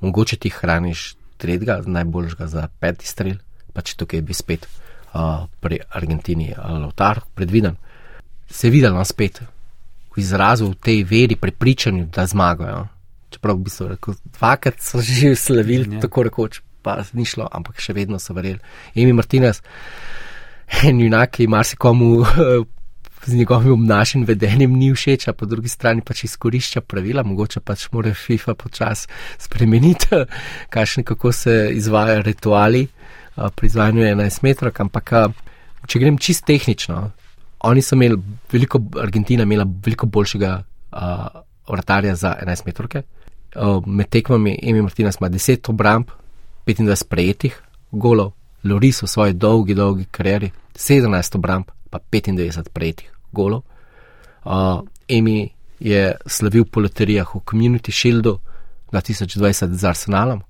mogoče 0.02 0.36
ti 0.36 0.49
hraniš 0.49 1.16
tretjega, 1.38 1.82
najboljšega 1.86 2.47
za 2.47 2.68
peti 2.80 3.08
strelj, 3.08 3.38
pa 3.74 3.82
če 3.82 3.95
tukaj 3.97 4.22
bi 4.22 4.34
spet. 4.34 4.68
Uh, 5.08 5.47
pri 5.60 5.80
Argentini, 5.89 6.52
ali 6.58 6.84
Lotar, 6.84 7.22
predviden 7.36 7.78
se 8.49 8.68
je 8.68 8.72
videlo 8.72 9.06
spet 9.06 9.41
v 10.16 10.20
izrazu, 10.20 10.68
v 10.70 10.76
tej 10.76 11.04
veri, 11.04 11.36
prepričanju, 11.36 12.06
da 12.14 12.26
zmagajo. 12.28 12.88
Čeprav 13.30 13.56
bi 13.58 13.70
se 13.70 13.88
rekel, 13.88 14.14
dvakrat 14.38 14.82
so 14.82 15.02
že 15.02 15.36
slavili, 15.36 15.95
ja. 15.95 16.02
tako 16.02 16.24
rekoč, 16.24 16.62
pa 16.82 17.00
ni 17.14 17.26
šlo, 17.26 17.48
ampak 17.52 17.82
še 17.84 17.96
vedno 17.98 18.20
so 18.20 18.36
verjeli. 18.38 18.60
Emi 18.96 19.14
Martinez, 19.14 19.62
en 20.84 21.00
junak, 21.02 21.36
ki 21.38 21.48
marsikomu 21.48 22.26
z 23.28 23.34
njegovim 23.34 23.74
obnašanjem, 23.74 24.28
vedenjem 24.28 24.74
ni 24.80 24.92
všeč, 24.94 25.28
a 25.28 25.34
po 25.34 25.46
drugi 25.46 25.70
strani 25.70 26.02
pač 26.02 26.24
izkorišča 26.24 26.82
pravila, 26.82 27.24
mogoče 27.28 27.60
pač 27.60 27.88
mora 27.92 28.14
FIFA 28.14 28.56
počas 28.56 29.08
spremeniti, 29.40 30.24
kakšne 30.74 31.04
kako 31.04 31.32
se 31.32 31.58
izvajajo 31.74 32.22
rituali 32.22 32.88
pri 33.36 33.68
izvajanju 33.68 34.02
11 34.02 34.44
metrov, 34.44 34.74
ampak 34.80 35.14
če 35.88 36.00
grem 36.00 36.18
čist 36.18 36.46
tehnično, 36.48 37.02
oni 37.68 37.82
so 37.82 37.96
imeli 37.96 38.18
veliko, 38.52 38.82
Argentina 39.02 39.44
imela 39.44 39.66
veliko 39.66 40.06
boljšega 40.06 40.52
uh, 40.58 41.42
vratarja 41.70 42.16
za 42.16 42.36
11 42.46 42.66
metrov. 42.66 43.04
Med 43.86 44.10
tekmami 44.10 44.60
Emi 44.64 44.82
Martinez 44.82 45.18
ima 45.20 45.30
10 45.30 45.70
obramb, 45.70 46.12
25 46.68 47.07
prejetih 47.07 47.55
golov, 47.91 48.34
Loris 48.63 49.01
v 49.01 49.07
svoji 49.07 49.34
dolgi, 49.34 49.74
dolgi 49.74 50.05
karieri 50.11 50.51
17 50.76 51.36
obramb, 51.39 51.72
pa 51.89 51.99
95 51.99 52.70
prejetih 52.74 53.11
golov. 53.32 53.63
Uh, 54.43 54.84
Emi 55.07 55.47
je 55.80 56.15
slavil 56.26 56.65
po 56.65 56.84
loterijah 56.84 57.36
v 57.36 57.39
Community 57.47 57.91
Shieldu 57.91 58.39
2020 58.91 59.74
z 59.74 59.84
Arsenalom, 59.88 60.41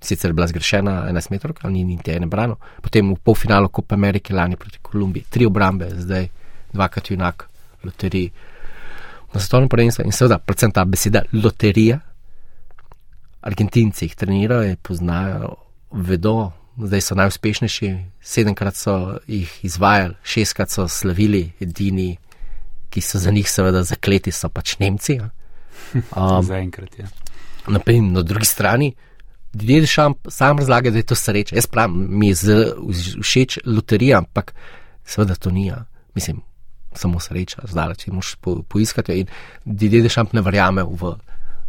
sicer 0.00 0.32
bila 0.32 0.46
zgrešena 0.46 1.06
11 1.08 1.30
metrov, 1.30 1.56
ali 1.62 1.72
ni 1.72 1.84
niti 1.84 2.10
ene 2.10 2.26
brano, 2.26 2.58
potem 2.82 3.14
v 3.14 3.18
polfinalu 3.22 3.68
Copa 3.68 3.94
Amerike 3.94 4.34
lani 4.34 4.56
proti 4.56 4.78
Kolumbiji, 4.82 5.26
tri 5.30 5.46
obrambe, 5.46 5.90
zdaj 5.94 6.28
dvakrat 6.72 7.10
junak 7.10 7.48
loteriji. 7.84 8.30
Na 9.34 9.40
svetovnem 9.40 9.68
prvenstvu 9.68 10.04
in 10.04 10.12
seveda, 10.12 10.38
predvsem 10.38 10.72
ta 10.72 10.84
beseda 10.84 11.22
loterija. 11.32 12.00
Argentinci 13.46 14.08
jih 14.08 14.14
trenirajo, 14.18 14.76
poznajo, 14.82 15.54
vedo, 15.90 16.50
zdaj 16.76 17.00
so 17.00 17.14
najuspešnejši. 17.14 17.90
Sedemkrat 18.20 18.76
so 18.76 19.18
jih 19.30 19.52
izvajali, 19.64 20.16
šestkrat 20.26 20.70
so 20.70 20.88
slavili, 20.90 21.52
edini, 21.62 22.16
ki 22.90 23.00
so 23.00 23.20
za 23.22 23.30
njih, 23.30 23.46
seveda, 23.50 23.84
zakleti, 23.86 24.32
so 24.32 24.50
pač 24.50 24.78
Nemci. 24.82 25.20
Um, 26.16 26.42
Zaenkrat 26.42 26.98
je. 26.98 27.04
Ja. 27.04 27.70
Na, 27.70 27.80
na 28.12 28.22
drugi 28.22 28.46
strani, 28.46 28.94
ljudje 29.54 29.86
sam 30.28 30.58
razlagajo, 30.58 30.92
da 30.92 30.98
je 30.98 31.06
to 31.06 31.14
sreča. 31.14 31.54
Jaz 31.54 31.66
pravim, 31.66 32.06
mi 32.18 32.28
je 32.28 32.34
všeč 33.22 33.58
loterija, 33.66 34.18
ampak 34.18 34.54
seveda 35.04 35.34
to 35.34 35.50
ni. 35.50 35.66
Ja. 35.66 35.84
Mislim, 36.14 36.40
samo 36.94 37.20
sreča, 37.20 37.62
zdaj 37.68 37.94
če 37.94 38.12
moš 38.12 38.34
po, 38.40 38.62
poiskati. 38.62 39.20
In 39.20 39.26
ljudje 39.80 40.08
šamp 40.08 40.32
ne 40.32 40.42
verjamejo 40.42 40.88
v 41.00 41.14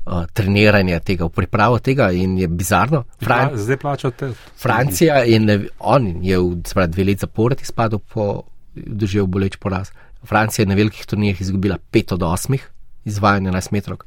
uh, 0.07 0.25
treniranje 0.33 0.99
tega, 0.99 1.27
v 1.27 1.35
pripravo 1.35 1.79
tega 1.83 2.09
in 2.15 2.37
je 2.39 2.47
bizarno. 2.47 3.03
Fran 3.23 3.51
ja, 3.51 3.57
zdaj 3.57 3.77
plačajo 3.77 4.11
te. 4.11 4.31
Francija 4.57 5.21
ne, 5.39 5.59
on 5.79 6.07
je 6.23 6.39
v 6.39 6.61
spravi, 6.65 6.91
dve 6.91 7.07
leti 7.11 7.25
zapored 7.27 7.61
izpadel 7.61 7.99
po 7.99 8.43
doživel 8.75 9.27
boleč 9.27 9.57
poraz. 9.59 9.91
Francija 10.25 10.63
je 10.63 10.69
na 10.71 10.75
velikih 10.75 11.05
turnirjih 11.05 11.41
izgubila 11.41 11.77
5 11.91 12.13
od 12.13 12.25
8 12.29 12.57
izvajanja 13.05 13.51
11 13.51 13.73
metrov. 13.73 13.97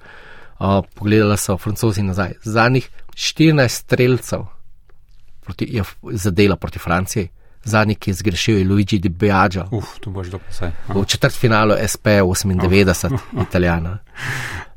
Uh, 0.61 0.81
pogledala 0.95 1.37
so 1.37 1.57
francozi 1.59 2.03
nazaj. 2.03 2.35
Zadnjih 2.45 2.91
14 3.15 3.69
streljcev 3.69 4.45
proti, 5.41 5.67
je 5.71 5.83
zadela 6.13 6.57
proti 6.57 6.79
Franciji, 6.79 7.29
zadnji, 7.65 7.95
ki 7.95 8.11
je 8.11 8.15
zgrešil, 8.15 8.59
je 8.59 8.65
Luigi 8.69 8.99
Di 8.99 9.09
Biagio. 9.09 9.67
Uf, 9.71 9.99
to 10.01 10.11
boš 10.11 10.31
dobro 10.33 10.47
vse. 10.51 10.71
V 10.89 11.05
četrt 11.07 11.35
finalu 11.35 11.75
SP 11.93 12.07
98, 12.23 13.15
Uf. 13.15 13.27
italijana. 13.49 13.99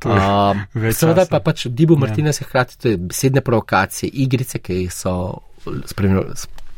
Um, 0.06 0.66
seveda 0.92 1.26
pa 1.30 1.40
pač 1.40 1.68
Dibu 1.70 1.96
ja. 1.96 2.00
Martinez 2.00 2.42
je 2.42 2.48
hkrati 2.48 2.78
te 2.78 2.98
besedne 2.98 3.42
provokacije, 3.42 4.10
igrice, 4.14 4.60
ki 4.60 4.88
so 4.92 5.40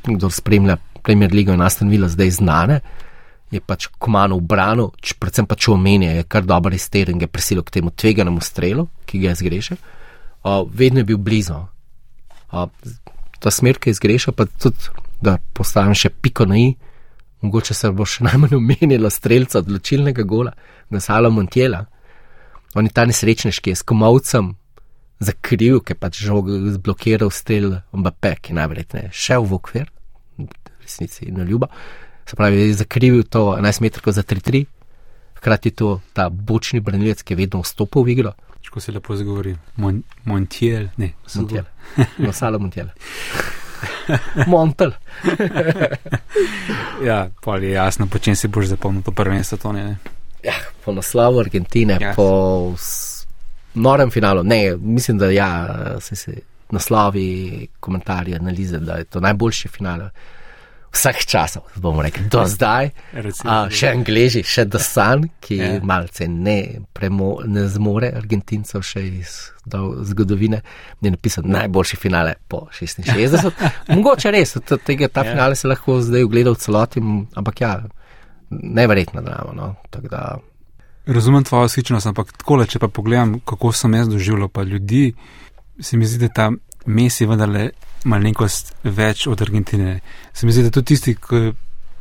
kdo 0.05 0.29
spremlja 0.29 0.77
Premier 1.01 1.33
League 1.33 1.53
in 1.53 1.61
Aston 1.61 1.89
Villa 1.89 2.07
zdaj 2.07 2.29
znane. 2.29 2.79
Je 3.51 3.61
pač 3.61 3.87
komano 3.97 4.37
v 4.37 4.45
branu, 4.45 4.91
predvsem 5.19 5.45
pač 5.45 5.67
omenja, 5.69 6.11
je 6.11 6.23
kar 6.29 6.45
dober 6.45 6.73
izteren, 6.73 7.21
je 7.21 7.27
prisilil 7.27 7.63
k 7.63 7.77
temu 7.79 7.91
tveganemu 7.93 8.41
strelu, 8.41 8.87
ki 9.05 9.21
ga 9.21 9.33
je 9.33 9.41
zgrešil 9.41 9.77
uh, 10.45 10.67
vedno 10.73 10.99
je 10.99 11.03
bil 11.03 11.17
blizu. 11.17 11.53
Uh, 12.51 12.69
ta 13.39 13.51
smer, 13.51 13.79
ki 13.79 13.89
je 13.89 13.99
zgrešil, 13.99 14.33
pa 14.33 14.45
tudi, 14.45 14.77
da 15.21 15.37
postavim 15.53 15.95
še 15.95 16.09
piko 16.09 16.45
na 16.45 16.57
i, 16.57 16.75
mogoče 17.41 17.73
se 17.73 17.91
bo 17.91 18.05
še 18.05 18.25
najmanj 18.25 18.55
omenilo 18.57 19.09
streljca 19.09 19.61
odločilnega 19.61 20.23
gola, 20.23 20.53
da 20.89 20.99
Salo 20.99 21.31
Montiela. 21.31 21.85
On 22.75 22.85
je 22.85 22.91
ta 22.91 23.05
nesrečnež, 23.07 23.61
ki 23.63 23.71
je 23.71 23.79
s 23.79 23.87
komovcem 23.87 24.53
zakril, 25.23 25.79
ki 25.79 25.95
je 25.95 25.99
pač 25.99 26.21
žog 26.27 26.49
zblokiral 26.75 27.31
strel 27.31 27.79
Mbappé, 27.95 28.35
ki 28.41 28.57
najverjetneje 28.57 29.13
šel 29.15 29.47
v 29.47 29.59
okvir, 29.59 29.91
resnici 30.83 31.29
in 31.29 31.39
ljuba. 31.47 31.69
Se 32.25 32.35
pravi, 32.35 32.67
je 32.67 32.79
zakrivil 32.81 33.23
to 33.29 33.53
11 33.55 33.81
metrov 33.85 34.13
za 34.13 34.23
3-3, 34.23 34.65
hkrati 35.39 35.71
to 35.71 35.99
ta 36.13 36.29
bočni 36.29 36.81
branilec, 36.81 37.21
ki 37.23 37.33
je 37.33 37.41
vedno 37.45 37.61
vstopil 37.61 38.03
v 38.03 38.17
igro. 38.17 38.33
Ko 38.65 38.81
se 38.81 38.91
lepo 38.91 39.15
zgovori, 39.15 39.53
Mon 39.77 40.01
Montiel, 40.25 40.89
ne, 40.97 41.13
Montiel. 41.35 41.69
Salo 42.33 42.59
Montiel. 42.59 42.89
Montel. 44.51 44.91
ja, 47.09 47.29
pa 47.43 47.57
je 47.57 47.71
jasno, 47.71 48.07
po 48.07 48.19
čem 48.19 48.35
si 48.35 48.47
boš 48.47 48.65
zapomnil 48.75 49.03
to 49.03 49.11
prvenstvo, 49.11 49.57
to 49.57 49.71
ne. 49.71 49.97
Ja, 50.43 50.53
po 50.85 50.93
naslovu 50.93 51.39
Argentine, 51.39 51.97
ja. 52.01 52.13
po 52.15 52.73
norem 53.73 54.11
finalu, 54.11 54.43
ne, 54.43 54.75
mislim, 54.77 55.17
da 55.17 55.31
ja, 55.31 55.77
se 55.99 56.15
se 56.15 56.33
naslovi, 56.71 57.67
komentarji, 57.79 58.35
analize, 58.35 58.79
da 58.79 58.93
je 58.97 59.03
to 59.03 59.19
najboljši 59.19 59.67
finale 59.67 60.09
vseh 60.95 61.25
časov, 61.27 61.67
bomo 61.75 62.01
rekli, 62.01 62.25
do 62.31 62.45
zdaj. 62.47 62.89
A, 63.43 63.57
še 63.69 63.91
Angliži, 63.91 64.45
še 64.47 64.65
Dosan, 64.71 65.27
ki 65.43 65.57
yeah. 65.59 65.75
Ja. 65.77 65.83
malce 65.85 66.27
ne, 66.31 66.85
premo, 66.95 67.35
ne 67.45 67.67
zmore 67.71 68.13
Argentincev 68.15 68.83
še 68.85 69.03
iz 69.03 69.35
zgodovine, 70.09 70.61
je 71.01 71.11
napisal 71.11 71.47
najboljši 71.51 71.99
finale 71.99 72.35
po 72.47 72.65
66. 72.73 73.51
Mogoče 73.95 74.33
res, 74.33 74.55
tega, 74.63 75.09
ta 75.09 75.21
yeah. 75.21 75.29
Ja. 75.29 75.31
finale 75.31 75.59
se 75.59 75.69
lahko 75.69 75.99
zdaj 76.05 76.27
ogleda 76.27 76.55
v 76.55 76.61
celoti, 76.63 77.03
ampak 77.35 77.61
ja, 77.61 77.77
neverjetna 78.49 79.21
drama. 79.25 79.53
No? 79.53 79.71
Razumem 81.05 81.43
tvojo 81.43 81.69
sličnost, 81.69 82.07
ampak 82.09 82.31
takole, 82.39 82.65
če 82.65 82.79
pa 82.81 82.89
pogledam, 82.89 83.39
kako 83.45 83.73
sem 83.75 83.93
jaz 83.93 84.07
doživljal 84.09 84.49
pa 84.49 84.63
ljudi, 84.63 85.11
se 85.79 85.97
mi 85.97 86.07
zdi, 86.07 86.27
da 86.27 86.33
ta 86.33 86.51
Messi 86.85 87.25
vendarle 87.25 87.69
malenkost 88.05 88.73
več 88.83 89.25
od 89.27 89.41
Argentine. 89.41 89.99
Se 90.33 90.45
mi 90.45 90.53
zdi, 90.53 90.65
da 90.67 90.73
tudi 90.73 90.93
tisti, 90.93 91.15
ki 91.19 91.51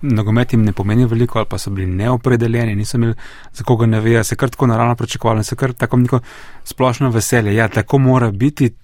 nogomet 0.04 0.52
jim 0.52 0.64
ne 0.64 0.72
pomeni 0.76 1.06
veliko 1.08 1.38
ali 1.40 1.48
pa 1.48 1.58
so 1.58 1.72
bili 1.72 1.86
neopredeljeni, 1.86 2.76
niso 2.76 2.98
imeli 2.98 3.14
za 3.52 3.64
koga 3.64 3.86
ne 3.86 4.00
vejo, 4.04 4.24
se 4.24 4.36
kar 4.36 4.50
tako 4.50 4.66
naravno 4.66 4.96
pričakovali, 5.00 5.44
se 5.44 5.56
kar 5.56 5.72
tako 5.72 5.96
neko 5.96 6.20
splošno 6.64 7.10
veselje. 7.10 7.54
Ja, 7.54 7.68
tako 7.68 7.98
mora 7.98 8.30
biti. 8.30 8.74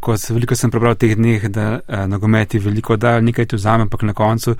Ko 0.00 0.14
se 0.16 0.32
veliko 0.32 0.56
sem 0.56 0.70
prebral 0.72 0.94
teh 0.96 1.12
dneh, 1.16 1.42
da 1.52 1.80
eh, 1.80 2.06
nogometi 2.08 2.58
veliko 2.58 2.96
dajo, 2.96 3.20
nekaj 3.20 3.46
ti 3.46 3.56
vzame, 3.56 3.84
ampak 3.84 4.02
na 4.08 4.14
koncu 4.16 4.54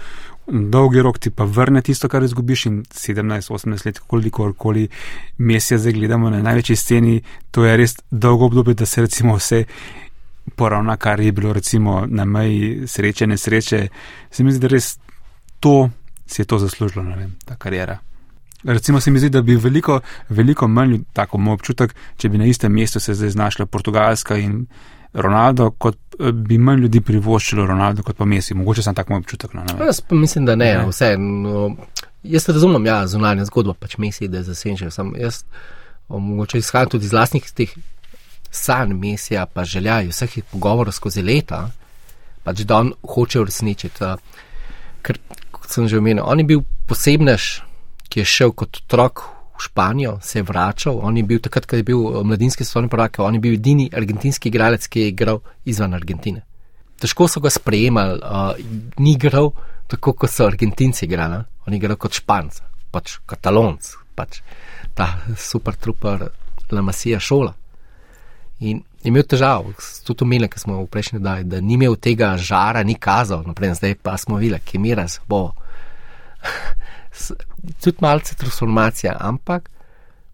dolgi 0.51 1.03
rok 1.03 1.19
ti 1.19 1.31
pa 1.31 1.45
vrne 1.45 1.83
tisto, 1.83 2.09
kar 2.09 2.23
izgubiš 2.23 2.67
in 2.67 2.83
17-18 2.83 3.87
let, 3.87 3.99
koliko 3.99 4.53
koli 4.53 4.89
mesece 5.39 5.79
zdaj 5.79 5.93
gledamo 5.93 6.31
na 6.31 6.43
največji 6.43 6.77
sceni, 6.77 7.23
to 7.51 7.65
je 7.65 7.77
res 7.77 7.97
dolgo 8.11 8.45
obdobje, 8.51 8.75
da 8.75 8.87
se 8.87 9.01
recimo 9.01 9.37
vse 9.37 9.65
poravna, 10.57 10.97
kar 10.97 11.21
je 11.21 11.33
bilo 11.33 11.53
recimo 11.53 12.07
na 12.07 12.25
meji 12.25 12.87
sreče, 12.87 13.27
nesreče. 13.27 13.89
Se 14.31 14.45
mi 14.45 14.53
zdi, 14.53 14.61
da 14.61 14.69
res 14.69 14.99
to 15.61 15.91
si 16.27 16.43
je 16.43 16.47
to 16.47 16.59
zaslužilo, 16.59 17.05
ne 17.05 17.17
vem, 17.17 17.37
ta 17.45 17.57
karijera. 17.57 17.99
Recimo 18.65 19.01
se 19.01 19.11
mi 19.11 19.19
zdi, 19.19 19.29
da 19.29 19.43
bi 19.43 19.57
veliko, 19.57 20.01
veliko 20.29 20.69
manj, 20.69 20.99
tako 21.13 21.39
moj 21.39 21.55
občutek, 21.55 21.95
če 22.17 22.29
bi 22.29 22.39
na 22.39 22.45
istem 22.45 22.73
mestu 22.73 23.01
se 23.01 23.15
zdaj 23.15 23.31
znašla 23.31 23.67
Portugalska 23.67 24.37
in 24.37 24.67
Ronaldo, 25.13 25.71
kot 25.71 25.97
eh, 26.19 26.33
bi 26.33 26.59
manj 26.59 26.85
ljudi 26.85 27.01
privoščilo 27.01 27.67
Ronaldo 27.67 28.03
kot 28.03 28.17
pa 28.17 28.25
Messi. 28.25 28.55
Mogoče 28.55 28.83
sem 28.83 28.95
tako 28.95 29.13
moj 29.13 29.25
občutek. 29.25 29.55
No, 29.55 29.65
jaz 29.87 30.01
pa 30.01 30.15
mislim, 30.15 30.47
da 30.47 30.57
ne, 30.57 30.75
ne. 30.77 30.87
vse. 30.87 31.17
No, 31.19 31.71
jaz 32.23 32.49
razumem, 32.49 32.87
ja, 32.87 33.07
zunanja 33.07 33.45
zgodba, 33.49 33.75
pač 33.75 33.97
Messi, 33.99 34.29
da 34.29 34.39
je 34.39 34.51
zasenčen. 34.53 34.93
Jaz 35.19 35.45
mogoče 36.09 36.59
izhajam 36.59 36.89
tudi 36.89 37.07
iz 37.09 37.13
lastnih 37.13 37.51
teh 37.55 37.75
sanj, 38.51 38.95
misija, 38.95 39.47
pa 39.47 39.65
želja 39.65 40.01
vseh 40.09 40.39
pogovorov 40.51 40.93
skozi 40.93 41.23
leta, 41.23 41.69
pač 42.45 42.65
da 42.67 42.81
on 42.83 42.93
hoče 43.15 43.41
uresničiti. 43.41 44.13
Ker, 45.03 45.19
kot 45.55 45.71
sem 45.71 45.89
že 45.89 45.99
omenil, 45.99 46.25
on 46.27 46.43
je 46.43 46.49
bil 46.49 46.65
posebnež, 46.91 47.51
ki 48.11 48.21
je 48.21 48.27
šel 48.27 48.53
kot 48.53 48.83
otrok 48.83 49.23
v 49.55 49.63
Španijo, 49.63 50.19
se 50.23 50.39
je 50.39 50.43
vračal. 50.43 50.99
On 51.03 51.17
je 51.17 51.23
bil 51.23 51.39
takrat, 51.41 51.67
ko 51.67 51.79
je 51.79 51.87
bil 51.87 52.01
eh, 52.01 52.25
mladinski 52.25 52.65
svetovni 52.65 52.91
prvak, 52.91 53.21
on 53.23 53.35
je 53.35 53.41
bil 53.41 53.55
edini 53.55 53.91
argentinski 53.93 54.49
igralec, 54.49 54.89
ki 54.89 55.01
je 55.01 55.13
igral 55.15 55.41
izven 55.65 55.95
Argentine. 55.95 56.43
Težko 57.01 57.29
so 57.29 57.41
ga 57.41 57.49
sprejemali, 57.49 58.19
uh, 58.21 58.53
ni 59.01 59.15
igral 59.17 59.55
tako, 59.89 60.13
kot 60.13 60.31
so 60.31 60.45
Argentinci 60.45 61.07
igrali, 61.07 61.39
on 61.67 61.73
je 61.73 61.79
igral 61.81 61.97
kot 61.97 62.19
Španc, 62.19 62.59
pač 62.93 63.15
Katalonc, 63.27 63.89
pač 64.15 64.43
ta 64.95 65.15
super 65.39 65.79
trooper 65.81 66.29
La 66.71 66.83
Masija 66.85 67.19
šola. 67.19 67.55
In 68.61 68.83
imel 69.09 69.25
težav, 69.25 69.71
tudi 70.05 70.49
ki 70.49 70.61
smo 70.61 70.83
v 70.83 70.87
prejšnji 70.87 71.21
dali, 71.25 71.45
da 71.45 71.61
ni 71.61 71.75
imel 71.75 71.97
tega 71.97 72.37
žara, 72.37 72.83
ni 72.83 72.95
kazal, 72.95 73.43
naprej, 73.47 73.75
zdaj 73.75 73.95
pa 74.03 74.17
smo 74.17 74.37
videli, 74.37 74.61
ki 74.61 74.79
mi 74.79 74.95
raz 74.95 75.19
bo. 75.29 75.53
tudi 77.83 77.97
malce 78.01 78.35
transformacija, 78.37 79.17
ampak 79.21 79.71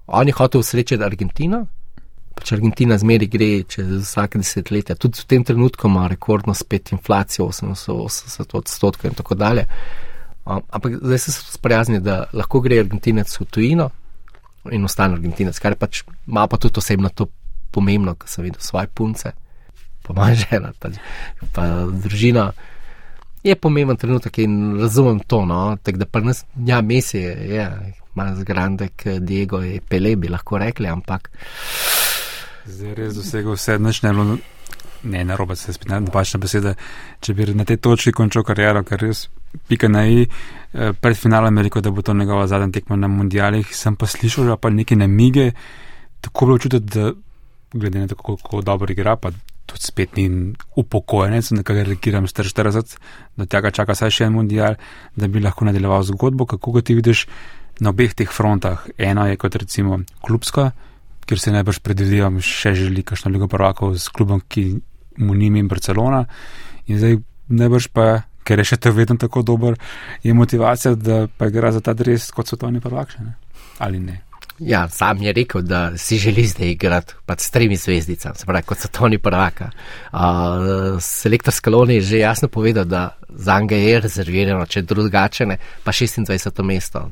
on 0.06 0.26
je 0.26 0.34
hotel 0.34 0.62
srečati 0.62 1.04
Argentino, 1.04 1.66
pač 2.36 2.52
Argentina 2.52 2.98
zmeri 2.98 3.26
gre 3.26 3.62
čez 3.62 3.86
vsake 4.02 4.42
desetletje, 4.42 4.98
tudi 5.00 5.22
v 5.22 5.28
tem 5.30 5.44
trenutku 5.44 5.88
ima 5.88 6.06
rekordno 6.08 6.54
spet 6.54 6.92
inflacijo 6.92 7.48
80 7.48 8.58
odstotkov 8.58 9.10
in 9.10 9.16
tako 9.16 9.34
dalje. 9.34 9.66
Um, 10.46 10.62
ampak 10.70 10.98
zdaj 11.02 11.18
se 11.18 11.32
sprijazni, 11.32 12.00
da 12.00 12.26
lahko 12.32 12.60
gre 12.60 12.78
Argentinec 12.82 13.32
v 13.40 13.46
tujino, 13.50 13.88
in 14.70 14.84
ostane 14.84 15.16
Argentinec, 15.16 15.58
kar 15.58 15.74
pač 15.78 16.04
malo 16.26 16.50
pa 16.50 16.58
tudi 16.60 16.78
osebno 16.78 17.10
to 17.14 17.26
pomembno, 17.76 18.16
ker 18.16 18.32
sem 18.32 18.46
videl 18.48 18.64
svoje 18.64 18.88
punce, 18.88 19.34
pa 20.06 20.16
moja 20.16 20.38
žena, 20.46 20.72
pač, 20.80 20.98
pa 21.52 21.68
družina. 22.06 22.50
Je 23.46 23.54
pomemben 23.54 23.98
trenutek 24.00 24.40
in 24.42 24.80
razumem 24.80 25.20
to, 25.28 25.44
no, 25.46 25.76
tako 25.82 26.02
da 26.02 26.10
pa 26.10 26.24
nas, 26.24 26.42
ja, 26.66 26.80
mesi 26.82 27.20
je, 27.20 27.34
je, 27.52 27.68
malo 28.16 28.40
zgrandek, 28.40 29.06
Diego 29.20 29.60
je 29.62 29.80
pele, 29.80 30.16
bi 30.16 30.32
lahko 30.32 30.58
rekli, 30.58 30.88
ampak. 30.90 31.30
Zdaj 32.66 32.94
res 32.98 33.14
dosegel 33.14 33.54
vse, 33.54 33.76
noč 33.78 34.00
ne 34.02 34.12
bilo, 34.16 34.38
ne, 35.06 35.24
na 35.24 35.36
robe 35.38 35.56
se 35.56 35.72
spet 35.72 35.92
napačna 35.92 36.40
beseda, 36.42 36.74
če 37.20 37.34
bi 37.36 37.46
na 37.54 37.66
tej 37.68 37.78
točki 37.84 38.14
končal 38.16 38.42
kariero, 38.46 38.82
ker 38.88 39.04
res 39.04 39.28
pika 39.68 39.88
na 39.88 40.06
i, 40.06 40.24
eh, 40.26 40.92
pred 40.92 41.16
finalom 41.16 41.56
je 41.56 41.68
rekel, 41.68 41.82
da 41.82 41.90
bo 41.90 42.02
to 42.02 42.14
njegova 42.14 42.46
zadnja 42.46 42.72
tekma 42.72 42.96
na 42.96 43.08
mundialih, 43.08 43.76
sem 43.76 43.96
pa 43.96 44.06
slišal, 44.06 44.56
pa 44.56 44.70
neke 44.70 44.96
namige, 44.96 45.52
tako 46.20 46.46
bilo 46.46 46.58
čutiti, 46.58 46.98
da 46.98 47.12
glede 47.72 47.98
na 47.98 48.08
to, 48.08 48.16
kako 48.16 48.62
dobro 48.62 48.92
igra, 48.92 49.16
pa 49.16 49.30
tudi 49.66 49.82
spet 49.82 50.16
ni 50.16 50.54
upokojenec, 50.76 51.50
nekaj 51.50 51.84
reagiram 51.84 52.26
44, 52.26 52.98
da 53.36 53.46
tega 53.46 53.70
čaka 53.70 53.94
saj 53.98 54.14
še 54.14 54.28
en 54.28 54.36
mundial, 54.36 54.76
da 55.16 55.28
bi 55.28 55.42
lahko 55.42 55.66
nadaljeval 55.66 56.04
zgodbo, 56.06 56.46
kako 56.46 56.78
ga 56.78 56.82
ti 56.86 56.94
vidiš 56.94 57.26
na 57.80 57.90
obeh 57.90 58.14
teh 58.14 58.30
frontah. 58.30 58.86
Eno 58.98 59.26
je 59.26 59.36
kot 59.36 59.56
recimo 59.56 60.00
klubska, 60.22 60.70
kjer 61.26 61.42
se 61.42 61.52
najbrž 61.52 61.82
predvidevam, 61.82 62.38
še 62.40 62.74
želi 62.78 63.02
kakšno 63.02 63.32
ligo 63.34 63.50
prvakov 63.50 63.98
s 63.98 64.08
klubom, 64.08 64.40
ki 64.48 64.78
mu 65.18 65.34
nimi 65.34 65.60
in 65.60 65.68
Barcelona. 65.68 66.24
In 66.86 67.00
zdaj 67.02 67.18
najbrž 67.48 67.90
pa, 67.92 68.06
ker 68.46 68.62
je 68.62 68.70
še 68.72 68.78
te 68.78 68.92
vedno 68.94 69.18
tako 69.18 69.42
dober, 69.42 69.74
je 70.22 70.34
motivacija, 70.34 70.94
da 70.94 71.26
pa 71.26 71.50
igra 71.50 71.74
za 71.74 71.82
ta 71.82 71.96
dres 71.98 72.30
kot 72.30 72.46
svetovni 72.46 72.80
prvak 72.80 73.16
še 73.16 73.26
ne. 73.26 73.34
Ali 73.82 73.98
ne? 74.00 74.22
Ja, 74.58 74.88
sam 74.88 75.22
je 75.22 75.32
rekel, 75.32 75.62
da 75.62 75.98
si 75.98 76.18
želi 76.18 76.46
zdaj 76.46 76.70
igrati 76.70 77.14
pač 77.26 77.40
s 77.40 77.50
tremi 77.50 77.76
zvezdicami, 77.76 78.36
se 78.36 78.46
pravi, 78.46 78.64
kot 78.64 78.78
so 78.78 78.88
Toni 78.88 79.18
Prvaka. 79.18 79.70
Uh, 80.12 81.00
selektor 81.00 81.52
Skaloni 81.54 81.94
je 81.94 82.00
že 82.00 82.18
jasno 82.18 82.48
povedal, 82.48 82.84
da 82.84 83.18
za 83.28 83.60
njega 83.60 83.76
je 83.76 84.00
rezervirano, 84.00 84.66
če 84.66 84.82
drugače 84.82 85.46
ne, 85.46 85.58
pa 85.84 85.92
26. 85.92 86.62
mesto 86.62 87.10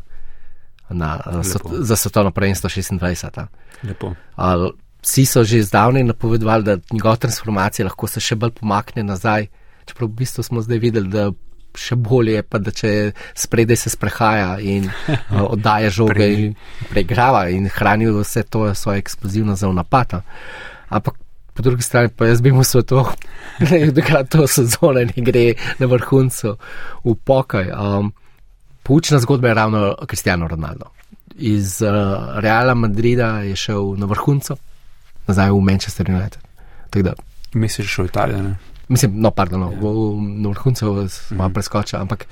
na, 0.89 1.21
so, 1.43 1.59
za 1.81 1.97
svetovno 1.97 2.31
prvenstvo 2.31 2.71
26. 2.71 3.47
Lepo. 3.83 4.07
Uh, 4.37 4.71
vsi 5.03 5.27
so 5.27 5.45
že 5.45 5.63
zdavnaj 5.63 6.05
napovedovali, 6.05 6.65
da 6.65 6.79
njegova 6.93 7.17
transformacija 7.17 7.87
lahko 7.87 8.07
se 8.07 8.21
še 8.21 8.37
bolj 8.37 8.51
pomakne 8.51 9.03
nazaj, 9.03 9.47
čeprav 9.85 10.09
v 10.09 10.15
bistvu 10.23 10.43
smo 10.43 10.63
zdaj 10.63 10.79
videli, 10.79 11.09
da 11.09 11.31
še 11.75 11.97
bolje 11.97 12.39
je 12.39 12.43
pa, 12.43 12.59
da 12.59 12.71
če 12.71 12.91
spredaj 13.35 13.77
se 13.77 13.91
sprehaja 13.91 14.57
in 14.61 14.89
uh, 14.89 15.43
oddaja 15.55 15.91
žoge 15.91 16.29
in 16.33 16.55
pregrava 16.91 17.49
in 17.51 17.69
hrani 17.69 18.11
vse 18.13 18.45
to 18.49 18.67
svoje 18.75 19.03
eksplozivno 19.05 19.57
za 19.57 19.71
napad. 19.73 20.21
Ampak 20.89 21.15
po 21.55 21.63
drugi 21.63 21.83
strani 21.83 22.09
pa 22.09 22.27
jaz 22.27 22.41
bi 22.43 22.53
mu 22.53 22.65
sveto, 22.65 23.07
da 23.95 24.25
to 24.25 24.47
sezone 24.47 25.07
ne 25.07 25.25
gre 25.25 25.55
na 25.79 25.87
vrhuncu 25.87 26.57
v 27.05 27.17
pokaj. 27.25 27.71
Um, 27.71 28.13
Poučna 28.85 29.17
zgodba 29.19 29.49
je 29.49 29.55
ravno 29.55 29.95
Kristijano 30.07 30.49
Ronaldo. 30.49 30.91
Iz 31.35 31.83
uh, 31.83 31.89
Reala 32.37 32.75
Madrida 32.75 33.39
je 33.41 33.57
šel 33.57 33.95
na 33.97 34.07
vrhuncu, 34.07 34.57
nazaj 35.27 35.51
v 35.51 35.61
Manchester 35.61 36.11
United. 36.11 36.43
Misliš, 37.55 37.99
v 37.99 38.05
Italijo? 38.05 38.43
Ne? 38.43 38.74
Mislim, 38.89 39.21
no, 39.21 39.31
pardon, 39.31 39.61
no, 39.61 39.71
ja. 39.73 39.93
na 40.43 40.49
vrhuncu 40.49 41.09
smo 41.09 41.49
mm. 41.49 41.53
preskočili, 41.55 42.01
ampak 42.03 42.27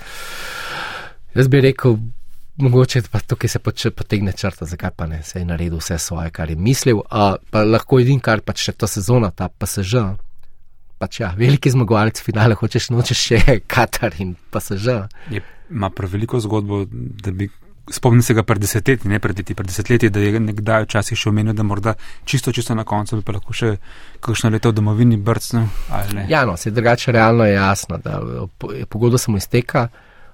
jaz 1.34 1.48
bi 1.48 1.60
rekel, 1.60 1.96
mogoče 2.56 3.02
pa 3.10 3.20
tukaj 3.20 3.48
se 3.48 3.58
pač 3.58 3.86
potegne 3.96 4.32
črta, 4.36 4.68
zakaj 4.68 4.90
pa 4.96 5.06
ne, 5.06 5.22
se 5.22 5.40
je 5.40 5.48
naredil 5.48 5.80
vse 5.80 5.98
svoje, 5.98 6.30
kar 6.30 6.50
je 6.50 6.56
mislil, 6.56 7.00
a 7.10 7.36
pa 7.50 7.64
lahko 7.64 8.00
edin, 8.02 8.20
kar 8.20 8.44
pač 8.44 8.66
še 8.66 8.76
ta 8.76 8.86
sezona, 8.90 9.30
ta 9.30 9.48
pa 9.48 9.66
se 9.66 9.82
že. 9.82 10.04
Pač 11.02 11.18
ja, 11.18 11.32
veliki 11.34 11.72
zmagovalec 11.72 12.20
finale, 12.22 12.54
hočeš 12.54 12.92
nočeš 12.94 13.24
še 13.26 13.58
Katar 13.66 14.14
in 14.22 14.36
pa 14.50 14.60
se 14.60 14.76
že. 14.78 15.00
Ima 15.72 15.90
prav 15.90 16.12
veliko 16.12 16.38
zgodbo, 16.40 16.84
da 16.86 17.32
bi 17.32 17.48
spomnil 17.90 18.22
se 18.22 18.34
ga 18.34 18.42
pred 18.42 18.60
desetletji, 18.62 19.10
ne 19.10 19.18
pred 19.18 19.38
leti, 19.38 19.54
pred 19.54 19.66
desetletji, 19.66 20.10
da 20.10 20.20
je 20.20 20.40
nekdaj 20.40 20.86
včasih 20.86 21.18
še 21.18 21.30
omenil, 21.30 21.54
da 21.56 21.66
morda 21.66 21.94
čisto, 22.24 22.52
čisto 22.52 22.74
na 22.78 22.84
koncu 22.84 23.18
bi 23.18 23.26
pa 23.26 23.36
lahko 23.36 23.54
še 23.56 23.74
kakšno 24.22 24.52
leto 24.54 24.70
v 24.70 24.78
domovini 24.78 25.18
brcnil. 25.18 25.66
Ja, 26.28 26.44
no, 26.46 26.56
se 26.56 26.70
drugače 26.70 27.12
realno 27.12 27.46
je 27.48 27.54
jasno, 27.54 27.98
da 27.98 28.20
pogodba 28.88 29.18
se 29.18 29.30
mu 29.30 29.40
izteka, 29.40 29.88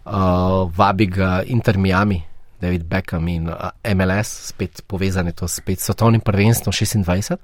uh, 0.05 0.69
vabi 0.77 1.07
ga 1.07 1.43
Inter 1.47 1.79
Miami, 1.79 2.23
David 2.61 2.85
Beckham 2.91 3.29
in 3.29 3.49
uh, 3.49 3.71
MLS, 3.95 4.51
spet 4.53 4.83
povezane 4.87 5.33
to 5.33 5.49
spet 5.49 5.81
s 5.81 5.91
svetovnim 5.91 6.21
prvenstvom 6.21 6.73
26 6.73 7.37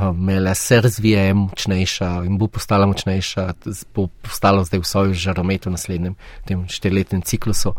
imela 0.00 0.54
se 0.54 0.80
razvija, 0.80 1.22
je 1.22 1.34
močnejša 1.34 2.08
in 2.26 2.38
bo 2.38 2.46
postala 2.46 2.86
močnejša, 2.86 3.52
bo 3.94 4.06
postala 4.22 4.64
zdaj 4.64 4.80
v 4.80 4.88
svojem 4.88 5.14
žarometu 5.14 5.68
v 5.68 5.72
naslednjem 5.76 6.14
tem 6.48 6.64
štiriletnem 6.68 7.22
ciklusu. 7.22 7.74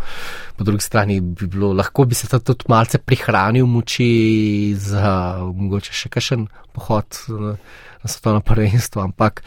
Po 0.57 0.63
drugi 0.63 0.83
strani 0.83 1.19
bi 1.21 1.47
bilo, 1.47 1.73
lahko 1.73 2.05
bi 2.05 2.15
se 2.15 2.27
tudi 2.39 2.65
malce 2.69 2.97
prihranil 2.97 3.65
moči 3.65 4.75
za 4.77 5.41
mogoče 5.41 5.93
še 5.93 6.09
kakšen 6.13 6.47
pohod 6.73 7.17
na, 7.29 7.57
svetovno 8.05 8.41
prvenstvo, 8.41 9.01
ampak. 9.01 9.43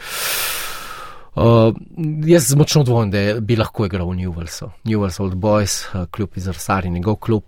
Uh, 1.37 1.69
jaz 2.25 2.55
močno 2.57 2.81
dvomim, 2.83 3.11
da 3.13 3.39
bi 3.39 3.55
lahko 3.55 3.85
igral 3.85 4.09
v 4.09 4.23
Newellsu. 4.23 4.71
Newells 4.89 5.19
Old 5.21 5.35
Boys, 5.37 5.83
uh, 5.93 6.07
kljub 6.09 6.33
iz 6.35 6.47
Arsari, 6.49 6.89
njegov 6.89 7.19
klub, 7.21 7.43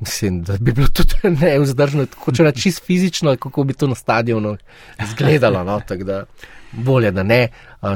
Mislim, 0.00 0.42
da 0.42 0.56
bi 0.60 0.72
bilo 0.72 0.88
tudi 0.88 1.14
neuzdržno, 1.40 2.06
tako 2.06 2.32
če 2.32 2.44
reči 2.44 2.62
čisto 2.62 2.84
fizično, 2.84 3.36
kako 3.36 3.64
bi 3.64 3.74
to 3.74 3.86
na 3.86 3.94
stadionu 3.94 4.56
izgledalo. 5.02 5.64
No? 5.64 5.80
Da, 6.04 6.24
bolje, 6.72 7.10
da 7.10 7.22
ne. 7.22 7.48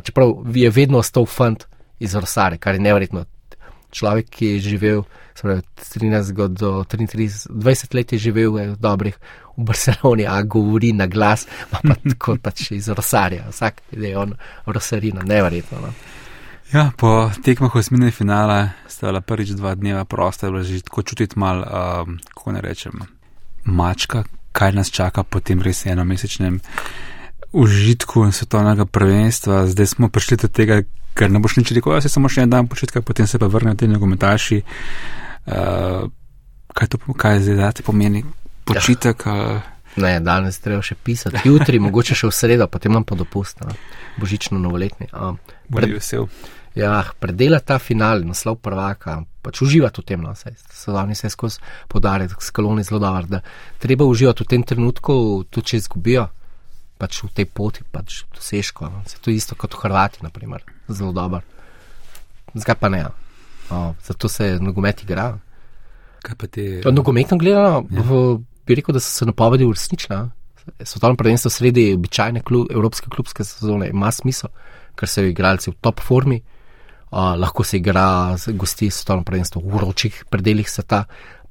Čeprav 0.03 0.33
je 0.55 0.71
vedno 0.71 0.99
ostal 0.99 1.27
fant 1.27 1.65
iz 1.99 2.15
Rosare, 2.15 2.59
kar 2.59 2.75
je 2.75 2.81
nevrjetno. 2.81 3.25
Človek, 3.91 4.29
ki 4.31 4.47
je 4.47 4.59
živel 4.61 5.03
pravi, 5.43 5.63
13 5.95 6.49
do 6.49 6.85
33, 6.85 7.49
20 7.51 7.95
let 7.95 8.13
je 8.13 8.19
živel 8.19 8.53
v 8.53 8.77
dobrih 8.79 9.17
v 9.57 9.65
Barceloni, 9.65 10.27
a 10.27 10.43
govori 10.43 10.93
na 10.93 11.07
glas, 11.07 11.47
pa 11.71 11.81
tako 11.83 12.37
pač 12.43 12.71
iz 12.77 12.89
Rosarja. 12.89 13.49
Vsak 13.51 13.83
je 13.93 14.17
on 14.19 14.35
Rosarina, 14.67 15.23
nevrjetno. 15.23 15.81
No? 15.81 15.93
Ja, 16.73 16.91
po 16.97 17.31
tekmah 17.43 17.75
osmine 17.75 18.11
finala 18.11 18.69
sta 18.87 19.11
bila 19.11 19.21
prvič 19.21 19.59
dva 19.59 19.75
dneva 19.75 20.05
prosta, 20.05 20.51
da 20.51 20.63
že 20.63 20.83
tako 20.87 21.03
čutiti 21.03 21.39
mal, 21.39 21.67
um, 21.67 22.19
kako 22.35 22.53
ne 22.53 22.61
rečem, 22.61 22.93
mačka, 23.65 24.23
kaj 24.53 24.73
nas 24.73 24.91
čaka 24.91 25.23
po 25.23 25.41
tem 25.41 25.63
res 25.63 25.87
enomesečnem 25.87 26.61
užitku 27.53 28.31
svetovnega 28.33 28.87
prvenstva. 28.87 29.67
Zdaj 29.67 29.87
smo 29.87 30.09
prišli 30.09 30.37
do 30.37 30.49
tega, 30.49 30.83
ker 31.15 31.31
ne 31.31 31.43
boš 31.43 31.57
nič 31.59 31.75
rekel, 31.75 31.99
jaz 31.99 32.07
samo 32.07 32.31
še 32.31 32.47
en 32.47 32.55
dan 32.55 32.71
počitka, 32.71 33.03
potem 33.03 33.27
se 33.27 33.39
pa 33.39 33.51
vrnejo 33.51 33.75
ti 33.75 33.91
nogometaši. 33.91 34.63
Uh, 35.51 36.07
kaj 36.71 36.87
to 36.87 37.03
kaj 37.19 37.43
zdaj 37.43 37.57
da 37.57 37.73
ti 37.73 37.83
pomeni? 37.83 38.23
Počitek. 38.65 39.27
Ja. 39.27 39.59
Ne, 39.99 40.21
danes 40.23 40.63
treba 40.63 40.87
še 40.87 40.95
pisati, 40.95 41.43
jutri, 41.51 41.83
mogoče 41.83 42.15
še 42.15 42.31
v 42.31 42.35
sredo, 42.37 42.71
potem 42.71 42.95
nam 42.95 43.03
pa 43.03 43.19
dopust, 43.19 43.59
božično 44.23 44.63
novoletni. 44.63 45.11
Um, 45.11 45.43
pred, 45.67 45.99
vesel 45.99 46.31
ja, 46.75 47.05
predelati 47.19 47.67
ta 47.67 47.79
final, 47.79 48.23
naslov 48.27 48.61
prvaka, 48.63 49.21
pač 49.43 49.63
uživati 49.65 50.03
v 50.03 50.07
tem, 50.07 50.21
no, 50.23 50.35
saj 50.39 50.55
so 50.75 50.95
oni 50.95 51.17
vse 51.17 51.31
skozi 51.33 51.63
podarek, 51.91 52.37
skaloni 52.43 52.85
zelo 52.87 53.01
dober, 53.03 53.27
da 53.27 53.41
treba 53.83 54.07
uživati 54.07 54.45
v 54.45 54.51
tem 54.55 54.67
trenutku, 54.67 55.15
tudi 55.51 55.73
če 55.73 55.83
izgubijo, 55.83 56.29
pač 57.01 57.23
v 57.25 57.33
tej 57.35 57.49
poti, 57.49 57.87
pač 57.91 58.23
dosežko. 58.37 58.91
No. 58.93 59.03
Se 59.09 59.19
to 59.19 59.33
je 59.33 59.41
isto 59.41 59.57
kot 59.59 59.75
v 59.75 59.83
Hrvati, 59.87 60.23
naprimer, 60.23 60.65
zelo 60.89 61.15
dober. 61.17 61.47
Zdaj 62.55 62.77
pa 62.77 62.91
ne. 62.93 63.07
O, 63.71 63.95
zato 64.05 64.29
se 64.29 64.59
nogomet 64.61 65.03
igra. 65.07 65.33
Kaj 66.21 66.37
pa 66.37 66.47
ti? 66.51 66.67
Nogometno 66.85 67.39
gledano, 67.41 67.87
ja. 67.89 68.05
bi 68.67 68.77
rekel, 68.77 68.93
da 68.93 69.01
so 69.01 69.11
se 69.11 69.27
napovedi 69.27 69.65
uresničile. 69.65 70.29
Svetovno 70.85 71.17
prvenstvo 71.17 71.51
sredi 71.51 71.95
običajne 71.97 72.43
klub, 72.45 72.69
evropske 72.71 73.09
klubske 73.11 73.47
sezone 73.47 73.89
ima 73.89 74.11
smisel, 74.13 74.53
ker 74.95 75.09
so 75.09 75.25
igralci 75.25 75.71
v 75.73 75.79
top 75.81 76.03
formi 76.05 76.43
lahko 77.11 77.65
se 77.65 77.77
igra, 77.77 78.37
gosti 78.47 78.91
svetovno 78.91 79.25
prvenstvo 79.25 79.63
v 79.65 79.75
vročih 79.75 80.25
predeljih 80.31 80.71
sveta. 80.71 81.05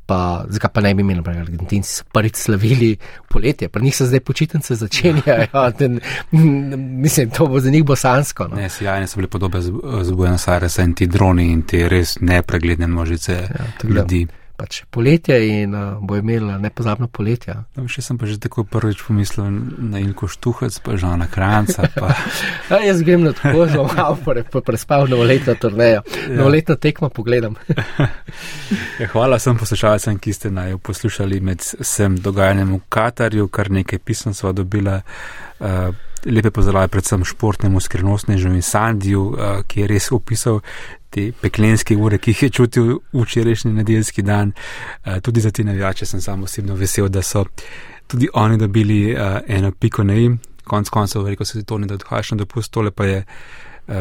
Pa, 0.06 0.46
zakaj 0.50 0.72
pa 0.74 0.82
ne 0.82 0.94
bi 0.98 1.02
imeli, 1.02 1.22
da 1.22 1.32
Argentinci 1.32 1.92
so 2.00 2.04
prvič 2.14 2.36
slavili 2.36 2.98
poletje, 3.30 3.70
pa 3.70 3.80
njih 3.80 3.96
se 3.96 4.06
zdaj 4.06 4.20
počitnice 4.20 4.76
začenjajo. 4.76 5.72
Ten, 5.78 6.00
mislim, 7.02 7.30
to 7.30 7.46
bo 7.46 7.60
za 7.60 7.70
njih 7.70 7.84
bosansko. 7.86 8.48
No. 8.48 8.56
Ne, 8.56 8.70
sjajne 8.70 9.08
so 9.08 9.20
bile 9.22 9.28
podobe 9.28 9.62
z, 9.62 9.72
z 10.02 10.12
Buenos 10.12 10.48
Aires 10.48 10.78
in 10.78 10.96
ti 10.96 11.08
droni 11.08 11.52
in 11.52 11.62
ti 11.62 11.90
res 11.90 12.18
nepregledne 12.22 12.88
množice 12.88 13.34
ja, 13.34 13.66
ljudi. 13.84 14.28
Pač 14.60 14.82
poletje 14.92 15.38
in 15.48 15.76
uh, 15.76 15.96
bo 16.04 16.18
imel 16.20 16.52
nepozabno 16.60 17.08
poletje. 17.08 17.56
No, 17.78 17.86
še 17.88 18.04
sem 18.04 18.20
pa 18.20 18.28
že 18.28 18.36
tako 18.44 18.66
prvič 18.68 19.06
pomislil 19.08 19.48
na 19.92 20.02
Ilko 20.04 20.28
Štuhec, 20.28 20.76
pa 20.84 20.98
Žana 21.00 21.30
Kranca. 21.32 21.88
Pa... 21.96 22.12
ja, 22.72 22.82
jaz 22.90 23.00
grem 23.08 23.24
na 23.24 23.32
tako 23.38 23.70
zelo 23.72 23.88
malo, 23.88 24.18
pa 24.52 24.64
prespal 24.66 25.08
novoletno 25.08 25.56
turnejo. 25.56 26.04
Ja. 26.04 26.28
Novoletno 26.42 26.76
tekmo 26.76 27.08
pogledam. 27.14 27.56
ja, 29.02 29.08
hvala 29.14 29.40
vsem 29.40 29.56
poslušalcem, 29.62 30.20
ki 30.20 30.36
ste 30.36 30.52
naj 30.52 30.76
poslušali 30.84 31.40
med 31.40 31.64
vsem 31.64 32.20
dogajanjem 32.20 32.76
v 32.76 32.84
Katarju, 32.92 33.48
kar 33.48 33.72
nekaj 33.72 34.04
pisem 34.04 34.36
sva 34.36 34.52
dobila. 34.52 35.00
Uh, 35.60 35.96
lepe 36.28 36.52
pozdrave 36.52 36.88
predvsem 36.92 37.24
športnemu 37.24 37.80
skrivnostnežu 37.80 38.52
in 38.52 38.64
Sandiju, 38.64 39.24
uh, 39.24 39.62
ki 39.68 39.86
je 39.86 39.88
res 39.88 40.12
opisal 40.12 40.60
te 41.10 41.32
peklenske 41.42 41.98
ure, 41.98 42.18
ki 42.18 42.32
jih 42.32 42.44
je 42.44 42.50
čutil 42.50 42.92
včerajšnji 43.14 43.74
nedeljski 43.74 44.22
dan. 44.22 44.52
Uh, 45.06 45.20
tudi 45.22 45.42
za 45.42 45.52
te 45.52 45.64
navijače 45.64 46.06
sem 46.06 46.22
sam 46.22 46.44
osebno 46.44 46.76
vesel, 46.76 47.10
da 47.10 47.22
so 47.22 47.46
tudi 48.08 48.30
oni 48.34 48.58
dobili 48.58 49.14
uh, 49.14 49.40
eno 49.48 49.72
piko 49.72 50.04
na 50.04 50.16
im. 50.16 50.40
Konc 50.64 50.90
koncev, 50.90 51.28
rekel 51.28 51.46
se 51.46 51.64
to, 51.64 51.78
da 51.78 51.94
odhajaš 51.94 52.32
na 52.32 52.38
dopust, 52.38 52.72
tole 52.72 52.92
pa 52.92 53.06
je 53.06 53.24
uh, 53.88 53.96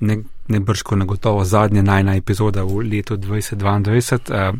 ne, 0.00 0.18
ne 0.48 0.60
brško 0.60 0.96
na 0.96 1.04
gotovo 1.04 1.44
zadnja 1.44 1.82
najna 1.82 2.16
epizoda 2.16 2.62
v 2.62 2.88
letu 2.90 3.16
2022. 3.16 4.52
Uh, 4.52 4.58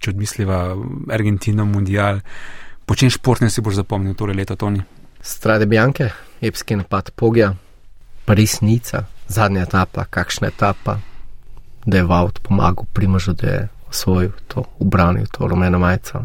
če 0.00 0.14
odmisliva 0.14 0.62
Argentino, 1.12 1.66
Mundial, 1.68 2.22
po 2.88 2.96
čem 2.96 3.12
športne 3.12 3.50
si 3.52 3.60
boš 3.60 3.82
zapomnil 3.82 4.16
tole 4.16 4.34
leto, 4.34 4.56
Toni? 4.56 4.80
Strade 5.20 5.68
Bjanke, 5.68 6.08
epski 6.40 6.78
napad 6.80 7.12
Pogja, 7.12 7.52
Parisnica, 8.24 9.04
zadnja 9.30 9.62
etapa, 9.62 10.04
kakšna 10.10 10.48
etapa, 10.48 10.98
da 11.86 11.96
je 11.96 12.04
Vaut 12.04 12.42
pomagal 12.42 12.84
Primožu, 12.92 13.32
da 13.32 13.46
je 13.46 13.68
osvojil 13.88 14.32
to, 14.48 14.64
ubranil 14.78 15.26
to 15.26 15.46
rumeno 15.48 15.78
majico. 15.78 16.24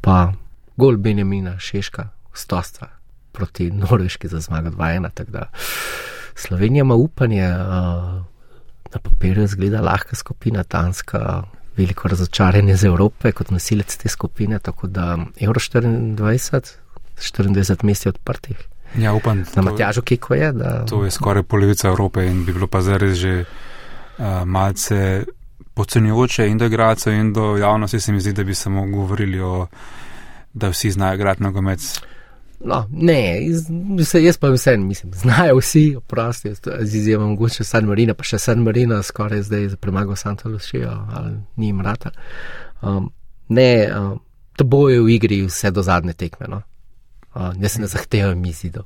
Pa 0.00 0.32
gol 0.76 0.96
Benjamina 0.96 1.58
Šeška, 1.58 2.08
stostva 2.34 2.88
proti 3.32 3.70
Norveški 3.70 4.28
za 4.28 4.40
zmago 4.40 4.70
2-1. 4.70 5.10
Tako 5.14 5.30
da 5.30 5.50
Slovenija 6.34 6.80
ima 6.80 6.94
upanje, 6.94 7.48
na 8.94 9.00
papirju 9.02 9.46
zgleda 9.46 9.80
lahka 9.80 10.16
skupina, 10.16 10.62
tanska. 10.62 11.42
Veliko 11.76 12.08
razočaranje 12.08 12.76
z 12.76 12.84
Evrope 12.84 13.32
kot 13.32 13.50
nosilec 13.50 13.96
te 13.96 14.08
skupine, 14.08 14.58
tako 14.58 14.86
da 14.86 15.18
Euro 15.40 15.60
24, 15.60 16.76
24 17.18 17.84
mest 17.84 18.06
je 18.06 18.10
odprtih. 18.10 18.68
Ja, 18.98 19.14
upam, 19.14 19.44
na 19.56 19.62
Matjažu, 19.62 20.02
ki 20.02 20.16
ko 20.16 20.34
je. 20.34 20.52
Da... 20.52 20.84
To 20.88 21.04
je 21.04 21.10
skoraj 21.10 21.42
polovica 21.42 21.88
Evrope 21.88 22.26
in 22.26 22.44
bi 22.44 22.52
bilo 22.52 22.66
pa 22.66 22.80
zdaj 22.80 22.98
res 22.98 23.18
že 23.18 23.44
uh, 23.44 24.44
malce 24.44 25.24
podcenjujoče 25.74 26.46
in 26.48 26.58
do 26.58 26.66
igralcev 26.66 27.14
in 27.14 27.32
do 27.32 27.56
javnosti 27.56 28.00
se 28.00 28.12
mi 28.12 28.20
zdi, 28.20 28.32
da 28.32 28.44
bi 28.44 28.54
samo 28.54 28.86
govorili 28.86 29.40
o, 29.40 29.66
da 30.52 30.68
vsi 30.68 30.90
znajo 30.90 31.14
igrati 31.14 31.42
nogomet. 31.42 31.80
No, 32.60 32.86
ne, 32.92 33.40
iz, 33.40 33.66
jaz 34.14 34.36
pa 34.36 34.48
vsem 34.48 34.86
mislim, 34.86 35.12
znajo 35.12 35.56
vsi, 35.56 35.96
oprosti, 35.96 36.54
z 36.80 36.94
izjemom 36.96 37.30
mogoče 37.30 37.64
San 37.64 37.84
Marino, 37.84 38.14
pa 38.14 38.24
še 38.24 38.38
San 38.38 38.62
Marino 38.62 39.02
skoraj 39.02 39.42
zdaj 39.42 39.68
za 39.68 39.76
premago 39.76 40.16
Santa 40.16 40.48
Lucia, 40.48 40.92
ali 41.12 41.34
ni 41.56 41.66
jim 41.66 41.80
rata. 41.80 42.10
Um, 42.82 43.10
ne, 43.48 43.90
um, 43.98 44.20
to 44.56 44.64
bojo 44.64 45.04
v 45.04 45.10
igri 45.18 45.42
vse 45.42 45.70
do 45.70 45.82
zadnje 45.82 46.12
tekme. 46.12 46.46
No? 46.48 46.62
Uh, 47.34 47.50
jaz 47.58 47.78
ne 47.82 47.86
zahtevam 47.90 48.38
mizidov, 48.38 48.84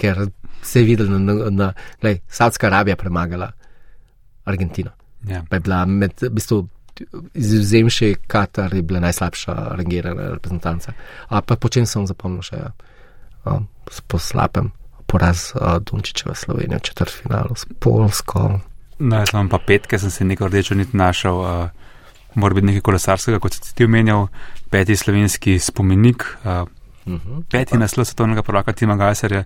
ker 0.00 0.22
se 0.62 0.80
je 0.80 0.86
videl, 0.88 1.10
da 1.12 1.18
na, 1.18 1.50
na, 1.50 2.14
Saudska 2.28 2.70
Arabija 2.70 2.96
premagala 2.96 3.50
Argentino. 4.44 4.90
Ja. 5.28 5.42
Pa 5.50 5.56
je 5.56 5.60
bila 5.60 5.84
med, 5.84 6.14
v 6.22 6.30
bistvu, 6.30 6.62
izvzemši 7.34 8.14
Katar, 8.26 8.74
je 8.74 8.82
bila 8.82 9.00
najslabša 9.00 9.54
rangirana 9.76 10.30
reprezentanca. 10.34 10.92
A 11.28 11.42
pa 11.42 11.56
počem 11.56 11.86
sem 11.86 12.06
zapomnil 12.06 12.46
še 12.46 12.60
ja. 12.62 12.72
uh, 13.44 13.60
po 14.08 14.18
slabem 14.18 14.72
poraz 15.06 15.50
uh, 15.54 15.76
Dunčičeva 15.84 16.34
Slovenija 16.34 16.80
v 16.80 16.86
četrtfinalu 16.88 17.56
s 17.56 17.68
Polsko. 17.80 18.60
No, 18.98 19.16
jaz 19.20 19.34
imam 19.34 19.48
pa 19.52 19.58
petke, 19.58 19.98
sem 19.98 20.10
se 20.10 20.24
neko 20.24 20.48
rdečo 20.48 20.74
niti 20.74 20.96
našel. 20.96 21.42
Uh, 21.44 21.68
mora 22.34 22.54
biti 22.54 22.66
nekaj 22.66 22.84
kolesarskega, 22.88 23.40
kot 23.40 23.54
si 23.54 23.74
ti 23.74 23.84
omenjal, 23.84 24.28
peti 24.70 24.96
slovenski 24.96 25.58
spomenik. 25.58 26.24
Uh, 26.44 26.64
-huh. 27.06 27.44
Peti 27.50 27.78
naslov 27.78 28.04
svetovnega 28.06 28.42
prvaka 28.42 28.72
Tima 28.72 28.96
Gajserja, 28.96 29.44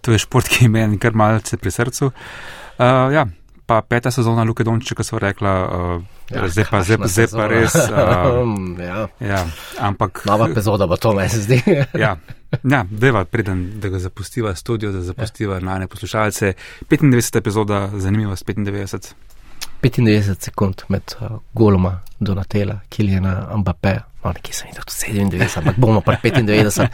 to 0.00 0.12
je 0.12 0.18
šport, 0.18 0.48
ki 0.48 0.64
ima 0.64 0.98
kar 1.00 1.12
malce 1.14 1.56
pri 1.56 1.70
srcu. 1.70 2.06
Uh, 2.06 3.12
ja, 3.12 3.26
pa 3.70 3.82
peta 3.82 4.10
sezona 4.10 4.42
Luke 4.42 4.64
Dončiča, 4.64 4.94
ko 4.94 5.04
so 5.06 5.18
rekla, 5.18 5.50
uh, 5.62 6.02
ja, 6.30 6.48
zdaj, 6.48 6.64
pa, 6.70 6.82
zdaj, 6.82 6.98
zdaj 7.06 7.26
pa 7.32 7.46
res. 7.46 7.74
Uh, 7.74 8.80
ja. 8.90 9.08
Ja, 9.20 9.46
ampak. 9.78 10.24
Nova 10.26 10.48
epizoda 10.50 10.86
bo 10.86 10.96
to, 10.96 11.12
meni 11.14 11.28
se 11.28 11.42
zdi. 11.42 11.62
ja, 11.94 12.16
ja 12.62 12.84
deva, 12.90 13.24
preden 13.24 13.80
da 13.80 13.88
ga 13.88 13.98
zapustiva 13.98 14.54
studio, 14.54 14.90
da 14.92 15.04
zapustiva 15.06 15.54
ja. 15.54 15.60
na 15.60 15.78
ne 15.78 15.86
poslušalce. 15.86 16.52
95. 16.90 17.38
epizoda, 17.38 17.90
zanimiva, 17.94 18.36
95. 18.36 19.14
95 19.82 20.44
sekund 20.50 20.82
med 20.88 21.14
uh, 21.20 21.38
goloma 21.52 22.00
Donatela, 22.20 22.80
Kiljana, 22.88 23.48
Mbappé, 23.56 24.00
no, 24.24 24.32
nekje 24.32 24.54
sem 24.54 24.70
videl 24.70 24.84
97, 24.84 25.58
ampak 25.58 25.78
bomo 25.78 26.00
pa 26.00 26.16
95. 26.22 26.88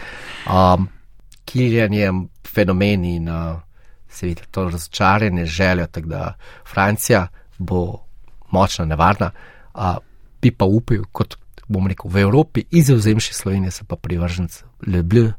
Um, 0.47 0.89
Kiljan 1.47 1.95
je 1.95 2.11
fenomen 2.47 3.05
in 3.05 3.29
uh, 3.29 3.61
se 4.09 4.27
vidi 4.27 4.43
to 4.51 4.65
razočaranje, 4.69 5.45
željo, 5.47 5.87
tako 5.87 6.07
da 6.07 6.35
Francija 6.67 7.29
bo 7.59 8.03
močna, 8.51 8.85
nevarna, 8.85 9.31
uh, 9.75 9.97
bi 10.43 10.51
pa 10.51 10.65
upil, 10.65 11.05
kot 11.13 11.37
bom 11.69 11.87
rekel, 11.87 12.11
v 12.11 12.23
Evropi, 12.23 12.65
izvzemši 12.71 13.35
Slovenije, 13.35 13.71
se 13.71 13.85
pa 13.85 13.97
privrženc 13.97 14.63
Lebl 14.87 15.31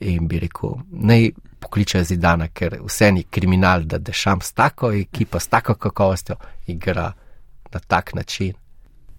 in 0.00 0.28
bi 0.28 0.38
rekel, 0.38 0.70
naj 0.90 1.30
pokličejo 1.60 2.04
zidana, 2.04 2.48
ker 2.48 2.78
vse 2.82 3.12
ni 3.12 3.22
kriminal, 3.22 3.84
da 3.86 3.98
dešam 3.98 4.40
s 4.40 4.52
tako 4.52 4.92
ekipo, 4.92 5.40
s 5.40 5.48
tako 5.48 5.74
kakovostjo, 5.74 6.36
igra 6.66 7.12
na 7.72 7.80
tak 7.80 8.14
način, 8.14 8.54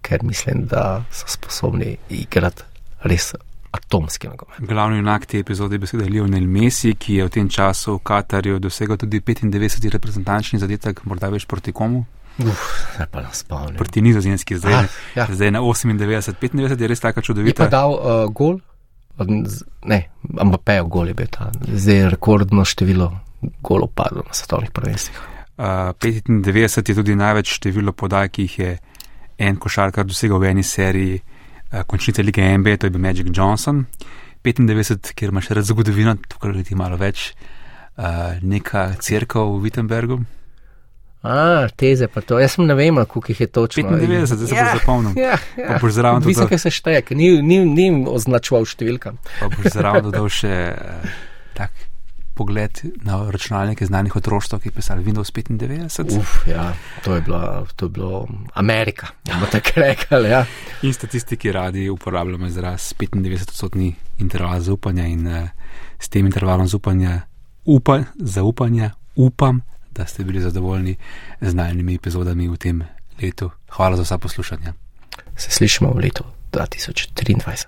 ker 0.04 0.22
mislim, 0.22 0.66
da 0.70 1.04
so 1.12 1.28
sposobni 1.32 1.96
igrati 2.12 2.62
res 3.08 3.32
atomski 3.74 4.28
nogomet. 4.28 4.60
Glavni 4.68 5.00
junak 5.00 5.26
te 5.26 5.40
epizode 5.42 5.74
je 5.74 5.82
beseda 5.82 6.04
Lionel 6.04 6.46
Messi, 6.46 6.94
ki 6.94 7.18
je 7.18 7.26
v 7.26 7.32
tem 7.32 7.48
času 7.50 7.96
v 7.96 8.02
Katarju 8.06 8.60
dosegel 8.62 9.00
tudi 9.00 9.20
95 9.20 9.88
reprezentančni 9.96 10.60
zadetek, 10.62 11.02
morda 11.08 11.32
več 11.32 11.48
proti 11.50 11.74
komu. 11.74 12.04
Uf, 12.42 12.62
ne 12.98 13.06
pa 13.10 13.22
nas 13.22 13.44
spomnim. 13.44 13.76
Proti 13.78 14.02
nizozemski 14.02 14.58
zdaj, 14.58 14.74
ah, 14.74 14.94
ja. 15.14 15.26
zdaj 15.30 15.52
na 15.54 15.62
98, 15.62 16.38
95 16.40 16.80
je 16.82 16.88
res 16.90 17.02
tako 17.02 17.22
čudovito. 17.22 17.62
Je 17.62 17.66
pa 17.66 17.70
dal 17.70 17.94
uh, 17.94 18.24
gol? 18.30 18.58
ne, 19.86 20.00
Mbappé, 20.26 20.80
gol 20.90 21.12
je 21.12 21.14
bil 21.14 21.28
ta, 21.30 21.52
zdaj 21.62 22.00
je 22.00 22.08
rekordno 22.10 22.64
število 22.66 23.12
golov 23.62 23.92
padlo 23.94 24.24
na 24.26 24.34
svetovnih 24.34 24.72
prvenstvih. 24.74 25.20
Uh, 25.54 25.94
95 26.02 26.90
je 26.90 26.94
tudi 26.98 27.14
največ 27.14 27.52
število 27.60 27.94
podaj, 27.94 28.32
ki 28.34 28.48
jih 28.48 28.58
je 28.58 28.70
en 29.38 29.56
košarkar 29.56 30.06
dosegel 30.06 30.38
v 30.38 30.50
eni 30.52 30.62
seriji 30.62 31.18
uh, 31.20 31.82
končnice 31.86 32.22
lige 32.22 32.44
NBA, 32.58 32.76
to 32.76 32.86
je 32.86 32.94
bil 32.94 33.02
Magic 33.02 33.30
Johnson. 33.32 33.84
95, 34.44 35.14
kjer 35.16 35.32
imaš 35.32 35.48
red 35.56 35.64
zgodovino, 35.64 36.16
tukaj 36.28 36.52
je 36.58 36.64
ti 36.68 36.74
malo 36.76 36.98
več, 37.00 37.32
uh, 37.96 38.36
neka 38.42 38.92
crkva 39.00 39.44
v 39.48 39.60
Wittenbergu. 39.64 40.20
A, 41.24 41.68
teze 41.76 42.04
pa 42.12 42.20
to. 42.20 42.36
Jaz 42.36 42.58
sem 42.58 42.66
ne 42.68 42.74
vem, 42.76 42.98
koliko 43.08 43.32
jih 43.32 43.40
je 43.40 43.46
točno. 43.46 43.96
95, 43.96 44.34
zdaj 44.36 44.48
se 44.48 44.54
ja, 44.54 44.64
bo 44.64 44.78
zapomnil. 44.78 45.14
Ja, 45.16 45.38
ja. 45.56 45.78
Mislim, 46.20 46.48
da 46.50 46.58
se 46.58 46.70
šteje, 46.70 47.02
ni, 47.16 47.30
ni, 47.42 47.62
ni 47.64 47.86
označoval 48.08 48.68
številka. 48.68 49.14
Pa 49.38 49.48
boš 49.48 49.72
zraven 49.72 50.04
dodal 50.10 50.28
še 50.28 50.52
uh, 50.76 51.16
tak 51.56 51.72
pogled 52.34 52.80
na 53.02 53.30
računalnike 53.30 53.86
znanih 53.86 54.16
otroštv, 54.16 54.56
ki 54.56 54.68
je 54.68 54.72
pisal 54.72 54.98
Windows 54.98 55.32
95. 55.32 56.18
Uf, 56.18 56.46
ja, 56.46 56.72
to 57.04 57.14
je 57.14 57.20
bilo, 57.20 57.66
to 57.76 57.86
je 57.86 57.90
bilo 57.90 58.28
Amerika, 58.54 59.06
bomo 59.32 59.46
tako 59.52 59.70
rekli. 59.76 60.30
Ja. 60.30 60.44
In 60.82 60.94
statistiki 60.94 61.52
radi 61.52 61.88
uporabljamo 61.90 62.46
izraz 62.46 62.92
95-odstotni 62.98 63.92
interval 64.18 64.60
zaupanja 64.60 65.06
in 65.06 65.26
uh, 65.26 65.48
s 65.98 66.08
tem 66.08 66.26
intervalom 66.26 66.68
zaupanja, 66.68 67.20
upa, 67.64 68.02
zaupanja, 68.16 68.90
upam, 69.16 69.60
da 69.90 70.06
ste 70.06 70.24
bili 70.24 70.40
zadovoljni 70.40 70.96
z 71.40 71.54
najnimi 71.54 71.94
epizodami 71.94 72.48
v 72.48 72.56
tem 72.56 72.82
letu. 73.22 73.50
Hvala 73.70 73.96
za 73.96 74.02
vsa 74.02 74.18
poslušanja. 74.18 74.72
Se 75.36 75.50
slišimo 75.50 75.90
v 75.90 75.98
letu 75.98 76.24
2023. 76.52 77.66